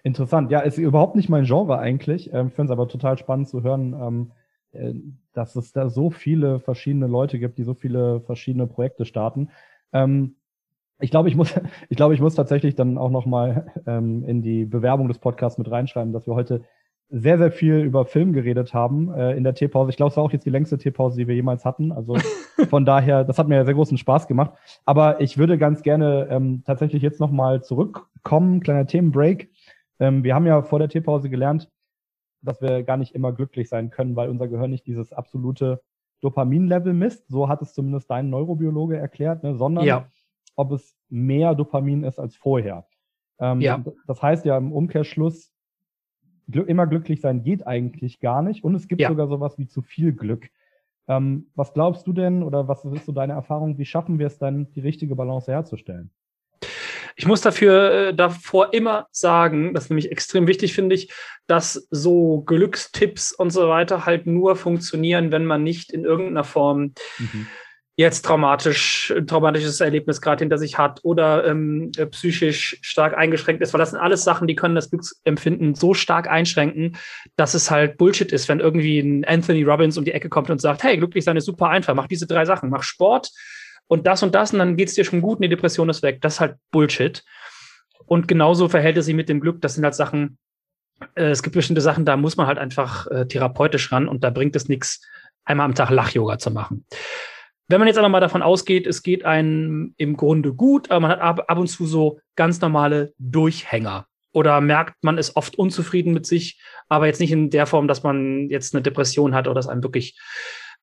Interessant. 0.04 0.52
Ja, 0.52 0.60
ist 0.60 0.78
überhaupt 0.78 1.16
nicht 1.16 1.30
mein 1.30 1.46
Genre 1.46 1.80
eigentlich. 1.80 2.32
Ähm, 2.32 2.48
ich 2.48 2.54
finde 2.54 2.72
es 2.72 2.78
aber 2.78 2.88
total 2.88 3.18
spannend 3.18 3.50
zu 3.50 3.64
hören, 3.64 3.94
ähm, 3.94 4.32
äh, 4.72 4.94
dass 5.34 5.56
es 5.56 5.74
da 5.74 5.90
so 5.90 6.12
viele 6.12 6.60
verschiedene 6.60 7.08
Leute 7.08 7.40
gibt, 7.40 7.58
die 7.58 7.64
so 7.64 7.74
viele 7.74 8.22
verschiedene 8.22 8.68
Projekte 8.68 9.06
starten. 9.06 9.50
Ähm, 9.94 10.36
ich 11.00 11.12
glaube, 11.12 11.30
ich 11.30 11.36
muss, 11.36 11.54
ich 11.90 11.98
glaube, 11.98 12.14
ich 12.14 12.22
muss 12.22 12.36
tatsächlich 12.36 12.76
dann 12.76 13.00
auch 13.00 13.10
nochmal 13.10 13.74
ähm, 13.88 14.24
in 14.24 14.44
die 14.44 14.66
Bewerbung 14.66 15.08
des 15.08 15.18
Podcasts 15.18 15.58
mit 15.58 15.72
reinschreiben, 15.72 16.14
dass 16.14 16.28
wir 16.28 16.36
heute 16.36 16.62
sehr, 17.10 17.38
sehr 17.38 17.52
viel 17.52 17.76
über 17.80 18.06
Film 18.06 18.34
geredet 18.34 18.74
haben 18.74 19.14
äh, 19.14 19.34
in 19.34 19.44
der 19.44 19.54
Teepause. 19.54 19.90
Ich 19.90 19.98
glaube, 19.98 20.12
es 20.12 20.18
war 20.18 20.24
auch 20.24 20.34
jetzt 20.34 20.46
die 20.46 20.50
längste 20.50 20.78
Teepause, 20.78 21.18
die 21.18 21.28
wir 21.28 21.36
jemals 21.36 21.64
hatten. 21.64 21.92
Also 21.92 22.18
von 22.70 22.86
daher, 22.86 23.24
das 23.24 23.40
hat 23.40 23.48
mir 23.48 23.64
sehr 23.64 23.74
großen 23.74 23.98
Spaß 23.98 24.28
gemacht. 24.28 24.52
Aber 24.86 25.22
ich 25.22 25.38
würde 25.38 25.58
ganz 25.58 25.84
gerne 25.84 26.28
ähm, 26.30 26.64
tatsächlich 26.66 27.02
jetzt 27.02 27.20
nochmal 27.20 27.64
zurückkommen, 27.64 28.60
kleiner 28.60 28.86
Themenbreak 28.86 29.50
ähm, 30.00 30.24
wir 30.24 30.36
haben 30.36 30.46
ja 30.46 30.62
vor 30.62 30.80
der 30.80 30.90
Teepause 30.90 31.30
gelernt, 31.30 31.70
dass 32.42 32.62
wir 32.62 32.84
gar 32.84 32.98
nicht 32.98 33.16
immer 33.16 33.34
glücklich 33.34 33.70
sein 33.70 33.90
können, 33.90 34.16
weil 34.16 34.30
unser 34.30 34.48
Gehirn 34.48 34.70
nicht 34.70 34.86
dieses 34.86 35.12
absolute 35.12 35.82
Dopamin-Level 36.22 36.94
misst. 36.94 37.28
So 37.28 37.48
hat 37.48 37.62
es 37.62 37.74
zumindest 37.74 38.10
dein 38.10 38.30
Neurobiologe 38.30 38.98
erklärt, 38.98 39.44
ne? 39.44 39.56
sondern 39.56 39.86
ja. 39.86 40.08
ob 40.56 40.72
es 40.72 40.96
mehr 41.10 41.56
Dopamin 41.56 42.04
ist 42.04 42.20
als 42.20 42.36
vorher. 42.36 42.88
Ähm, 43.40 43.62
ja. 43.62 43.84
Das 44.08 44.22
heißt 44.22 44.46
ja 44.46 44.58
im 44.58 44.72
Umkehrschluss, 44.72 45.52
gl 46.48 46.64
immer 46.64 46.88
glücklich 46.88 47.22
sein 47.22 47.44
geht 47.44 47.66
eigentlich 47.66 48.20
gar 48.20 48.42
nicht. 48.42 48.64
Und 48.64 48.76
es 48.76 48.88
gibt 48.88 49.02
ja. 49.02 49.10
sogar 49.10 49.28
sowas 49.28 49.58
wie 49.58 49.68
zu 49.68 49.82
viel 49.82 50.14
Glück. 50.14 50.50
Ähm, 51.08 51.48
was 51.56 51.74
glaubst 51.74 52.06
du 52.08 52.14
denn 52.14 52.44
oder 52.44 52.68
was 52.68 52.84
ist 52.86 53.06
so 53.06 53.12
deine 53.12 53.34
Erfahrung? 53.34 53.78
Wie 53.78 53.86
schaffen 53.86 54.20
wir 54.20 54.28
es 54.28 54.38
dann, 54.38 54.72
die 54.72 54.82
richtige 54.82 55.16
Balance 55.16 55.52
herzustellen? 55.52 56.12
Ich 57.20 57.26
muss 57.26 57.42
dafür 57.42 57.92
äh, 57.92 58.14
davor 58.14 58.74
immer 58.74 59.08
sagen, 59.12 59.74
das 59.74 59.86
ist 59.86 59.90
nämlich 59.90 60.12
extrem 60.12 60.46
wichtig, 60.48 60.74
finde 60.74 60.94
ich, 60.94 61.12
dass 61.48 61.88
so 61.90 62.42
Glückstipps 62.42 63.32
und 63.32 63.50
so 63.50 63.70
weiter 63.70 64.06
halt 64.06 64.28
nur 64.28 64.56
funktionieren, 64.56 65.32
wenn 65.32 65.46
man 65.46 65.64
nicht 65.64 65.92
in 65.92 66.04
irgendeiner 66.04 66.44
Form 66.44 66.94
mhm. 67.18 67.48
Jetzt 67.98 68.24
traumatisch, 68.24 69.12
ein 69.16 69.26
traumatisches 69.26 69.82
Erlebnis 69.82 70.22
gerade 70.22 70.40
hinter 70.40 70.60
sich 70.60 70.78
hat 70.78 71.00
oder 71.04 71.46
ähm, 71.48 71.92
äh, 71.98 72.06
psychisch 72.06 72.78
stark 72.82 73.18
eingeschränkt 73.18 73.62
ist, 73.62 73.74
weil 73.74 73.80
das 73.80 73.90
sind 73.90 74.00
alles 74.00 74.24
Sachen, 74.24 74.48
die 74.48 74.56
können 74.56 74.76
das 74.76 74.92
Glücksempfinden 74.92 75.74
so 75.74 75.96
stark 75.96 76.30
einschränken, 76.30 76.96
dass 77.36 77.56
es 77.56 77.72
halt 77.72 77.98
Bullshit 77.98 78.32
ist, 78.32 78.48
wenn 78.50 78.60
irgendwie 78.60 79.00
ein 79.00 79.26
Anthony 79.26 79.64
Robbins 79.64 79.98
um 79.98 80.06
die 80.06 80.12
Ecke 80.12 80.30
kommt 80.30 80.52
und 80.52 80.62
sagt, 80.62 80.84
hey, 80.84 80.96
glücklich 80.96 81.24
sein 81.24 81.38
ist 81.38 81.46
super 81.46 81.70
einfach, 81.70 81.96
mach 81.96 82.08
diese 82.08 82.28
drei 82.28 82.46
Sachen, 82.46 82.70
mach 82.70 82.84
Sport, 82.84 83.32
und 83.88 84.06
das 84.06 84.22
und 84.22 84.36
das 84.36 84.54
und 84.54 84.60
dann 84.60 84.76
geht 84.76 84.90
es 84.90 84.96
dir 84.96 85.06
schon 85.06 85.22
gut 85.22 85.38
und 85.38 85.44
die 85.44 85.50
Depression 85.50 85.90
ist 85.90 86.04
weg. 86.04 86.22
Das 86.22 86.36
ist 86.36 86.40
halt 86.40 86.58
Bullshit. 86.72 87.24
Und 88.06 88.28
genauso 88.28 88.70
verhält 88.70 88.98
es 88.98 89.06
sich 89.06 89.16
mit 89.16 89.30
dem 89.30 89.40
Glück. 89.40 89.62
Das 89.62 89.76
sind 89.76 89.84
halt 89.84 89.96
Sachen, 89.96 90.38
äh, 91.16 91.30
es 91.30 91.42
gibt 91.42 91.56
bestimmte 91.56 91.82
Sachen, 91.82 92.06
da 92.06 92.18
muss 92.18 92.38
man 92.38 92.48
halt 92.48 92.58
einfach 92.58 93.08
äh, 93.08 93.26
therapeutisch 93.26 93.92
ran 93.92 94.08
und 94.08 94.24
da 94.24 94.30
bringt 94.30 94.56
es 94.56 94.68
nichts, 94.68 95.02
einmal 95.46 95.66
am 95.66 95.76
Tag 95.76 95.90
Lach-Yoga 95.90 96.38
zu 96.38 96.52
machen. 96.52 96.86
Wenn 97.68 97.80
man 97.80 97.88
jetzt 97.88 97.98
aber 97.98 98.10
mal 98.10 98.20
davon 98.20 98.42
ausgeht, 98.42 98.88
es 98.88 99.04
geht 99.04 99.26
einem 99.26 99.94
im 99.98 100.16
Grunde 100.16 100.54
gut, 100.54 100.90
aber 100.90 101.02
man 101.02 101.12
hat 101.12 101.20
ab, 101.20 101.46
ab 101.48 101.58
und 101.58 101.68
zu 101.68 101.86
so 101.86 102.20
ganz 102.36 102.62
normale 102.62 103.14
Durchhänger 103.18 104.08
oder 104.32 104.62
merkt, 104.62 105.04
man 105.04 105.18
ist 105.18 105.36
oft 105.36 105.58
unzufrieden 105.58 106.14
mit 106.14 106.26
sich, 106.26 106.62
aber 106.88 107.08
jetzt 107.08 107.20
nicht 107.20 107.32
in 107.32 107.50
der 107.50 107.66
Form, 107.66 107.88
dass 107.88 108.04
man 108.04 108.50
jetzt 108.50 108.74
eine 108.74 108.84
Depression 108.84 109.36
hat 109.36 109.48
oder 109.48 109.60
es 109.60 109.68
einem 109.68 109.84
wirklich 109.84 110.18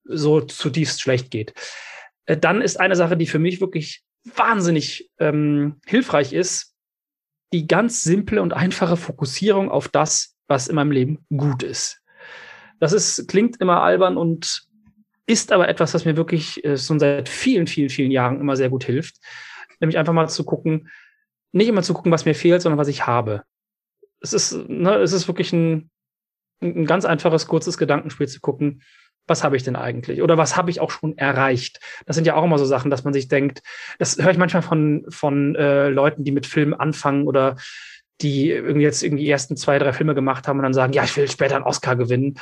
so 0.05 0.41
zutiefst 0.41 1.01
schlecht 1.01 1.31
geht 1.31 1.55
äh, 2.27 2.37
dann 2.37 2.61
ist 2.61 2.81
eine 2.81 2.97
Sache, 2.97 3.17
die 3.17 3.27
für 3.27 3.39
mich 3.39 3.61
wirklich 3.61 4.03
wahnsinnig 4.37 5.11
ähm, 5.19 5.81
hilfreich 5.87 6.33
ist, 6.33 6.75
die 7.53 7.67
ganz 7.67 8.03
simple 8.03 8.43
und 8.43 8.53
einfache 8.53 8.97
Fokussierung 8.97 9.71
auf 9.71 9.89
das, 9.89 10.37
was 10.49 10.69
in 10.69 10.77
meinem 10.77 10.91
Leben 10.91 11.27
gut 11.37 11.63
ist. 11.63 12.01
Das 12.81 12.93
ist, 12.93 13.29
klingt 13.29 13.61
immer 13.61 13.83
albern 13.83 14.17
und 14.17 14.67
ist 15.27 15.53
aber 15.53 15.69
etwas, 15.69 15.95
was 15.95 16.05
mir 16.05 16.17
wirklich 16.17 16.65
äh, 16.65 16.77
schon 16.77 16.99
seit 16.99 17.29
vielen, 17.29 17.67
vielen, 17.67 17.89
vielen 17.89 18.11
Jahren 18.11 18.41
immer 18.41 18.57
sehr 18.57 18.69
gut 18.69 18.85
hilft. 18.85 19.17
Nämlich 19.81 19.99
einfach 19.99 20.13
mal 20.13 20.29
zu 20.29 20.45
gucken, 20.45 20.91
nicht 21.53 21.69
immer 21.69 21.83
zu 21.83 21.95
gucken, 21.95 22.13
was 22.13 22.25
mir 22.25 22.35
fehlt, 22.35 22.63
sondern 22.63 22.79
was 22.79 22.89
ich 22.89 23.07
habe. 23.07 23.43
Es 24.21 24.33
ist, 24.33 24.69
ne, 24.69 24.97
es 24.97 25.13
ist 25.13 25.29
wirklich 25.29 25.53
ein, 25.53 25.91
ein 26.63 26.87
ganz 26.87 27.05
einfaches, 27.05 27.47
kurzes 27.47 27.79
Gedankenspiel 27.79 28.29
zu 28.29 28.41
gucken, 28.41 28.83
was 29.27 29.43
habe 29.43 29.57
ich 29.57 29.63
denn 29.63 29.77
eigentlich? 29.77 30.21
Oder 30.21 30.37
was 30.37 30.57
habe 30.57 30.71
ich 30.71 30.81
auch 30.81 30.91
schon 30.91 31.17
erreicht? 31.17 31.81
Das 32.07 32.17
sind 32.17 32.27
ja 32.27 32.35
auch 32.35 32.45
immer 32.45 32.59
so 32.59 32.67
Sachen, 32.67 32.91
dass 32.91 33.05
man 33.05 33.15
sich 33.15 33.29
denkt, 33.29 33.63
das 33.99 34.19
höre 34.19 34.31
ich 34.31 34.39
manchmal 34.39 34.63
von, 34.63 35.07
von 35.09 35.55
äh, 35.57 35.89
Leuten, 35.89 36.25
die 36.25 36.33
mit 36.33 36.47
Filmen 36.47 36.75
anfangen 36.75 37.27
oder 37.27 37.57
die 38.21 38.51
irgendwie 38.51 38.83
jetzt 38.83 39.03
irgendwie 39.03 39.25
die 39.25 39.31
ersten 39.31 39.57
zwei, 39.57 39.79
drei 39.79 39.93
Filme 39.93 40.15
gemacht 40.15 40.47
haben 40.47 40.59
und 40.59 40.65
dann 40.65 40.75
sagen, 40.75 40.93
ja, 40.93 41.05
ich 41.05 41.17
will 41.17 41.31
später 41.31 41.57
einen 41.57 41.65
Oscar 41.65 41.97
gewinnen. 41.97 42.35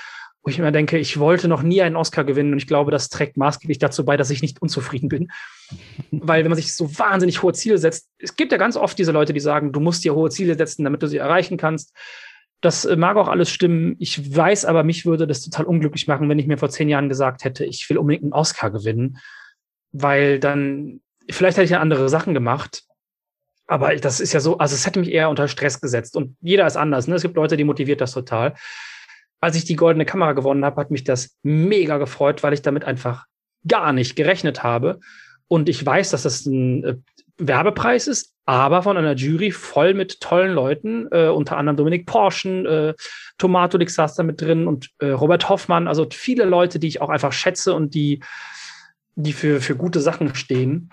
Wo 0.42 0.50
ich 0.50 0.58
immer 0.58 0.72
denke, 0.72 0.98
ich 0.98 1.20
wollte 1.20 1.46
noch 1.46 1.62
nie 1.62 1.82
einen 1.82 1.94
Oscar 1.94 2.24
gewinnen 2.24 2.52
und 2.52 2.58
ich 2.58 2.66
glaube, 2.66 2.90
das 2.90 3.08
trägt 3.08 3.36
maßgeblich 3.36 3.78
dazu 3.78 4.04
bei, 4.04 4.16
dass 4.16 4.30
ich 4.30 4.42
nicht 4.42 4.60
unzufrieden 4.60 5.08
bin. 5.08 5.28
Weil 6.10 6.42
wenn 6.42 6.50
man 6.50 6.56
sich 6.56 6.74
so 6.74 6.98
wahnsinnig 6.98 7.42
hohe 7.42 7.52
Ziele 7.52 7.78
setzt, 7.78 8.08
es 8.18 8.34
gibt 8.34 8.50
ja 8.50 8.58
ganz 8.58 8.76
oft 8.76 8.98
diese 8.98 9.12
Leute, 9.12 9.32
die 9.32 9.40
sagen, 9.40 9.72
du 9.72 9.80
musst 9.80 10.04
dir 10.04 10.14
hohe 10.14 10.30
Ziele 10.30 10.56
setzen, 10.56 10.84
damit 10.84 11.02
du 11.02 11.06
sie 11.06 11.18
erreichen 11.18 11.56
kannst. 11.56 11.94
Das 12.60 12.84
äh, 12.84 12.96
mag 12.96 13.16
auch 13.16 13.28
alles 13.28 13.50
stimmen. 13.50 13.96
Ich 13.98 14.34
weiß 14.36 14.64
aber, 14.64 14.82
mich 14.84 15.06
würde 15.06 15.26
das 15.26 15.42
total 15.42 15.66
unglücklich 15.66 16.08
machen, 16.08 16.28
wenn 16.28 16.38
ich 16.38 16.46
mir 16.46 16.58
vor 16.58 16.70
zehn 16.70 16.88
Jahren 16.88 17.08
gesagt 17.08 17.44
hätte, 17.44 17.64
ich 17.64 17.88
will 17.88 17.98
unbedingt 17.98 18.24
einen 18.24 18.32
Oscar 18.32 18.70
gewinnen, 18.70 19.18
weil 19.92 20.40
dann, 20.40 21.00
vielleicht 21.30 21.56
hätte 21.56 21.64
ich 21.64 21.70
ja 21.70 21.80
andere 21.80 22.08
Sachen 22.08 22.34
gemacht. 22.34 22.84
Aber 23.66 23.94
das 23.94 24.20
ist 24.20 24.32
ja 24.32 24.40
so, 24.40 24.58
also 24.58 24.74
es 24.74 24.86
hätte 24.86 25.00
mich 25.00 25.10
eher 25.10 25.30
unter 25.30 25.48
Stress 25.48 25.80
gesetzt 25.80 26.16
und 26.16 26.36
jeder 26.40 26.66
ist 26.66 26.76
anders. 26.76 27.06
Ne? 27.06 27.14
Es 27.14 27.22
gibt 27.22 27.36
Leute, 27.36 27.56
die 27.56 27.64
motiviert 27.64 28.00
das 28.00 28.12
total. 28.12 28.54
Als 29.42 29.56
ich 29.56 29.64
die 29.64 29.76
goldene 29.76 30.06
Kamera 30.06 30.32
gewonnen 30.32 30.64
habe, 30.64 30.80
hat 30.80 30.90
mich 30.90 31.04
das 31.04 31.36
mega 31.42 31.98
gefreut, 31.98 32.42
weil 32.42 32.52
ich 32.52 32.62
damit 32.62 32.84
einfach 32.84 33.26
gar 33.66 33.92
nicht 33.92 34.16
gerechnet 34.16 34.62
habe. 34.62 35.00
Und 35.48 35.68
ich 35.68 35.84
weiß, 35.84 36.10
dass 36.10 36.22
das 36.22 36.46
ein 36.46 36.84
äh, 36.84 36.96
Werbepreis 37.38 38.06
ist, 38.06 38.34
aber 38.46 38.82
von 38.82 38.96
einer 38.96 39.14
Jury 39.14 39.50
voll 39.50 39.94
mit 39.94 40.20
tollen 40.20 40.52
Leuten, 40.52 41.08
äh, 41.10 41.28
unter 41.28 41.56
anderem 41.56 41.76
Dominik 41.76 42.06
Porschen, 42.06 42.66
äh, 42.66 42.94
Tomato 43.38 43.78
Lixaster 43.78 44.22
mit 44.22 44.40
drin 44.40 44.66
und 44.66 44.90
äh, 44.98 45.08
Robert 45.08 45.48
Hoffmann, 45.48 45.88
also 45.88 46.06
viele 46.10 46.44
Leute, 46.44 46.78
die 46.78 46.88
ich 46.88 47.00
auch 47.00 47.10
einfach 47.10 47.32
schätze 47.32 47.74
und 47.74 47.94
die, 47.94 48.22
die 49.14 49.32
für, 49.32 49.60
für 49.60 49.76
gute 49.76 50.00
Sachen 50.00 50.34
stehen 50.34 50.90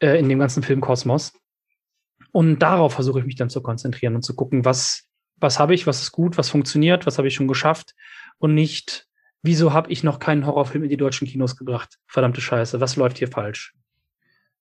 äh, 0.00 0.18
in 0.18 0.28
dem 0.28 0.38
ganzen 0.38 0.62
Filmkosmos. 0.62 1.32
Und 2.32 2.60
darauf 2.60 2.94
versuche 2.94 3.20
ich 3.20 3.26
mich 3.26 3.36
dann 3.36 3.50
zu 3.50 3.62
konzentrieren 3.62 4.14
und 4.14 4.22
zu 4.22 4.34
gucken, 4.34 4.64
was, 4.64 5.09
was 5.40 5.58
habe 5.58 5.74
ich, 5.74 5.86
was 5.86 6.02
ist 6.02 6.12
gut, 6.12 6.38
was 6.38 6.48
funktioniert, 6.50 7.06
was 7.06 7.18
habe 7.18 7.28
ich 7.28 7.34
schon 7.34 7.48
geschafft 7.48 7.94
und 8.38 8.54
nicht, 8.54 9.08
wieso 9.42 9.72
habe 9.72 9.90
ich 9.90 10.04
noch 10.04 10.18
keinen 10.18 10.46
Horrorfilm 10.46 10.84
in 10.84 10.90
die 10.90 10.96
deutschen 10.96 11.26
Kinos 11.26 11.56
gebracht? 11.56 11.98
Verdammte 12.06 12.40
Scheiße, 12.40 12.80
was 12.80 12.96
läuft 12.96 13.18
hier 13.18 13.28
falsch? 13.28 13.74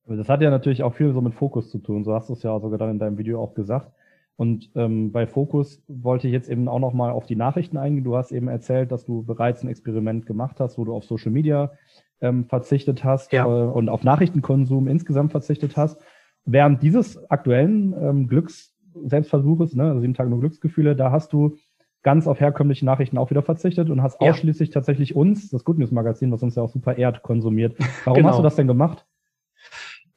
Das 0.05 0.29
hat 0.29 0.41
ja 0.41 0.49
natürlich 0.49 0.81
auch 0.81 0.95
viel 0.95 1.13
so 1.13 1.21
mit 1.21 1.35
Fokus 1.35 1.69
zu 1.69 1.77
tun. 1.77 2.03
So 2.03 2.13
hast 2.13 2.29
du 2.29 2.33
es 2.33 2.41
ja 2.41 2.59
sogar 2.59 2.79
dann 2.79 2.91
in 2.91 2.99
deinem 2.99 3.17
Video 3.17 3.41
auch 3.41 3.53
gesagt. 3.53 3.91
Und 4.37 4.71
ähm, 4.75 5.11
bei 5.11 5.27
Fokus 5.27 5.83
wollte 5.87 6.27
ich 6.27 6.33
jetzt 6.33 6.49
eben 6.49 6.67
auch 6.67 6.79
noch 6.79 6.93
mal 6.93 7.11
auf 7.11 7.25
die 7.25 7.35
Nachrichten 7.35 7.77
eingehen. 7.77 8.05
Du 8.05 8.15
hast 8.15 8.31
eben 8.31 8.47
erzählt, 8.47 8.91
dass 8.91 9.05
du 9.05 9.21
bereits 9.21 9.63
ein 9.63 9.69
Experiment 9.69 10.25
gemacht 10.25 10.59
hast, 10.59 10.77
wo 10.77 10.85
du 10.85 10.93
auf 10.95 11.03
Social 11.03 11.31
Media 11.31 11.73
ähm, 12.21 12.45
verzichtet 12.45 13.03
hast 13.03 13.33
ja. 13.33 13.45
äh, 13.45 13.69
und 13.69 13.89
auf 13.89 14.03
Nachrichtenkonsum 14.03 14.87
insgesamt 14.87 15.31
verzichtet 15.31 15.75
hast. 15.75 16.01
Während 16.45 16.81
dieses 16.81 17.29
aktuellen 17.29 17.93
ähm, 18.01 18.27
Glücks 18.27 18.73
Selbstversuches, 19.05 19.75
ne, 19.75 19.83
also 19.83 20.01
sieben 20.01 20.13
Tage 20.13 20.29
nur 20.29 20.39
Glücksgefühle, 20.39 20.95
da 20.95 21.11
hast 21.11 21.33
du 21.33 21.57
ganz 22.01 22.27
auf 22.27 22.39
herkömmliche 22.39 22.85
Nachrichten 22.85 23.17
auch 23.17 23.29
wieder 23.29 23.41
verzichtet 23.41 23.89
und 23.89 24.01
hast 24.01 24.21
ja. 24.21 24.29
ausschließlich 24.29 24.69
tatsächlich 24.69 25.15
uns, 25.15 25.49
das 25.49 25.63
Good 25.65 25.79
News 25.79 25.91
Magazin, 25.91 26.31
was 26.31 26.43
uns 26.43 26.55
ja 26.55 26.63
auch 26.63 26.69
super 26.69 26.97
ehrt, 26.97 27.23
konsumiert. 27.23 27.75
Warum 28.05 28.17
genau. 28.17 28.29
hast 28.29 28.39
du 28.39 28.43
das 28.43 28.55
denn 28.55 28.67
gemacht? 28.67 29.05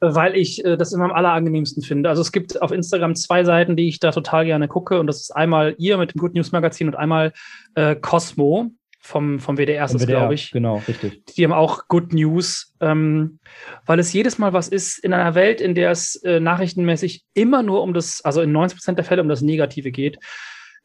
weil 0.03 0.37
ich 0.37 0.65
äh, 0.65 0.77
das 0.77 0.93
immer 0.93 1.05
am 1.05 1.13
allerangenehmsten 1.13 1.83
finde. 1.83 2.09
Also 2.09 2.23
es 2.23 2.33
gibt 2.33 2.61
auf 2.61 2.73
Instagram 2.73 3.15
zwei 3.15 3.45
Seiten, 3.45 3.77
die 3.77 3.87
ich 3.87 4.01
da 4.01 4.11
total 4.11 4.45
gerne 4.45 4.67
gucke. 4.67 4.99
Und 4.99 5.07
das 5.07 5.21
ist 5.21 5.31
einmal 5.31 5.77
ihr 5.79 5.97
mit 5.97 6.13
dem 6.13 6.19
Good 6.19 6.35
News 6.35 6.51
Magazin 6.51 6.89
und 6.89 6.97
einmal 6.97 7.33
äh, 7.77 7.95
Cosmo 7.95 8.73
vom, 9.03 9.41
vom 9.41 9.59
WDR, 9.59 9.85
ist 9.85 10.07
glaube 10.07 10.35
ich. 10.35 10.53
Genau, 10.53 10.83
richtig. 10.87 11.27
Die 11.27 11.45
haben 11.45 11.53
auch 11.53 11.89
Good 11.89 12.13
News, 12.13 12.75
ähm, 12.81 13.41
weil 13.85 13.99
es 13.99 14.13
jedes 14.13 14.39
Mal 14.39 14.53
was 14.53 14.69
ist 14.69 14.99
in 14.99 15.13
einer 15.13 15.35
Welt, 15.35 15.61
in 15.61 15.75
der 15.75 15.91
es 15.91 16.17
äh, 16.23 16.41
nachrichtenmäßig 16.41 17.25
immer 17.35 17.63
nur 17.63 17.83
um 17.83 17.95
das, 17.95 18.25
also 18.25 18.41
in 18.41 18.53
90 18.53 18.79
Prozent 18.79 18.99
der 18.99 19.05
Fälle 19.05 19.23
um 19.23 19.29
das 19.29 19.43
Negative 19.43 19.91
geht, 19.91 20.19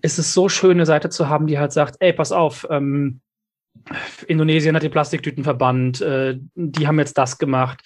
ist 0.01 0.17
es 0.17 0.33
so 0.33 0.49
schön, 0.49 0.71
eine 0.71 0.85
Seite 0.85 1.09
zu 1.09 1.29
haben, 1.29 1.47
die 1.47 1.59
halt 1.59 1.71
sagt, 1.71 1.95
ey, 1.99 2.11
pass 2.11 2.31
auf, 2.31 2.67
ähm, 2.69 3.21
Indonesien 4.27 4.75
hat 4.75 4.83
die 4.83 4.89
Plastiktüten 4.89 5.43
verbannt, 5.43 6.01
äh, 6.01 6.37
die 6.55 6.87
haben 6.87 6.99
jetzt 6.99 7.17
das 7.17 7.37
gemacht 7.37 7.83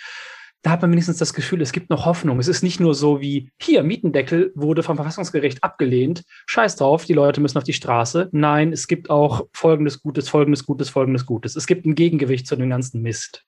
da 0.62 0.72
hat 0.72 0.82
man 0.82 0.92
wenigstens 0.92 1.18
das 1.18 1.34
Gefühl, 1.34 1.62
es 1.62 1.72
gibt 1.72 1.90
noch 1.90 2.06
Hoffnung. 2.06 2.38
Es 2.40 2.48
ist 2.48 2.62
nicht 2.62 2.80
nur 2.80 2.94
so 2.94 3.20
wie, 3.20 3.52
hier, 3.60 3.84
Mietendeckel 3.84 4.52
wurde 4.56 4.84
vom 4.84 4.96
Verfassungsgericht 4.96 5.64
abgelehnt. 5.64 6.24
Scheiß 6.46 6.76
drauf, 6.76 7.06
die 7.06 7.14
Leute 7.14 7.42
müssen 7.42 7.58
auf 7.58 7.64
die 7.64 7.74
Straße. 7.74 8.30
Nein, 8.32 8.72
es 8.72 8.88
gibt 8.88 9.10
auch 9.10 9.48
folgendes 9.54 10.02
Gutes, 10.02 10.30
folgendes 10.30 10.66
Gutes, 10.66 10.90
folgendes 10.90 11.26
Gutes. 11.26 11.56
Es 11.56 11.66
gibt 11.66 11.86
ein 11.86 11.96
Gegengewicht 11.96 12.46
zu 12.46 12.56
dem 12.56 12.70
ganzen 12.70 13.02
Mist. 13.02 13.44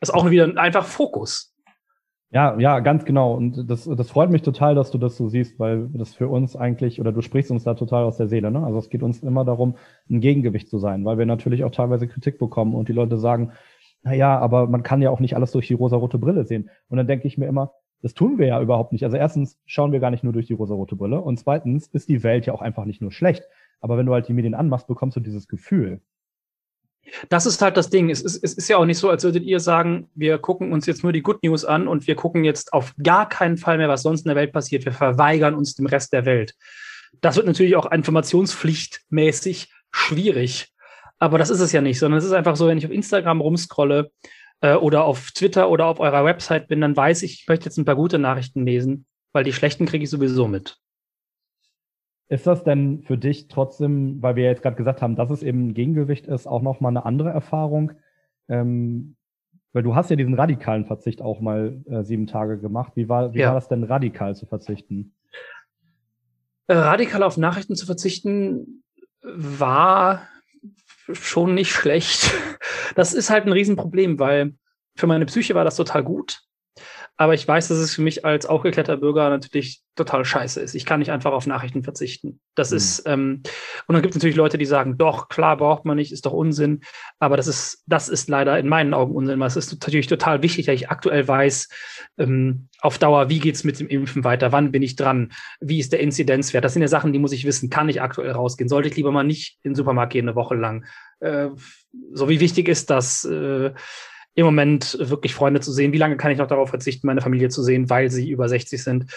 Das 0.00 0.08
ist 0.08 0.14
auch 0.14 0.28
wieder 0.30 0.56
einfach 0.56 0.84
Fokus. 0.84 1.54
Ja, 2.30 2.58
ja, 2.58 2.80
ganz 2.80 3.06
genau. 3.06 3.34
Und 3.34 3.70
das, 3.70 3.84
das 3.84 4.10
freut 4.10 4.30
mich 4.30 4.42
total, 4.42 4.74
dass 4.74 4.90
du 4.90 4.98
das 4.98 5.16
so 5.16 5.28
siehst, 5.28 5.58
weil 5.58 5.88
das 5.94 6.14
für 6.14 6.28
uns 6.28 6.56
eigentlich, 6.56 7.00
oder 7.00 7.10
du 7.10 7.22
sprichst 7.22 7.50
uns 7.50 7.64
da 7.64 7.72
total 7.72 8.04
aus 8.04 8.18
der 8.18 8.28
Seele, 8.28 8.50
ne? 8.50 8.62
Also 8.62 8.78
es 8.78 8.90
geht 8.90 9.02
uns 9.02 9.22
immer 9.22 9.46
darum, 9.46 9.76
ein 10.10 10.20
Gegengewicht 10.20 10.68
zu 10.68 10.78
sein, 10.78 11.06
weil 11.06 11.16
wir 11.16 11.24
natürlich 11.24 11.64
auch 11.64 11.70
teilweise 11.70 12.06
Kritik 12.06 12.38
bekommen 12.38 12.74
und 12.74 12.88
die 12.88 12.92
Leute 12.92 13.16
sagen, 13.16 13.52
naja, 14.02 14.38
aber 14.38 14.66
man 14.66 14.82
kann 14.82 15.02
ja 15.02 15.10
auch 15.10 15.20
nicht 15.20 15.34
alles 15.34 15.52
durch 15.52 15.66
die 15.66 15.74
rosarote 15.74 16.18
Brille 16.18 16.44
sehen. 16.44 16.70
Und 16.88 16.96
dann 16.96 17.06
denke 17.06 17.26
ich 17.26 17.38
mir 17.38 17.46
immer, 17.46 17.72
das 18.02 18.14
tun 18.14 18.38
wir 18.38 18.46
ja 18.46 18.60
überhaupt 18.60 18.92
nicht. 18.92 19.04
Also 19.04 19.16
erstens 19.16 19.58
schauen 19.66 19.92
wir 19.92 20.00
gar 20.00 20.10
nicht 20.10 20.24
nur 20.24 20.32
durch 20.32 20.46
die 20.46 20.52
rosarote 20.52 20.96
Brille 20.96 21.20
und 21.20 21.38
zweitens 21.38 21.88
ist 21.88 22.08
die 22.08 22.22
Welt 22.22 22.46
ja 22.46 22.52
auch 22.52 22.62
einfach 22.62 22.84
nicht 22.84 23.02
nur 23.02 23.12
schlecht. 23.12 23.42
Aber 23.80 23.98
wenn 23.98 24.06
du 24.06 24.12
halt 24.12 24.28
die 24.28 24.32
Medien 24.32 24.54
anmachst, 24.54 24.86
bekommst 24.86 25.16
du 25.16 25.20
dieses 25.20 25.48
Gefühl. 25.48 26.00
Das 27.28 27.46
ist 27.46 27.62
halt 27.62 27.76
das 27.76 27.90
Ding. 27.90 28.10
Es 28.10 28.20
ist, 28.20 28.42
es 28.42 28.54
ist 28.54 28.68
ja 28.68 28.76
auch 28.76 28.84
nicht 28.84 28.98
so, 28.98 29.08
als 29.08 29.24
würdet 29.24 29.44
ihr 29.44 29.60
sagen, 29.60 30.10
wir 30.14 30.38
gucken 30.38 30.72
uns 30.72 30.86
jetzt 30.86 31.02
nur 31.02 31.12
die 31.12 31.22
Good 31.22 31.42
News 31.42 31.64
an 31.64 31.88
und 31.88 32.06
wir 32.06 32.14
gucken 32.14 32.44
jetzt 32.44 32.72
auf 32.72 32.94
gar 33.02 33.28
keinen 33.28 33.56
Fall 33.56 33.78
mehr, 33.78 33.88
was 33.88 34.02
sonst 34.02 34.26
in 34.26 34.28
der 34.28 34.36
Welt 34.36 34.52
passiert. 34.52 34.84
Wir 34.84 34.92
verweigern 34.92 35.54
uns 35.54 35.74
dem 35.74 35.86
Rest 35.86 36.12
der 36.12 36.26
Welt. 36.26 36.54
Das 37.20 37.36
wird 37.36 37.46
natürlich 37.46 37.76
auch 37.76 37.90
informationspflichtmäßig 37.90 39.72
schwierig. 39.90 40.72
Aber 41.18 41.38
das 41.38 41.50
ist 41.50 41.60
es 41.60 41.72
ja 41.72 41.80
nicht, 41.80 41.98
sondern 41.98 42.18
es 42.18 42.24
ist 42.24 42.32
einfach 42.32 42.56
so, 42.56 42.68
wenn 42.68 42.78
ich 42.78 42.86
auf 42.86 42.92
Instagram 42.92 43.40
rumscrolle 43.40 44.10
äh, 44.60 44.74
oder 44.74 45.04
auf 45.04 45.30
Twitter 45.32 45.70
oder 45.70 45.86
auf 45.86 46.00
eurer 46.00 46.24
Website 46.24 46.68
bin, 46.68 46.80
dann 46.80 46.96
weiß 46.96 47.22
ich, 47.22 47.40
ich 47.42 47.48
möchte 47.48 47.66
jetzt 47.66 47.78
ein 47.78 47.84
paar 47.84 47.96
gute 47.96 48.18
Nachrichten 48.18 48.64
lesen, 48.64 49.06
weil 49.32 49.44
die 49.44 49.52
schlechten 49.52 49.86
kriege 49.86 50.04
ich 50.04 50.10
sowieso 50.10 50.46
mit. 50.46 50.78
Ist 52.28 52.46
das 52.46 52.62
denn 52.62 53.02
für 53.02 53.16
dich 53.16 53.48
trotzdem, 53.48 54.22
weil 54.22 54.36
wir 54.36 54.44
jetzt 54.44 54.62
gerade 54.62 54.76
gesagt 54.76 55.00
haben, 55.00 55.16
dass 55.16 55.30
es 55.30 55.42
eben 55.42 55.68
ein 55.68 55.74
Gegengewicht 55.74 56.26
ist, 56.26 56.46
auch 56.46 56.62
nochmal 56.62 56.92
eine 56.92 57.06
andere 57.06 57.30
Erfahrung? 57.30 57.92
Ähm, 58.48 59.16
weil 59.72 59.82
du 59.82 59.94
hast 59.94 60.10
ja 60.10 60.16
diesen 60.16 60.34
radikalen 60.34 60.84
Verzicht 60.84 61.22
auch 61.22 61.40
mal 61.40 61.82
äh, 61.86 62.02
sieben 62.02 62.26
Tage 62.26 62.58
gemacht. 62.58 62.92
Wie 62.96 63.08
war, 63.08 63.32
wie 63.32 63.40
ja. 63.40 63.48
war 63.48 63.54
das 63.54 63.68
denn 63.68 63.84
radikal 63.84 64.36
zu 64.36 64.46
verzichten? 64.46 65.14
Äh, 66.66 66.74
radikal 66.74 67.22
auf 67.22 67.38
Nachrichten 67.38 67.76
zu 67.76 67.86
verzichten 67.86 68.82
war 69.22 70.22
schon 71.12 71.54
nicht 71.54 71.72
schlecht. 71.72 72.30
Das 72.94 73.12
ist 73.14 73.30
halt 73.30 73.46
ein 73.46 73.52
Riesenproblem, 73.52 74.18
weil 74.18 74.54
für 74.96 75.06
meine 75.06 75.26
Psyche 75.26 75.54
war 75.54 75.64
das 75.64 75.76
total 75.76 76.02
gut. 76.02 76.40
Aber 77.20 77.34
ich 77.34 77.46
weiß, 77.46 77.66
dass 77.66 77.78
es 77.78 77.96
für 77.96 78.00
mich 78.00 78.24
als 78.24 78.46
aufgeklärter 78.46 78.96
Bürger 78.96 79.28
natürlich 79.28 79.82
total 79.96 80.24
scheiße 80.24 80.60
ist. 80.60 80.76
Ich 80.76 80.86
kann 80.86 81.00
nicht 81.00 81.10
einfach 81.10 81.32
auf 81.32 81.48
Nachrichten 81.48 81.82
verzichten. 81.82 82.38
Das 82.54 82.70
mhm. 82.70 82.76
ist, 82.76 83.02
ähm, 83.06 83.42
und 83.88 83.92
dann 83.92 84.02
gibt 84.02 84.14
es 84.14 84.16
natürlich 84.16 84.36
Leute, 84.36 84.56
die 84.56 84.64
sagen, 84.64 84.96
doch, 84.98 85.28
klar, 85.28 85.56
braucht 85.56 85.84
man 85.84 85.96
nicht, 85.96 86.12
ist 86.12 86.26
doch 86.26 86.32
Unsinn. 86.32 86.82
Aber 87.18 87.36
das 87.36 87.48
ist, 87.48 87.82
das 87.86 88.08
ist 88.08 88.28
leider 88.28 88.56
in 88.56 88.68
meinen 88.68 88.94
Augen 88.94 89.16
Unsinn, 89.16 89.40
weil 89.40 89.48
es 89.48 89.56
ist 89.56 89.72
natürlich 89.72 90.06
total 90.06 90.42
wichtig, 90.42 90.66
dass 90.66 90.76
ich 90.76 90.90
aktuell 90.90 91.26
weiß, 91.26 91.68
ähm, 92.18 92.68
auf 92.80 92.98
Dauer, 92.98 93.28
wie 93.28 93.40
geht's 93.40 93.64
mit 93.64 93.80
dem 93.80 93.88
Impfen 93.88 94.22
weiter, 94.22 94.52
wann 94.52 94.70
bin 94.70 94.84
ich 94.84 94.94
dran, 94.94 95.32
wie 95.58 95.80
ist 95.80 95.92
der 95.92 95.98
Inzidenzwert. 95.98 96.64
Das 96.64 96.72
sind 96.72 96.82
ja 96.82 96.88
Sachen, 96.88 97.12
die 97.12 97.18
muss 97.18 97.32
ich 97.32 97.44
wissen. 97.44 97.68
Kann 97.68 97.88
ich 97.88 98.00
aktuell 98.00 98.30
rausgehen? 98.30 98.68
Sollte 98.68 98.88
ich 98.88 98.96
lieber 98.96 99.10
mal 99.10 99.24
nicht 99.24 99.58
in 99.64 99.72
den 99.72 99.74
Supermarkt 99.74 100.12
gehen 100.12 100.28
eine 100.28 100.36
Woche 100.36 100.54
lang? 100.54 100.86
Äh, 101.18 101.48
so 102.12 102.28
wie 102.28 102.38
wichtig 102.38 102.68
ist 102.68 102.90
das? 102.90 103.24
Äh, 103.24 103.72
im 104.38 104.44
Moment 104.44 104.96
wirklich 105.00 105.34
Freunde 105.34 105.58
zu 105.58 105.72
sehen. 105.72 105.92
Wie 105.92 105.98
lange 105.98 106.16
kann 106.16 106.30
ich 106.30 106.38
noch 106.38 106.46
darauf 106.46 106.70
verzichten, 106.70 107.08
meine 107.08 107.20
Familie 107.20 107.48
zu 107.48 107.60
sehen, 107.60 107.90
weil 107.90 108.08
sie 108.08 108.30
über 108.30 108.48
60 108.48 108.80
sind? 108.80 109.10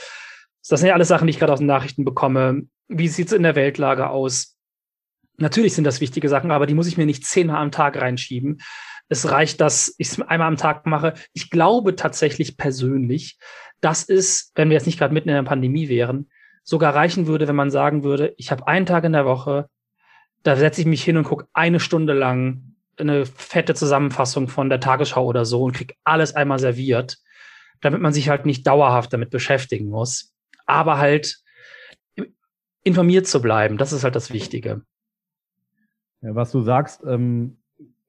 Das 0.68 0.80
sind 0.80 0.88
ja 0.88 0.96
alles 0.96 1.10
Sachen, 1.10 1.28
die 1.28 1.32
ich 1.32 1.38
gerade 1.38 1.54
aus 1.54 1.60
den 1.60 1.68
Nachrichten 1.68 2.06
bekomme. 2.06 2.64
Wie 2.88 3.08
sieht 3.08 3.28
es 3.28 3.34
in 3.34 3.44
der 3.44 3.56
Weltlage 3.56 4.10
aus? 4.10 4.58
Natürlich 5.38 5.76
sind 5.76 5.84
das 5.84 6.02
wichtige 6.02 6.28
Sachen, 6.28 6.50
aber 6.50 6.66
die 6.66 6.74
muss 6.74 6.88
ich 6.88 6.98
mir 6.98 7.06
nicht 7.06 7.24
zehnmal 7.24 7.58
am 7.58 7.72
Tag 7.72 8.02
reinschieben. 8.02 8.62
Es 9.10 9.30
reicht, 9.30 9.62
dass 9.62 9.94
ich 10.00 10.08
es 10.08 10.20
einmal 10.20 10.48
am 10.48 10.58
Tag 10.58 10.88
mache. 10.88 11.14
Ich 11.34 11.52
glaube 11.52 11.96
tatsächlich 11.96 12.58
persönlich, 12.58 13.38
dass 13.80 14.10
es, 14.10 14.52
wenn 14.56 14.70
wir 14.70 14.76
jetzt 14.76 14.88
nicht 14.88 14.98
gerade 14.98 15.14
mitten 15.14 15.30
in 15.30 15.36
der 15.36 15.44
Pandemie 15.44 15.88
wären, 15.88 16.32
sogar 16.64 16.96
reichen 16.96 17.28
würde, 17.28 17.48
wenn 17.48 17.56
man 17.56 17.70
sagen 17.70 18.04
würde, 18.04 18.34
ich 18.38 18.50
habe 18.50 18.68
einen 18.68 18.88
Tag 18.88 19.04
in 19.04 19.14
der 19.14 19.26
Woche, 19.26 19.70
da 20.42 20.56
setze 20.56 20.82
ich 20.82 20.88
mich 20.88 21.04
hin 21.04 21.18
und 21.18 21.26
gucke 21.26 21.46
eine 21.54 21.80
Stunde 21.80 22.14
lang 22.14 22.71
eine 23.02 23.26
fette 23.26 23.74
Zusammenfassung 23.74 24.48
von 24.48 24.70
der 24.70 24.80
Tagesschau 24.80 25.26
oder 25.26 25.46
so 25.46 25.64
und 25.64 25.74
kriege 25.74 25.96
alles 26.04 26.36
einmal 26.36 26.60
serviert, 26.60 27.18
damit 27.82 28.02
man 28.02 28.14
sich 28.14 28.30
halt 28.30 28.46
nicht 28.46 28.66
dauerhaft 28.68 29.12
damit 29.14 29.30
beschäftigen 29.30 29.90
muss, 29.90 30.34
aber 30.66 30.98
halt 30.98 31.42
informiert 32.84 33.28
zu 33.28 33.42
bleiben. 33.42 33.78
Das 33.78 33.94
ist 33.94 34.04
halt 34.04 34.16
das 34.16 34.32
Wichtige. 34.32 34.82
Ja, 36.22 36.36
was 36.36 36.52
du 36.52 36.62
sagst, 36.62 37.04
ähm, 37.06 37.58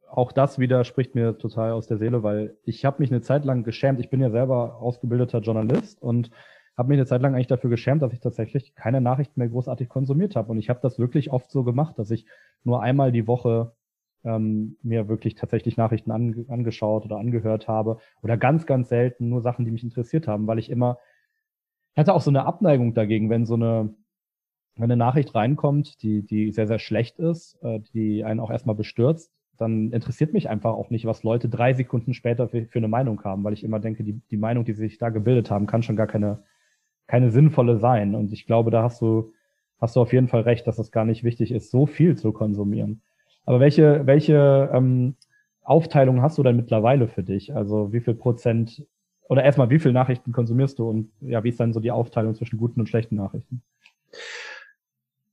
auch 0.09 0.32
das 0.32 0.59
widerspricht 0.59 1.14
mir 1.14 1.38
total 1.38 1.72
aus 1.72 1.86
der 1.86 1.97
Seele, 1.97 2.22
weil 2.22 2.57
ich 2.64 2.84
habe 2.84 2.97
mich 3.01 3.11
eine 3.11 3.22
Zeit 3.22 3.45
lang 3.45 3.64
geschämt. 3.64 3.99
Ich 4.01 4.11
bin 4.11 4.20
ja 4.20 4.30
selber 4.30 4.76
ausgebildeter 4.76 5.40
Journalist 5.40 6.03
und 6.03 6.30
habe 6.76 6.88
mich 6.88 6.99
eine 6.99 7.07
Zeit 7.07 7.22
lang 7.22 7.34
eigentlich 7.34 7.47
dafür 7.47 7.70
geschämt, 7.70 8.03
dass 8.03 8.12
ich 8.12 8.20
tatsächlich 8.20 8.74
keine 8.74 9.01
Nachrichten 9.01 9.40
mehr 9.40 9.49
großartig 9.49 9.88
konsumiert 9.88 10.36
habe. 10.36 10.51
Und 10.51 10.59
ich 10.59 10.68
habe 10.68 10.80
das 10.82 10.99
wirklich 10.99 11.30
oft 11.30 11.51
so 11.51 11.64
gemacht, 11.64 11.99
dass 11.99 12.11
ich 12.11 12.26
nur 12.64 12.82
einmal 12.82 13.12
die 13.12 13.26
Woche 13.26 13.72
ähm, 14.25 14.77
mir 14.83 15.09
wirklich 15.09 15.35
tatsächlich 15.35 15.77
Nachrichten 15.77 16.11
an, 16.11 16.47
angeschaut 16.49 17.05
oder 17.05 17.18
angehört 17.18 17.68
habe 17.68 17.99
oder 18.23 18.37
ganz, 18.37 18.66
ganz 18.66 18.89
selten 18.89 19.29
nur 19.29 19.41
Sachen, 19.41 19.64
die 19.64 19.70
mich 19.70 19.85
interessiert 19.85 20.29
haben, 20.29 20.47
weil 20.47 20.59
ich 20.59 20.70
immer, 20.70 20.99
ich 21.95 21.99
hatte 21.99 22.14
auch 22.14 22.20
so 22.20 22.31
eine 22.31 22.45
Abneigung 22.47 22.95
dagegen, 22.95 23.31
wenn 23.31 23.47
so 23.47 23.55
eine, 23.55 23.95
wenn 24.77 24.85
eine 24.85 24.97
Nachricht 24.97 25.35
reinkommt, 25.35 26.03
die, 26.03 26.23
die 26.25 26.51
sehr, 26.51 26.66
sehr 26.66 26.79
schlecht 26.79 27.18
ist, 27.18 27.59
äh, 27.62 27.81
die 27.93 28.25
einen 28.25 28.41
auch 28.41 28.51
erstmal 28.51 28.77
bestürzt, 28.77 29.33
dann 29.59 29.93
interessiert 29.93 30.33
mich 30.33 30.49
einfach 30.49 30.73
auch 30.73 30.91
nicht, 30.91 31.05
was 31.05 31.23
Leute 31.23 31.49
drei 31.49 31.75
Sekunden 31.75 32.14
später 32.14 32.49
für, 32.49 32.66
für 32.66 32.79
eine 32.79 32.89
Meinung 32.89 33.23
haben, 33.25 33.45
weil 33.45 33.53
ich 33.53 33.64
immer 33.64 33.81
denke, 33.81 34.03
die, 34.03 34.20
die 34.31 34.37
Meinung, 34.37 34.64
die 34.64 34.73
sie 34.73 34.89
sich 34.89 34.99
da 34.99 35.11
gebildet 35.11 35.51
haben, 35.51 35.66
kann 35.66 35.83
schon 35.83 35.97
gar 35.97 36.07
keine, 36.07 36.43
keine 37.07 37.31
sinnvolle 37.31 37.79
sein. 37.79 38.14
Und 38.14 38.33
ich 38.33 38.47
glaube, 38.47 38.70
da 38.70 38.83
hast 38.83 39.01
du, 39.03 39.33
hast 39.79 39.97
du 39.97 40.01
auf 40.01 40.12
jeden 40.12 40.29
Fall 40.29 40.43
recht, 40.43 40.66
dass 40.66 40.79
es 40.79 40.91
gar 40.91 41.05
nicht 41.05 41.23
wichtig 41.23 41.53
ist, 41.53 41.70
so 41.70 41.87
viel 41.87 42.16
zu 42.16 42.33
konsumieren. 42.33 43.03
Aber 43.45 43.61
welche, 43.61 44.07
welche 44.07 44.70
ähm, 44.72 45.16
Aufteilung 45.62 46.22
hast 46.22 46.38
du 46.38 46.43
denn 46.43 46.57
mittlerweile 46.57 47.09
für 47.09 47.22
dich? 47.22 47.55
Also 47.55 47.93
wie 47.93 48.01
viel 48.01 48.14
Prozent 48.14 48.86
oder 49.28 49.45
erstmal, 49.45 49.70
wie 49.70 49.78
viele 49.78 49.95
Nachrichten 49.95 50.32
konsumierst 50.32 50.78
du 50.78 50.88
und 50.88 51.11
ja, 51.20 51.43
wie 51.43 51.49
ist 51.49 51.61
dann 51.61 51.72
so 51.72 51.80
die 51.80 51.90
Aufteilung 51.90 52.34
zwischen 52.34 52.59
guten 52.59 52.80
und 52.80 52.88
schlechten 52.88 53.16
Nachrichten? 53.16 53.62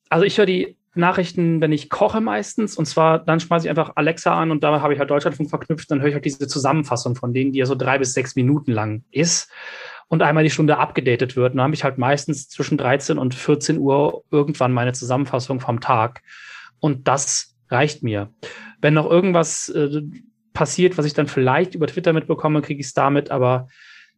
Also 0.09 0.25
ich 0.25 0.37
höre 0.37 0.45
die 0.45 0.77
Nachrichten, 0.95 1.61
wenn 1.61 1.71
ich 1.71 1.89
koche 1.89 2.21
meistens. 2.21 2.77
Und 2.77 2.85
zwar, 2.85 3.19
dann 3.19 3.39
schmeiße 3.39 3.65
ich 3.65 3.69
einfach 3.69 3.93
Alexa 3.95 4.33
an 4.33 4.51
und 4.51 4.63
da 4.63 4.81
habe 4.81 4.93
ich 4.93 4.99
halt 4.99 5.09
Deutschlandfunk 5.09 5.49
verknüpft. 5.49 5.89
Dann 5.91 6.01
höre 6.01 6.09
ich 6.09 6.13
halt 6.13 6.25
diese 6.25 6.47
Zusammenfassung 6.47 7.15
von 7.15 7.33
denen, 7.33 7.51
die 7.51 7.59
ja 7.59 7.65
so 7.65 7.75
drei 7.75 7.97
bis 7.97 8.13
sechs 8.13 8.35
Minuten 8.35 8.71
lang 8.71 9.03
ist 9.11 9.51
und 10.07 10.21
einmal 10.21 10.43
die 10.43 10.49
Stunde 10.49 10.77
abgedatet 10.77 11.35
wird. 11.35 11.53
Dann 11.53 11.61
habe 11.61 11.73
ich 11.73 11.83
halt 11.83 11.97
meistens 11.97 12.49
zwischen 12.49 12.77
13 12.77 13.17
und 13.17 13.35
14 13.35 13.77
Uhr 13.77 14.23
irgendwann 14.31 14.73
meine 14.73 14.93
Zusammenfassung 14.93 15.59
vom 15.59 15.79
Tag. 15.79 16.21
Und 16.79 17.07
das 17.07 17.55
reicht 17.69 18.03
mir. 18.03 18.33
Wenn 18.81 18.93
noch 18.93 19.09
irgendwas 19.09 19.69
äh, 19.69 20.01
passiert, 20.53 20.97
was 20.97 21.05
ich 21.05 21.13
dann 21.13 21.27
vielleicht 21.27 21.75
über 21.75 21.87
Twitter 21.87 22.13
mitbekomme, 22.13 22.61
kriege 22.61 22.79
ich 22.79 22.87
es 22.87 22.93
damit. 22.93 23.31
Aber 23.31 23.67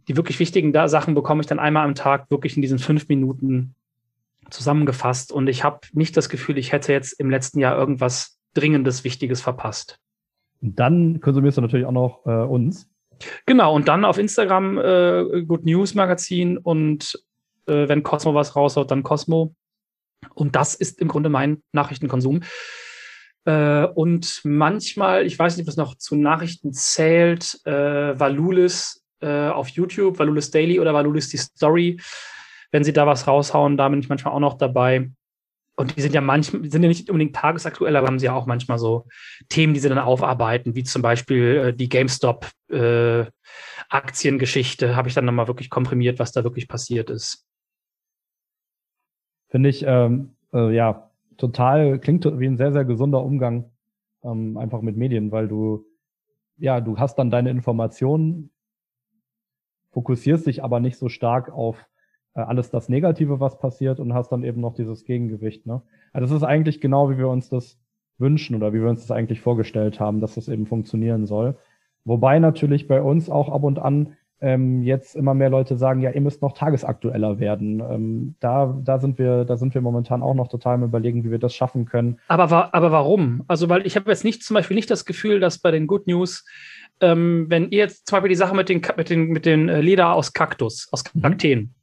die 0.07 0.17
wirklich 0.17 0.39
wichtigen 0.39 0.73
da 0.73 0.87
Sachen 0.87 1.13
bekomme 1.13 1.41
ich 1.41 1.47
dann 1.47 1.59
einmal 1.59 1.85
am 1.85 1.95
Tag 1.95 2.29
wirklich 2.31 2.55
in 2.55 2.61
diesen 2.61 2.79
fünf 2.79 3.07
Minuten 3.07 3.75
zusammengefasst 4.49 5.31
und 5.31 5.47
ich 5.47 5.63
habe 5.63 5.79
nicht 5.93 6.17
das 6.17 6.29
Gefühl, 6.29 6.57
ich 6.57 6.71
hätte 6.71 6.91
jetzt 6.91 7.13
im 7.19 7.29
letzten 7.29 7.59
Jahr 7.59 7.77
irgendwas 7.77 8.37
Dringendes, 8.53 9.03
Wichtiges 9.03 9.41
verpasst. 9.41 9.97
Und 10.61 10.77
dann 10.79 11.21
konsumierst 11.21 11.57
du 11.57 11.61
natürlich 11.61 11.85
auch 11.85 11.91
noch 11.91 12.25
äh, 12.25 12.31
uns. 12.31 12.89
Genau, 13.45 13.73
und 13.73 13.87
dann 13.87 14.03
auf 14.03 14.17
Instagram 14.17 14.77
äh, 14.77 15.43
Good 15.43 15.65
News 15.65 15.95
Magazin 15.95 16.57
und 16.57 17.23
äh, 17.67 17.87
wenn 17.87 18.03
Cosmo 18.03 18.33
was 18.33 18.55
raushaut, 18.55 18.91
dann 18.91 19.03
Cosmo. 19.03 19.55
Und 20.33 20.55
das 20.55 20.75
ist 20.75 20.99
im 20.99 21.07
Grunde 21.07 21.29
mein 21.29 21.63
Nachrichtenkonsum. 21.71 22.41
Äh, 23.45 23.85
und 23.85 24.41
manchmal, 24.43 25.25
ich 25.25 25.37
weiß 25.37 25.57
nicht, 25.57 25.67
was 25.67 25.77
noch 25.77 25.95
zu 25.95 26.15
Nachrichten 26.15 26.73
zählt, 26.73 27.59
äh, 27.65 28.19
Valulis 28.19 29.03
äh, 29.19 29.47
auf 29.47 29.69
YouTube, 29.69 30.19
Valulis 30.19 30.51
Daily 30.51 30.79
oder 30.79 30.93
Valulis 30.93 31.29
die 31.29 31.37
Story 31.37 31.97
wenn 32.71 32.83
sie 32.83 32.93
da 32.93 33.05
was 33.05 33.27
raushauen, 33.27 33.77
da 33.77 33.87
bin 33.89 33.99
ich 33.99 34.09
manchmal 34.09 34.33
auch 34.33 34.39
noch 34.39 34.57
dabei. 34.57 35.11
Und 35.75 35.95
die 35.95 36.01
sind 36.01 36.13
ja 36.13 36.19
manchmal, 36.21 36.69
sind 36.69 36.83
ja 36.83 36.89
nicht 36.89 37.09
unbedingt 37.09 37.35
tagesaktuell, 37.35 37.95
aber 37.95 38.05
haben 38.07 38.19
sie 38.19 38.27
ja 38.27 38.33
auch 38.33 38.45
manchmal 38.45 38.77
so 38.77 39.07
Themen, 39.49 39.73
die 39.73 39.79
sie 39.79 39.89
dann 39.89 39.97
aufarbeiten, 39.97 40.75
wie 40.75 40.83
zum 40.83 41.01
Beispiel 41.01 41.57
äh, 41.57 41.73
die 41.73 41.89
GameStop-Aktiengeschichte, 41.89 44.85
äh, 44.85 44.93
habe 44.95 45.07
ich 45.07 45.15
dann 45.15 45.25
nochmal 45.25 45.47
wirklich 45.47 45.69
komprimiert, 45.69 46.19
was 46.19 46.31
da 46.31 46.43
wirklich 46.43 46.67
passiert 46.67 47.09
ist. 47.09 47.47
Finde 49.49 49.69
ich, 49.69 49.83
ähm, 49.85 50.35
äh, 50.53 50.73
ja, 50.73 51.10
total, 51.37 51.99
klingt 51.99 52.25
wie 52.25 52.47
ein 52.47 52.57
sehr, 52.57 52.71
sehr 52.71 52.85
gesunder 52.85 53.23
Umgang 53.23 53.71
ähm, 54.23 54.57
einfach 54.57 54.81
mit 54.81 54.97
Medien, 54.97 55.31
weil 55.31 55.47
du, 55.47 55.85
ja, 56.57 56.81
du 56.81 56.97
hast 56.97 57.15
dann 57.15 57.31
deine 57.31 57.49
Informationen, 57.49 58.51
fokussierst 59.91 60.47
dich 60.47 60.63
aber 60.63 60.79
nicht 60.79 60.97
so 60.97 61.09
stark 61.09 61.51
auf 61.51 61.85
äh, 62.33 62.41
alles 62.41 62.69
das 62.69 62.89
Negative, 62.89 63.39
was 63.39 63.59
passiert 63.59 63.99
und 63.99 64.13
hast 64.13 64.29
dann 64.31 64.43
eben 64.43 64.61
noch 64.61 64.73
dieses 64.73 65.03
Gegengewicht. 65.05 65.65
Ne? 65.65 65.81
Also 66.13 66.27
das 66.27 66.43
ist 66.43 66.47
eigentlich 66.47 66.81
genau, 66.81 67.09
wie 67.09 67.17
wir 67.17 67.27
uns 67.27 67.49
das 67.49 67.79
wünschen 68.17 68.55
oder 68.55 68.73
wie 68.73 68.81
wir 68.81 68.89
uns 68.89 69.01
das 69.01 69.11
eigentlich 69.11 69.41
vorgestellt 69.41 69.99
haben, 69.99 70.21
dass 70.21 70.35
das 70.35 70.47
eben 70.47 70.65
funktionieren 70.65 71.25
soll. 71.25 71.57
Wobei 72.05 72.39
natürlich 72.39 72.87
bei 72.87 73.01
uns 73.01 73.29
auch 73.29 73.49
ab 73.49 73.63
und 73.63 73.79
an 73.79 74.15
ähm, 74.41 74.83
jetzt 74.83 75.15
immer 75.15 75.33
mehr 75.33 75.49
Leute 75.49 75.77
sagen, 75.77 76.01
ja, 76.01 76.11
ihr 76.11 76.21
müsst 76.21 76.41
noch 76.41 76.53
tagesaktueller 76.53 77.39
werden. 77.39 77.79
Ähm, 77.79 78.35
da, 78.39 78.75
da 78.83 78.99
sind 78.99 79.17
wir, 79.19 79.45
da 79.45 79.57
sind 79.57 79.73
wir 79.73 79.81
momentan 79.81 80.23
auch 80.23 80.33
noch 80.33 80.47
total 80.47 80.75
im 80.75 80.83
Überlegen, 80.83 81.23
wie 81.23 81.31
wir 81.31 81.39
das 81.39 81.55
schaffen 81.55 81.85
können. 81.85 82.19
Aber, 82.27 82.73
aber 82.73 82.91
warum? 82.91 83.43
Also, 83.47 83.69
weil 83.69 83.85
ich 83.85 83.95
habe 83.95 84.09
jetzt 84.09 84.23
nicht 84.23 84.43
zum 84.43 84.55
Beispiel 84.55 84.75
nicht 84.75 84.89
das 84.89 85.05
Gefühl, 85.05 85.39
dass 85.39 85.59
bei 85.59 85.71
den 85.71 85.87
Good 85.87 86.07
News, 86.07 86.45
ähm, 86.99 87.45
wenn 87.49 87.69
ihr 87.69 87.79
jetzt 87.79 88.07
zum 88.07 88.17
Beispiel 88.17 88.29
die 88.29 88.35
Sache 88.35 88.55
mit 88.55 88.67
den, 88.69 88.81
mit 88.97 89.09
den, 89.09 89.27
mit 89.27 89.45
den 89.45 89.69
äh, 89.69 89.81
Leder 89.81 90.13
aus 90.13 90.33
Kaktus, 90.33 90.89
aus 90.91 91.03
mhm. 91.13 91.21
Kakteen, 91.21 91.59
mhm 91.59 91.75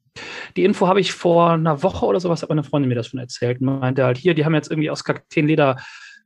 die 0.56 0.64
Info 0.64 0.88
habe 0.88 1.00
ich 1.00 1.12
vor 1.12 1.50
einer 1.50 1.82
Woche 1.82 2.06
oder 2.06 2.20
sowas, 2.20 2.42
hat 2.42 2.48
meine 2.48 2.64
Freundin 2.64 2.88
mir 2.88 2.94
das 2.94 3.08
schon 3.08 3.20
erzählt. 3.20 3.60
Meinte 3.60 4.04
halt, 4.04 4.18
hier, 4.18 4.34
die 4.34 4.44
haben 4.44 4.54
jetzt 4.54 4.70
irgendwie 4.70 4.90
aus 4.90 5.04
Kakteenleder 5.04 5.76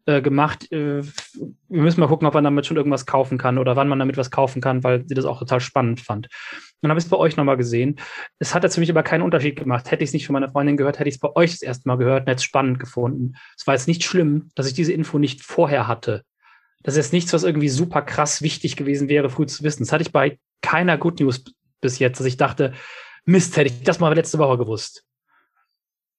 äh, 0.07 0.20
gemacht. 0.20 0.70
Äh, 0.72 1.03
wir 1.03 1.82
müssen 1.82 2.00
mal 2.00 2.09
gucken, 2.09 2.26
ob 2.26 2.34
man 2.34 2.44
damit 2.44 2.66
schon 2.66 2.76
irgendwas 2.76 3.07
kaufen 3.07 3.38
kann 3.38 3.59
oder 3.59 3.76
wann 3.76 3.88
man 3.88 3.98
damit 3.98 4.16
was 4.16 4.30
kaufen 4.30 4.61
kann, 4.61 4.82
weil 4.82 5.07
sie 5.07 5.14
das 5.14 5.24
auch 5.24 5.38
total 5.38 5.61
spannend 5.61 6.00
fand. 6.00 6.28
dann 6.80 6.90
habe 6.90 6.98
ich 6.98 7.05
es 7.05 7.11
bei 7.11 7.16
euch 7.16 7.36
nochmal 7.36 7.57
gesehen. 7.57 8.00
Es 8.38 8.55
hat 8.55 8.64
jetzt 8.64 8.74
für 8.74 8.80
mich 8.80 8.90
aber 8.90 9.03
keinen 9.03 9.22
Unterschied 9.22 9.57
gemacht. 9.57 9.90
Hätte 9.90 10.03
ich 10.03 10.11
es 10.11 10.14
nicht 10.14 10.26
von 10.26 10.34
meiner 10.34 10.50
Freundin 10.50 10.76
gehört, 10.76 10.98
hätte 10.98 11.09
ich 11.09 11.16
es 11.16 11.20
bei 11.20 11.34
euch 11.36 11.53
das 11.53 11.62
erste 11.62 11.88
Mal 11.88 11.98
gehört 11.98 12.22
und 12.22 12.26
hätte 12.28 12.38
es 12.38 12.44
spannend 12.44 12.80
gefunden. 12.80 13.34
Es 13.57 13.66
war 13.66 13.74
jetzt 13.74 13.88
nicht 13.88 14.05
schlimm, 14.05 14.50
dass 14.55 14.66
ich 14.66 14.74
diese 14.74 14.92
Info 14.92 15.18
nicht 15.18 15.42
vorher 15.42 15.86
hatte. 15.86 16.24
Das 16.82 16.94
ist 16.94 17.07
jetzt 17.07 17.12
nichts, 17.12 17.32
was 17.32 17.44
irgendwie 17.44 17.68
super 17.68 18.03
krass 18.03 18.42
wichtig 18.42 18.76
gewesen 18.76 19.09
wäre, 19.09 19.30
früh 19.30 19.46
zu 19.46 19.62
wissen. 19.62 19.84
Das 19.84 19.92
hatte 19.92 20.03
ich 20.03 20.12
bei 20.12 20.38
keiner 20.62 20.98
Good 20.98 21.20
News 21.20 21.44
bis 21.80 21.98
jetzt, 21.98 22.18
dass 22.18 22.26
ich 22.26 22.36
dachte, 22.36 22.72
Mist, 23.24 23.57
hätte 23.57 23.70
ich 23.72 23.82
das 23.84 24.00
mal 24.00 24.12
letzte 24.14 24.38
Woche 24.38 24.59
gewusst. 24.59 25.05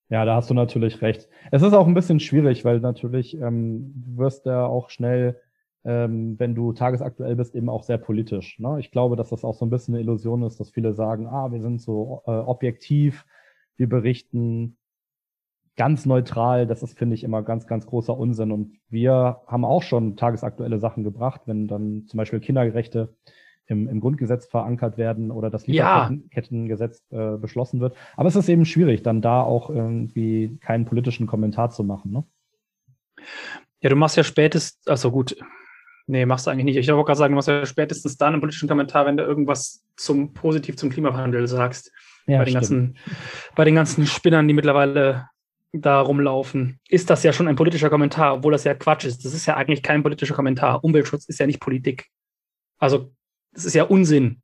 Ja, 0.10 0.26
da 0.26 0.36
hast 0.36 0.50
du 0.50 0.54
natürlich 0.54 1.02
recht. 1.02 1.28
Es 1.52 1.62
ist 1.62 1.74
auch 1.74 1.88
ein 1.88 1.94
bisschen 1.94 2.20
schwierig, 2.20 2.66
weil 2.66 2.80
natürlich 2.80 3.36
ähm, 3.40 3.94
du 3.96 4.18
wirst 4.18 4.46
ja 4.46 4.66
auch 4.66 4.90
schnell, 4.90 5.40
ähm, 5.86 6.38
wenn 6.40 6.56
du 6.56 6.74
tagesaktuell 6.74 7.36
bist, 7.36 7.56
eben 7.56 7.70
auch 7.70 7.84
sehr 7.84 7.98
politisch. 7.98 8.60
Ne? 8.60 8.80
Ich 8.80 8.92
glaube, 8.92 9.16
dass 9.16 9.30
das 9.30 9.44
auch 9.44 9.56
so 9.56 9.66
ein 9.66 9.70
bisschen 9.70 9.96
eine 9.96 10.04
Illusion 10.04 10.44
ist, 10.44 10.60
dass 10.60 10.70
viele 10.70 10.94
sagen, 10.94 11.28
ah, 11.28 11.52
wir 11.52 11.62
sind 11.62 11.82
so 11.82 12.22
äh, 12.28 12.32
objektiv, 12.32 13.26
wir 13.78 13.90
berichten 13.90 14.78
ganz 15.76 16.06
neutral. 16.06 16.68
Das 16.68 16.84
ist, 16.84 16.98
finde 16.98 17.16
ich, 17.16 17.24
immer 17.24 17.42
ganz, 17.44 17.68
ganz 17.68 17.86
großer 17.86 18.18
Unsinn. 18.18 18.52
Und 18.52 18.80
wir 18.90 19.42
haben 19.48 19.66
auch 19.66 19.84
schon 19.84 20.16
tagesaktuelle 20.16 20.80
Sachen 20.80 21.04
gebracht, 21.04 21.42
wenn 21.46 21.68
dann 21.68 22.06
zum 22.08 22.18
Beispiel 22.18 22.40
Kindergerechte 22.40 23.16
im, 23.68 23.88
im 23.88 24.00
Grundgesetz 24.00 24.46
verankert 24.46 24.98
werden 24.98 25.32
oder 25.32 25.50
das 25.50 25.68
Lieferkettengesetz 25.68 27.04
ja. 27.10 27.36
äh, 27.36 27.38
beschlossen 27.38 27.80
wird. 27.80 27.96
Aber 28.16 28.28
es 28.28 28.36
ist 28.36 28.50
eben 28.50 28.66
schwierig, 28.66 29.04
dann 29.04 29.22
da 29.22 29.42
auch 29.42 29.70
irgendwie 29.70 30.58
keinen 30.62 30.86
politischen 30.86 31.28
Kommentar 31.28 31.70
zu 31.70 31.84
machen. 31.84 32.12
Ne? 32.12 32.24
Ja, 33.82 33.90
du 33.90 33.96
machst 33.96 34.18
ja 34.18 34.24
spätestens, 34.24 34.86
also 34.88 35.12
gut, 35.12 35.36
nee, 36.08 36.26
machst 36.26 36.48
du 36.48 36.52
eigentlich 36.52 36.66
nicht. 36.66 36.78
Ich 36.78 36.88
wollte 36.90 37.06
gerade 37.06 37.20
sagen, 37.20 37.34
du 37.34 37.36
machst 37.36 37.48
ja 37.48 37.66
spätestens 37.66 38.18
dann 38.18 38.34
einen 38.34 38.42
politischen 38.42 38.70
Kommentar, 38.70 39.06
wenn 39.06 39.18
du 39.18 39.24
irgendwas 39.24 39.84
zum 39.96 40.34
positiv 40.34 40.76
zum 40.76 40.90
Klimawandel 40.90 41.48
sagst. 41.48 41.92
Ja, 42.26 42.40
bei, 42.40 42.46
den 42.46 42.54
ganzen, 42.54 42.98
bei 43.56 43.66
den 43.66 43.76
ganzen 43.76 44.06
Spinnern, 44.08 44.48
die 44.48 44.54
mittlerweile 44.54 45.28
da 45.74 46.00
rumlaufen, 46.00 46.80
ist 46.88 47.10
das 47.10 47.24
ja 47.24 47.34
schon 47.34 47.48
ein 47.48 47.56
politischer 47.56 47.90
Kommentar, 47.90 48.36
obwohl 48.36 48.52
das 48.52 48.64
ja 48.64 48.76
Quatsch 48.76 49.06
ist. 49.06 49.26
Das 49.26 49.34
ist 49.34 49.46
ja 49.46 49.58
eigentlich 49.58 49.84
kein 49.84 50.04
politischer 50.04 50.36
Kommentar. 50.36 50.84
Umweltschutz 50.84 51.26
ist 51.26 51.40
ja 51.40 51.48
nicht 51.48 51.60
Politik. 51.60 52.08
Also 52.78 53.12
das 53.54 53.66
ist 53.66 53.74
ja 53.74 53.84
Unsinn. 53.84 54.42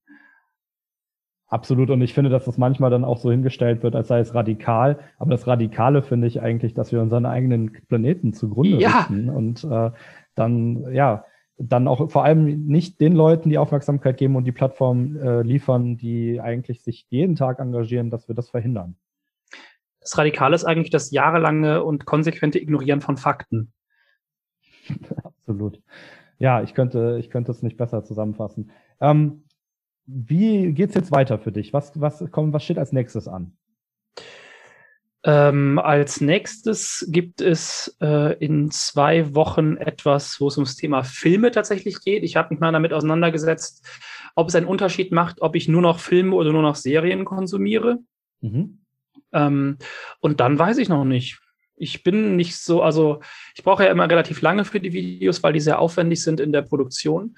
Absolut. 1.47 1.89
Und 1.89 2.01
ich 2.01 2.13
finde, 2.13 2.29
dass 2.29 2.45
das 2.45 2.59
manchmal 2.59 2.91
dann 2.91 3.03
auch 3.03 3.17
so 3.17 3.31
hingestellt 3.31 3.81
wird, 3.81 3.95
als 3.95 4.07
sei 4.07 4.19
es 4.19 4.35
radikal. 4.35 4.99
Aber 5.17 5.31
das 5.31 5.47
Radikale 5.47 6.03
finde 6.03 6.27
ich 6.27 6.41
eigentlich, 6.41 6.75
dass 6.75 6.91
wir 6.91 7.01
unseren 7.01 7.25
eigenen 7.25 7.71
Planeten 7.87 8.33
zugrunde 8.33 8.77
ja. 8.77 8.99
richten 8.99 9.29
und 9.29 9.63
äh, 9.63 9.89
dann, 10.35 10.93
ja, 10.93 11.25
dann 11.57 11.87
auch 11.87 12.09
vor 12.11 12.23
allem 12.23 12.67
nicht 12.67 13.01
den 13.01 13.13
Leuten 13.13 13.49
die 13.49 13.57
Aufmerksamkeit 13.57 14.17
geben 14.17 14.35
und 14.35 14.45
die 14.45 14.51
Plattform 14.51 15.17
äh, 15.17 15.41
liefern, 15.41 15.97
die 15.97 16.39
eigentlich 16.39 16.83
sich 16.83 17.07
jeden 17.09 17.35
Tag 17.35 17.59
engagieren, 17.59 18.11
dass 18.11 18.27
wir 18.27 18.35
das 18.35 18.51
verhindern. 18.51 18.95
Das 20.01 20.17
Radikale 20.17 20.55
ist 20.55 20.65
eigentlich 20.65 20.91
das 20.91 21.11
jahrelange 21.11 21.83
und 21.83 22.05
konsequente 22.05 22.59
Ignorieren 22.59 23.01
von 23.01 23.17
Fakten. 23.17 23.73
Absolut. 25.23 25.81
Ja, 26.37 26.61
ich 26.61 26.73
könnte, 26.73 27.17
ich 27.19 27.29
könnte 27.29 27.51
es 27.51 27.63
nicht 27.63 27.75
besser 27.75 28.03
zusammenfassen. 28.03 28.71
Ähm, 29.01 29.43
wie 30.05 30.73
geht's 30.73 30.95
jetzt 30.95 31.11
weiter 31.11 31.37
für 31.37 31.51
dich? 31.51 31.73
Was, 31.73 31.99
was, 31.99 32.23
kommt, 32.31 32.53
was 32.53 32.63
steht 32.63 32.79
als 32.79 32.91
nächstes 32.91 33.27
an? 33.27 33.53
Ähm, 35.23 35.79
als 35.79 36.21
nächstes 36.21 37.05
gibt 37.09 37.41
es 37.41 37.97
äh, 38.01 38.37
in 38.43 38.71
zwei 38.71 39.35
Wochen 39.35 39.75
etwas, 39.75 40.39
wo 40.39 40.47
es 40.47 40.57
ums 40.57 40.77
Thema 40.77 41.03
Filme 41.03 41.51
tatsächlich 41.51 42.01
geht. 42.01 42.23
Ich 42.23 42.37
habe 42.37 42.53
mich 42.53 42.61
mal 42.61 42.71
damit 42.71 42.93
auseinandergesetzt, 42.93 43.85
ob 44.35 44.47
es 44.47 44.55
einen 44.55 44.65
Unterschied 44.65 45.11
macht, 45.11 45.41
ob 45.41 45.55
ich 45.55 45.67
nur 45.67 45.81
noch 45.81 45.99
Filme 45.99 46.35
oder 46.35 46.53
nur 46.53 46.61
noch 46.61 46.75
Serien 46.75 47.25
konsumiere. 47.25 47.99
Mhm. 48.39 48.79
Ähm, 49.33 49.77
und 50.21 50.39
dann 50.39 50.57
weiß 50.57 50.77
ich 50.77 50.87
noch 50.87 51.03
nicht. 51.03 51.39
Ich 51.75 52.03
bin 52.03 52.35
nicht 52.35 52.57
so, 52.57 52.81
also 52.81 53.21
ich 53.55 53.63
brauche 53.63 53.83
ja 53.83 53.91
immer 53.91 54.09
relativ 54.09 54.41
lange 54.41 54.63
für 54.65 54.79
die 54.79 54.93
Videos, 54.93 55.43
weil 55.43 55.53
die 55.53 55.59
sehr 55.59 55.79
aufwendig 55.79 56.23
sind 56.23 56.39
in 56.39 56.51
der 56.53 56.61
Produktion. 56.61 57.35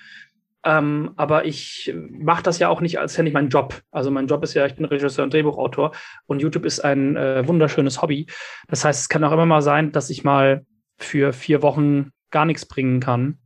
Ähm, 0.63 1.13
aber 1.15 1.45
ich 1.45 1.93
mache 1.95 2.43
das 2.43 2.59
ja 2.59 2.69
auch 2.69 2.81
nicht 2.81 2.99
als 2.99 3.17
ja 3.17 3.23
nicht 3.23 3.33
mein 3.33 3.49
Job. 3.49 3.81
Also 3.91 4.11
mein 4.11 4.27
Job 4.27 4.43
ist 4.43 4.53
ja, 4.53 4.65
ich 4.65 4.75
bin 4.75 4.85
Regisseur 4.85 5.23
und 5.23 5.33
Drehbuchautor 5.33 5.91
und 6.27 6.41
YouTube 6.41 6.65
ist 6.65 6.81
ein 6.81 7.17
äh, 7.17 7.47
wunderschönes 7.47 8.01
Hobby. 8.01 8.27
Das 8.67 8.85
heißt, 8.85 9.01
es 9.01 9.09
kann 9.09 9.23
auch 9.23 9.31
immer 9.31 9.45
mal 9.45 9.61
sein, 9.61 9.91
dass 9.91 10.09
ich 10.09 10.23
mal 10.23 10.65
für 10.97 11.33
vier 11.33 11.61
Wochen 11.63 12.11
gar 12.29 12.45
nichts 12.45 12.65
bringen 12.65 12.99
kann. 12.99 13.39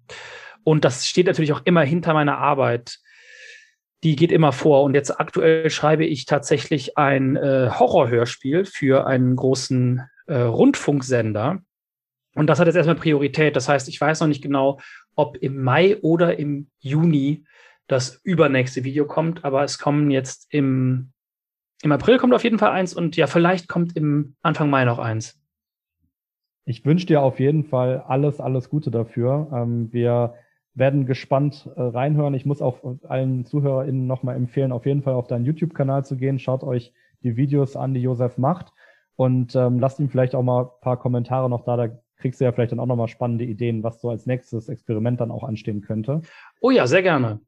Und 0.64 0.84
das 0.84 1.06
steht 1.06 1.28
natürlich 1.28 1.54
auch 1.54 1.62
immer 1.64 1.82
hinter 1.82 2.14
meiner 2.14 2.38
Arbeit. 2.38 3.00
Die 4.04 4.16
geht 4.16 4.32
immer 4.32 4.52
vor. 4.52 4.84
Und 4.84 4.94
jetzt 4.94 5.20
aktuell 5.20 5.70
schreibe 5.70 6.06
ich 6.06 6.26
tatsächlich 6.26 6.98
ein 6.98 7.38
äh, 7.38 7.70
Horrorhörspiel 7.72 8.66
für 8.66 9.08
einen 9.08 9.36
großen 9.36 10.02
äh, 10.28 10.36
Rundfunksender. 10.36 11.60
Und 12.36 12.48
das 12.48 12.60
hat 12.60 12.68
jetzt 12.68 12.76
erstmal 12.76 12.98
Priorität. 12.98 13.56
Das 13.56 13.70
heißt, 13.70 13.88
ich 13.88 14.02
weiß 14.02 14.20
noch 14.20 14.28
nicht 14.28 14.44
genau, 14.44 14.80
ob 15.16 15.38
im 15.38 15.62
Mai 15.62 15.98
oder 16.02 16.38
im 16.38 16.68
Juni 16.80 17.46
das 17.88 18.20
übernächste 18.24 18.84
Video 18.84 19.06
kommt, 19.06 19.46
aber 19.46 19.64
es 19.64 19.80
kommen 19.80 20.12
jetzt 20.12 20.48
im, 20.50 21.12
im 21.84 21.92
April 21.92 22.18
kommt 22.18 22.34
auf 22.34 22.44
jeden 22.44 22.60
Fall 22.60 22.72
eins 22.72 22.94
und 22.94 23.16
ja, 23.16 23.28
vielleicht 23.28 23.68
kommt 23.68 23.96
im 23.96 24.36
Anfang 24.42 24.70
Mai 24.70 24.86
noch 24.86 25.00
eins. 25.00 25.40
Ich 26.66 26.84
wünsche 26.84 27.06
dir 27.06 27.22
auf 27.22 27.40
jeden 27.40 27.64
Fall 27.64 28.04
alles, 28.08 28.40
alles 28.40 28.70
Gute 28.70 28.90
dafür. 28.90 29.50
Ähm, 29.54 29.94
wir 29.94 30.34
werden 30.74 31.06
gespannt 31.06 31.70
äh, 31.76 31.82
reinhören. 31.82 32.34
Ich 32.34 32.46
muss 32.46 32.62
auch 32.62 32.80
allen 33.08 33.46
ZuhörerInnen 33.46 34.08
nochmal 34.08 34.36
empfehlen, 34.36 34.72
auf 34.72 34.86
jeden 34.86 35.04
Fall 35.04 35.14
auf 35.14 35.28
deinen 35.28 35.46
YouTube-Kanal 35.46 36.06
zu 36.06 36.18
gehen. 36.18 36.40
Schaut 36.40 36.64
euch 36.64 36.92
die 37.22 37.38
Videos 37.38 37.76
an, 37.76 37.94
die 37.94 38.02
Josef 38.02 38.38
macht 38.38 38.74
und 39.16 39.56
ähm, 39.56 39.80
lasst 39.80 40.00
ihm 40.00 40.10
vielleicht 40.10 40.36
auch 40.36 40.44
mal 40.44 40.64
ein 40.64 40.70
paar 40.82 40.98
Kommentare 40.98 41.50
noch 41.50 41.64
da. 41.64 41.78
Da 41.78 42.00
kriegst 42.18 42.40
du 42.40 42.46
ja 42.46 42.52
vielleicht 42.52 42.72
dann 42.72 42.80
auch 42.80 42.86
nochmal 42.86 43.08
spannende 43.08 43.46
Ideen, 43.46 43.84
was 43.84 44.02
so 44.02 44.10
als 44.10 44.26
nächstes 44.26 44.70
Experiment 44.70 45.22
dann 45.22 45.32
auch 45.32 45.44
anstehen 45.44 45.82
könnte. 45.82 46.22
Oh 46.62 46.72
ja, 46.72 46.88
sehr 46.88 47.04
gerne. 47.04 47.40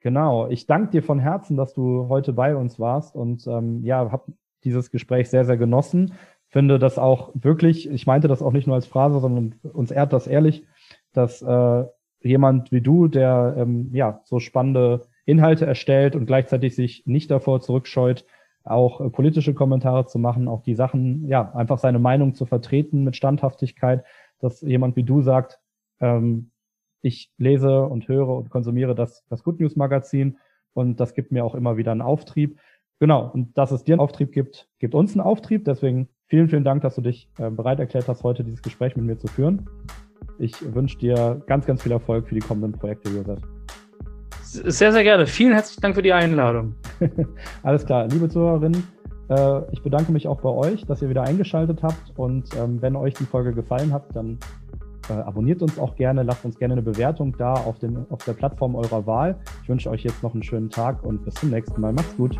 Genau. 0.00 0.48
Ich 0.48 0.66
danke 0.66 0.90
dir 0.90 1.02
von 1.02 1.18
Herzen, 1.18 1.56
dass 1.56 1.74
du 1.74 2.08
heute 2.08 2.32
bei 2.32 2.54
uns 2.54 2.78
warst 2.78 3.16
und 3.16 3.46
ähm, 3.46 3.82
ja, 3.84 4.10
habe 4.12 4.32
dieses 4.64 4.90
Gespräch 4.90 5.28
sehr, 5.28 5.44
sehr 5.44 5.56
genossen. 5.56 6.14
Finde 6.48 6.78
das 6.78 6.98
auch 6.98 7.30
wirklich, 7.34 7.90
ich 7.90 8.06
meinte 8.06 8.28
das 8.28 8.42
auch 8.42 8.52
nicht 8.52 8.66
nur 8.66 8.76
als 8.76 8.86
Phrase, 8.86 9.20
sondern 9.20 9.56
uns 9.72 9.90
ehrt 9.90 10.12
das 10.12 10.26
ehrlich, 10.26 10.64
dass 11.12 11.42
äh, 11.42 11.84
jemand 12.22 12.72
wie 12.72 12.80
du, 12.80 13.08
der 13.08 13.54
ähm, 13.58 13.90
ja 13.92 14.20
so 14.24 14.38
spannende 14.38 15.06
Inhalte 15.24 15.66
erstellt 15.66 16.16
und 16.16 16.26
gleichzeitig 16.26 16.74
sich 16.74 17.04
nicht 17.06 17.30
davor 17.30 17.60
zurückscheut, 17.60 18.24
auch 18.70 19.00
äh, 19.00 19.10
politische 19.10 19.54
Kommentare 19.54 20.06
zu 20.06 20.18
machen, 20.18 20.48
auch 20.48 20.62
die 20.62 20.74
Sachen, 20.74 21.26
ja, 21.28 21.52
einfach 21.54 21.78
seine 21.78 21.98
Meinung 21.98 22.34
zu 22.34 22.46
vertreten 22.46 23.04
mit 23.04 23.16
Standhaftigkeit, 23.16 24.04
dass 24.40 24.60
jemand 24.60 24.96
wie 24.96 25.04
du 25.04 25.22
sagt, 25.22 25.60
ähm, 26.00 26.50
ich 27.00 27.30
lese 27.38 27.82
und 27.82 28.08
höre 28.08 28.28
und 28.28 28.50
konsumiere 28.50 28.94
das, 28.94 29.24
das 29.28 29.42
Good 29.42 29.60
News 29.60 29.76
Magazin 29.76 30.38
und 30.74 31.00
das 31.00 31.14
gibt 31.14 31.32
mir 31.32 31.44
auch 31.44 31.54
immer 31.54 31.76
wieder 31.76 31.92
einen 31.92 32.02
Auftrieb. 32.02 32.58
Genau, 33.00 33.30
und 33.32 33.56
dass 33.56 33.70
es 33.70 33.84
dir 33.84 33.94
einen 33.94 34.00
Auftrieb 34.00 34.32
gibt, 34.32 34.68
gibt 34.78 34.94
uns 34.94 35.12
einen 35.12 35.20
Auftrieb. 35.20 35.64
Deswegen 35.64 36.08
vielen, 36.26 36.48
vielen 36.48 36.64
Dank, 36.64 36.82
dass 36.82 36.96
du 36.96 37.00
dich 37.00 37.28
äh, 37.38 37.50
bereit 37.50 37.78
erklärt 37.78 38.08
hast, 38.08 38.24
heute 38.24 38.42
dieses 38.42 38.62
Gespräch 38.62 38.96
mit 38.96 39.06
mir 39.06 39.18
zu 39.18 39.28
führen. 39.28 39.68
Ich 40.38 40.54
wünsche 40.74 40.98
dir 40.98 41.42
ganz, 41.46 41.66
ganz 41.66 41.82
viel 41.82 41.92
Erfolg 41.92 42.28
für 42.28 42.34
die 42.34 42.40
kommenden 42.40 42.72
Projekte, 42.72 43.10
Josef. 43.10 43.40
Sehr, 44.42 44.92
sehr 44.92 45.02
gerne. 45.02 45.26
Vielen 45.26 45.52
herzlichen 45.52 45.82
Dank 45.82 45.94
für 45.94 46.02
die 46.02 46.12
Einladung. 46.12 46.74
Alles 47.62 47.84
klar. 47.84 48.06
Liebe 48.08 48.28
Zuhörerinnen, 48.28 48.82
äh, 49.28 49.60
ich 49.72 49.82
bedanke 49.82 50.12
mich 50.12 50.26
auch 50.28 50.40
bei 50.40 50.50
euch, 50.50 50.84
dass 50.86 51.02
ihr 51.02 51.08
wieder 51.08 51.22
eingeschaltet 51.22 51.82
habt. 51.82 52.12
Und 52.16 52.48
ähm, 52.56 52.80
wenn 52.80 52.96
euch 52.96 53.14
die 53.14 53.24
Folge 53.24 53.52
gefallen 53.52 53.92
hat, 53.92 54.04
dann 54.14 54.38
äh, 55.08 55.14
abonniert 55.14 55.62
uns 55.62 55.78
auch 55.78 55.96
gerne, 55.96 56.22
lasst 56.22 56.44
uns 56.44 56.58
gerne 56.58 56.74
eine 56.74 56.82
Bewertung 56.82 57.34
da 57.38 57.54
auf, 57.54 57.78
den, 57.78 58.06
auf 58.10 58.24
der 58.24 58.34
Plattform 58.34 58.74
eurer 58.74 59.06
Wahl. 59.06 59.36
Ich 59.62 59.68
wünsche 59.68 59.90
euch 59.90 60.02
jetzt 60.02 60.22
noch 60.22 60.34
einen 60.34 60.42
schönen 60.42 60.70
Tag 60.70 61.04
und 61.04 61.24
bis 61.24 61.34
zum 61.34 61.50
nächsten 61.50 61.80
Mal. 61.80 61.92
Macht's 61.92 62.16
gut. 62.16 62.38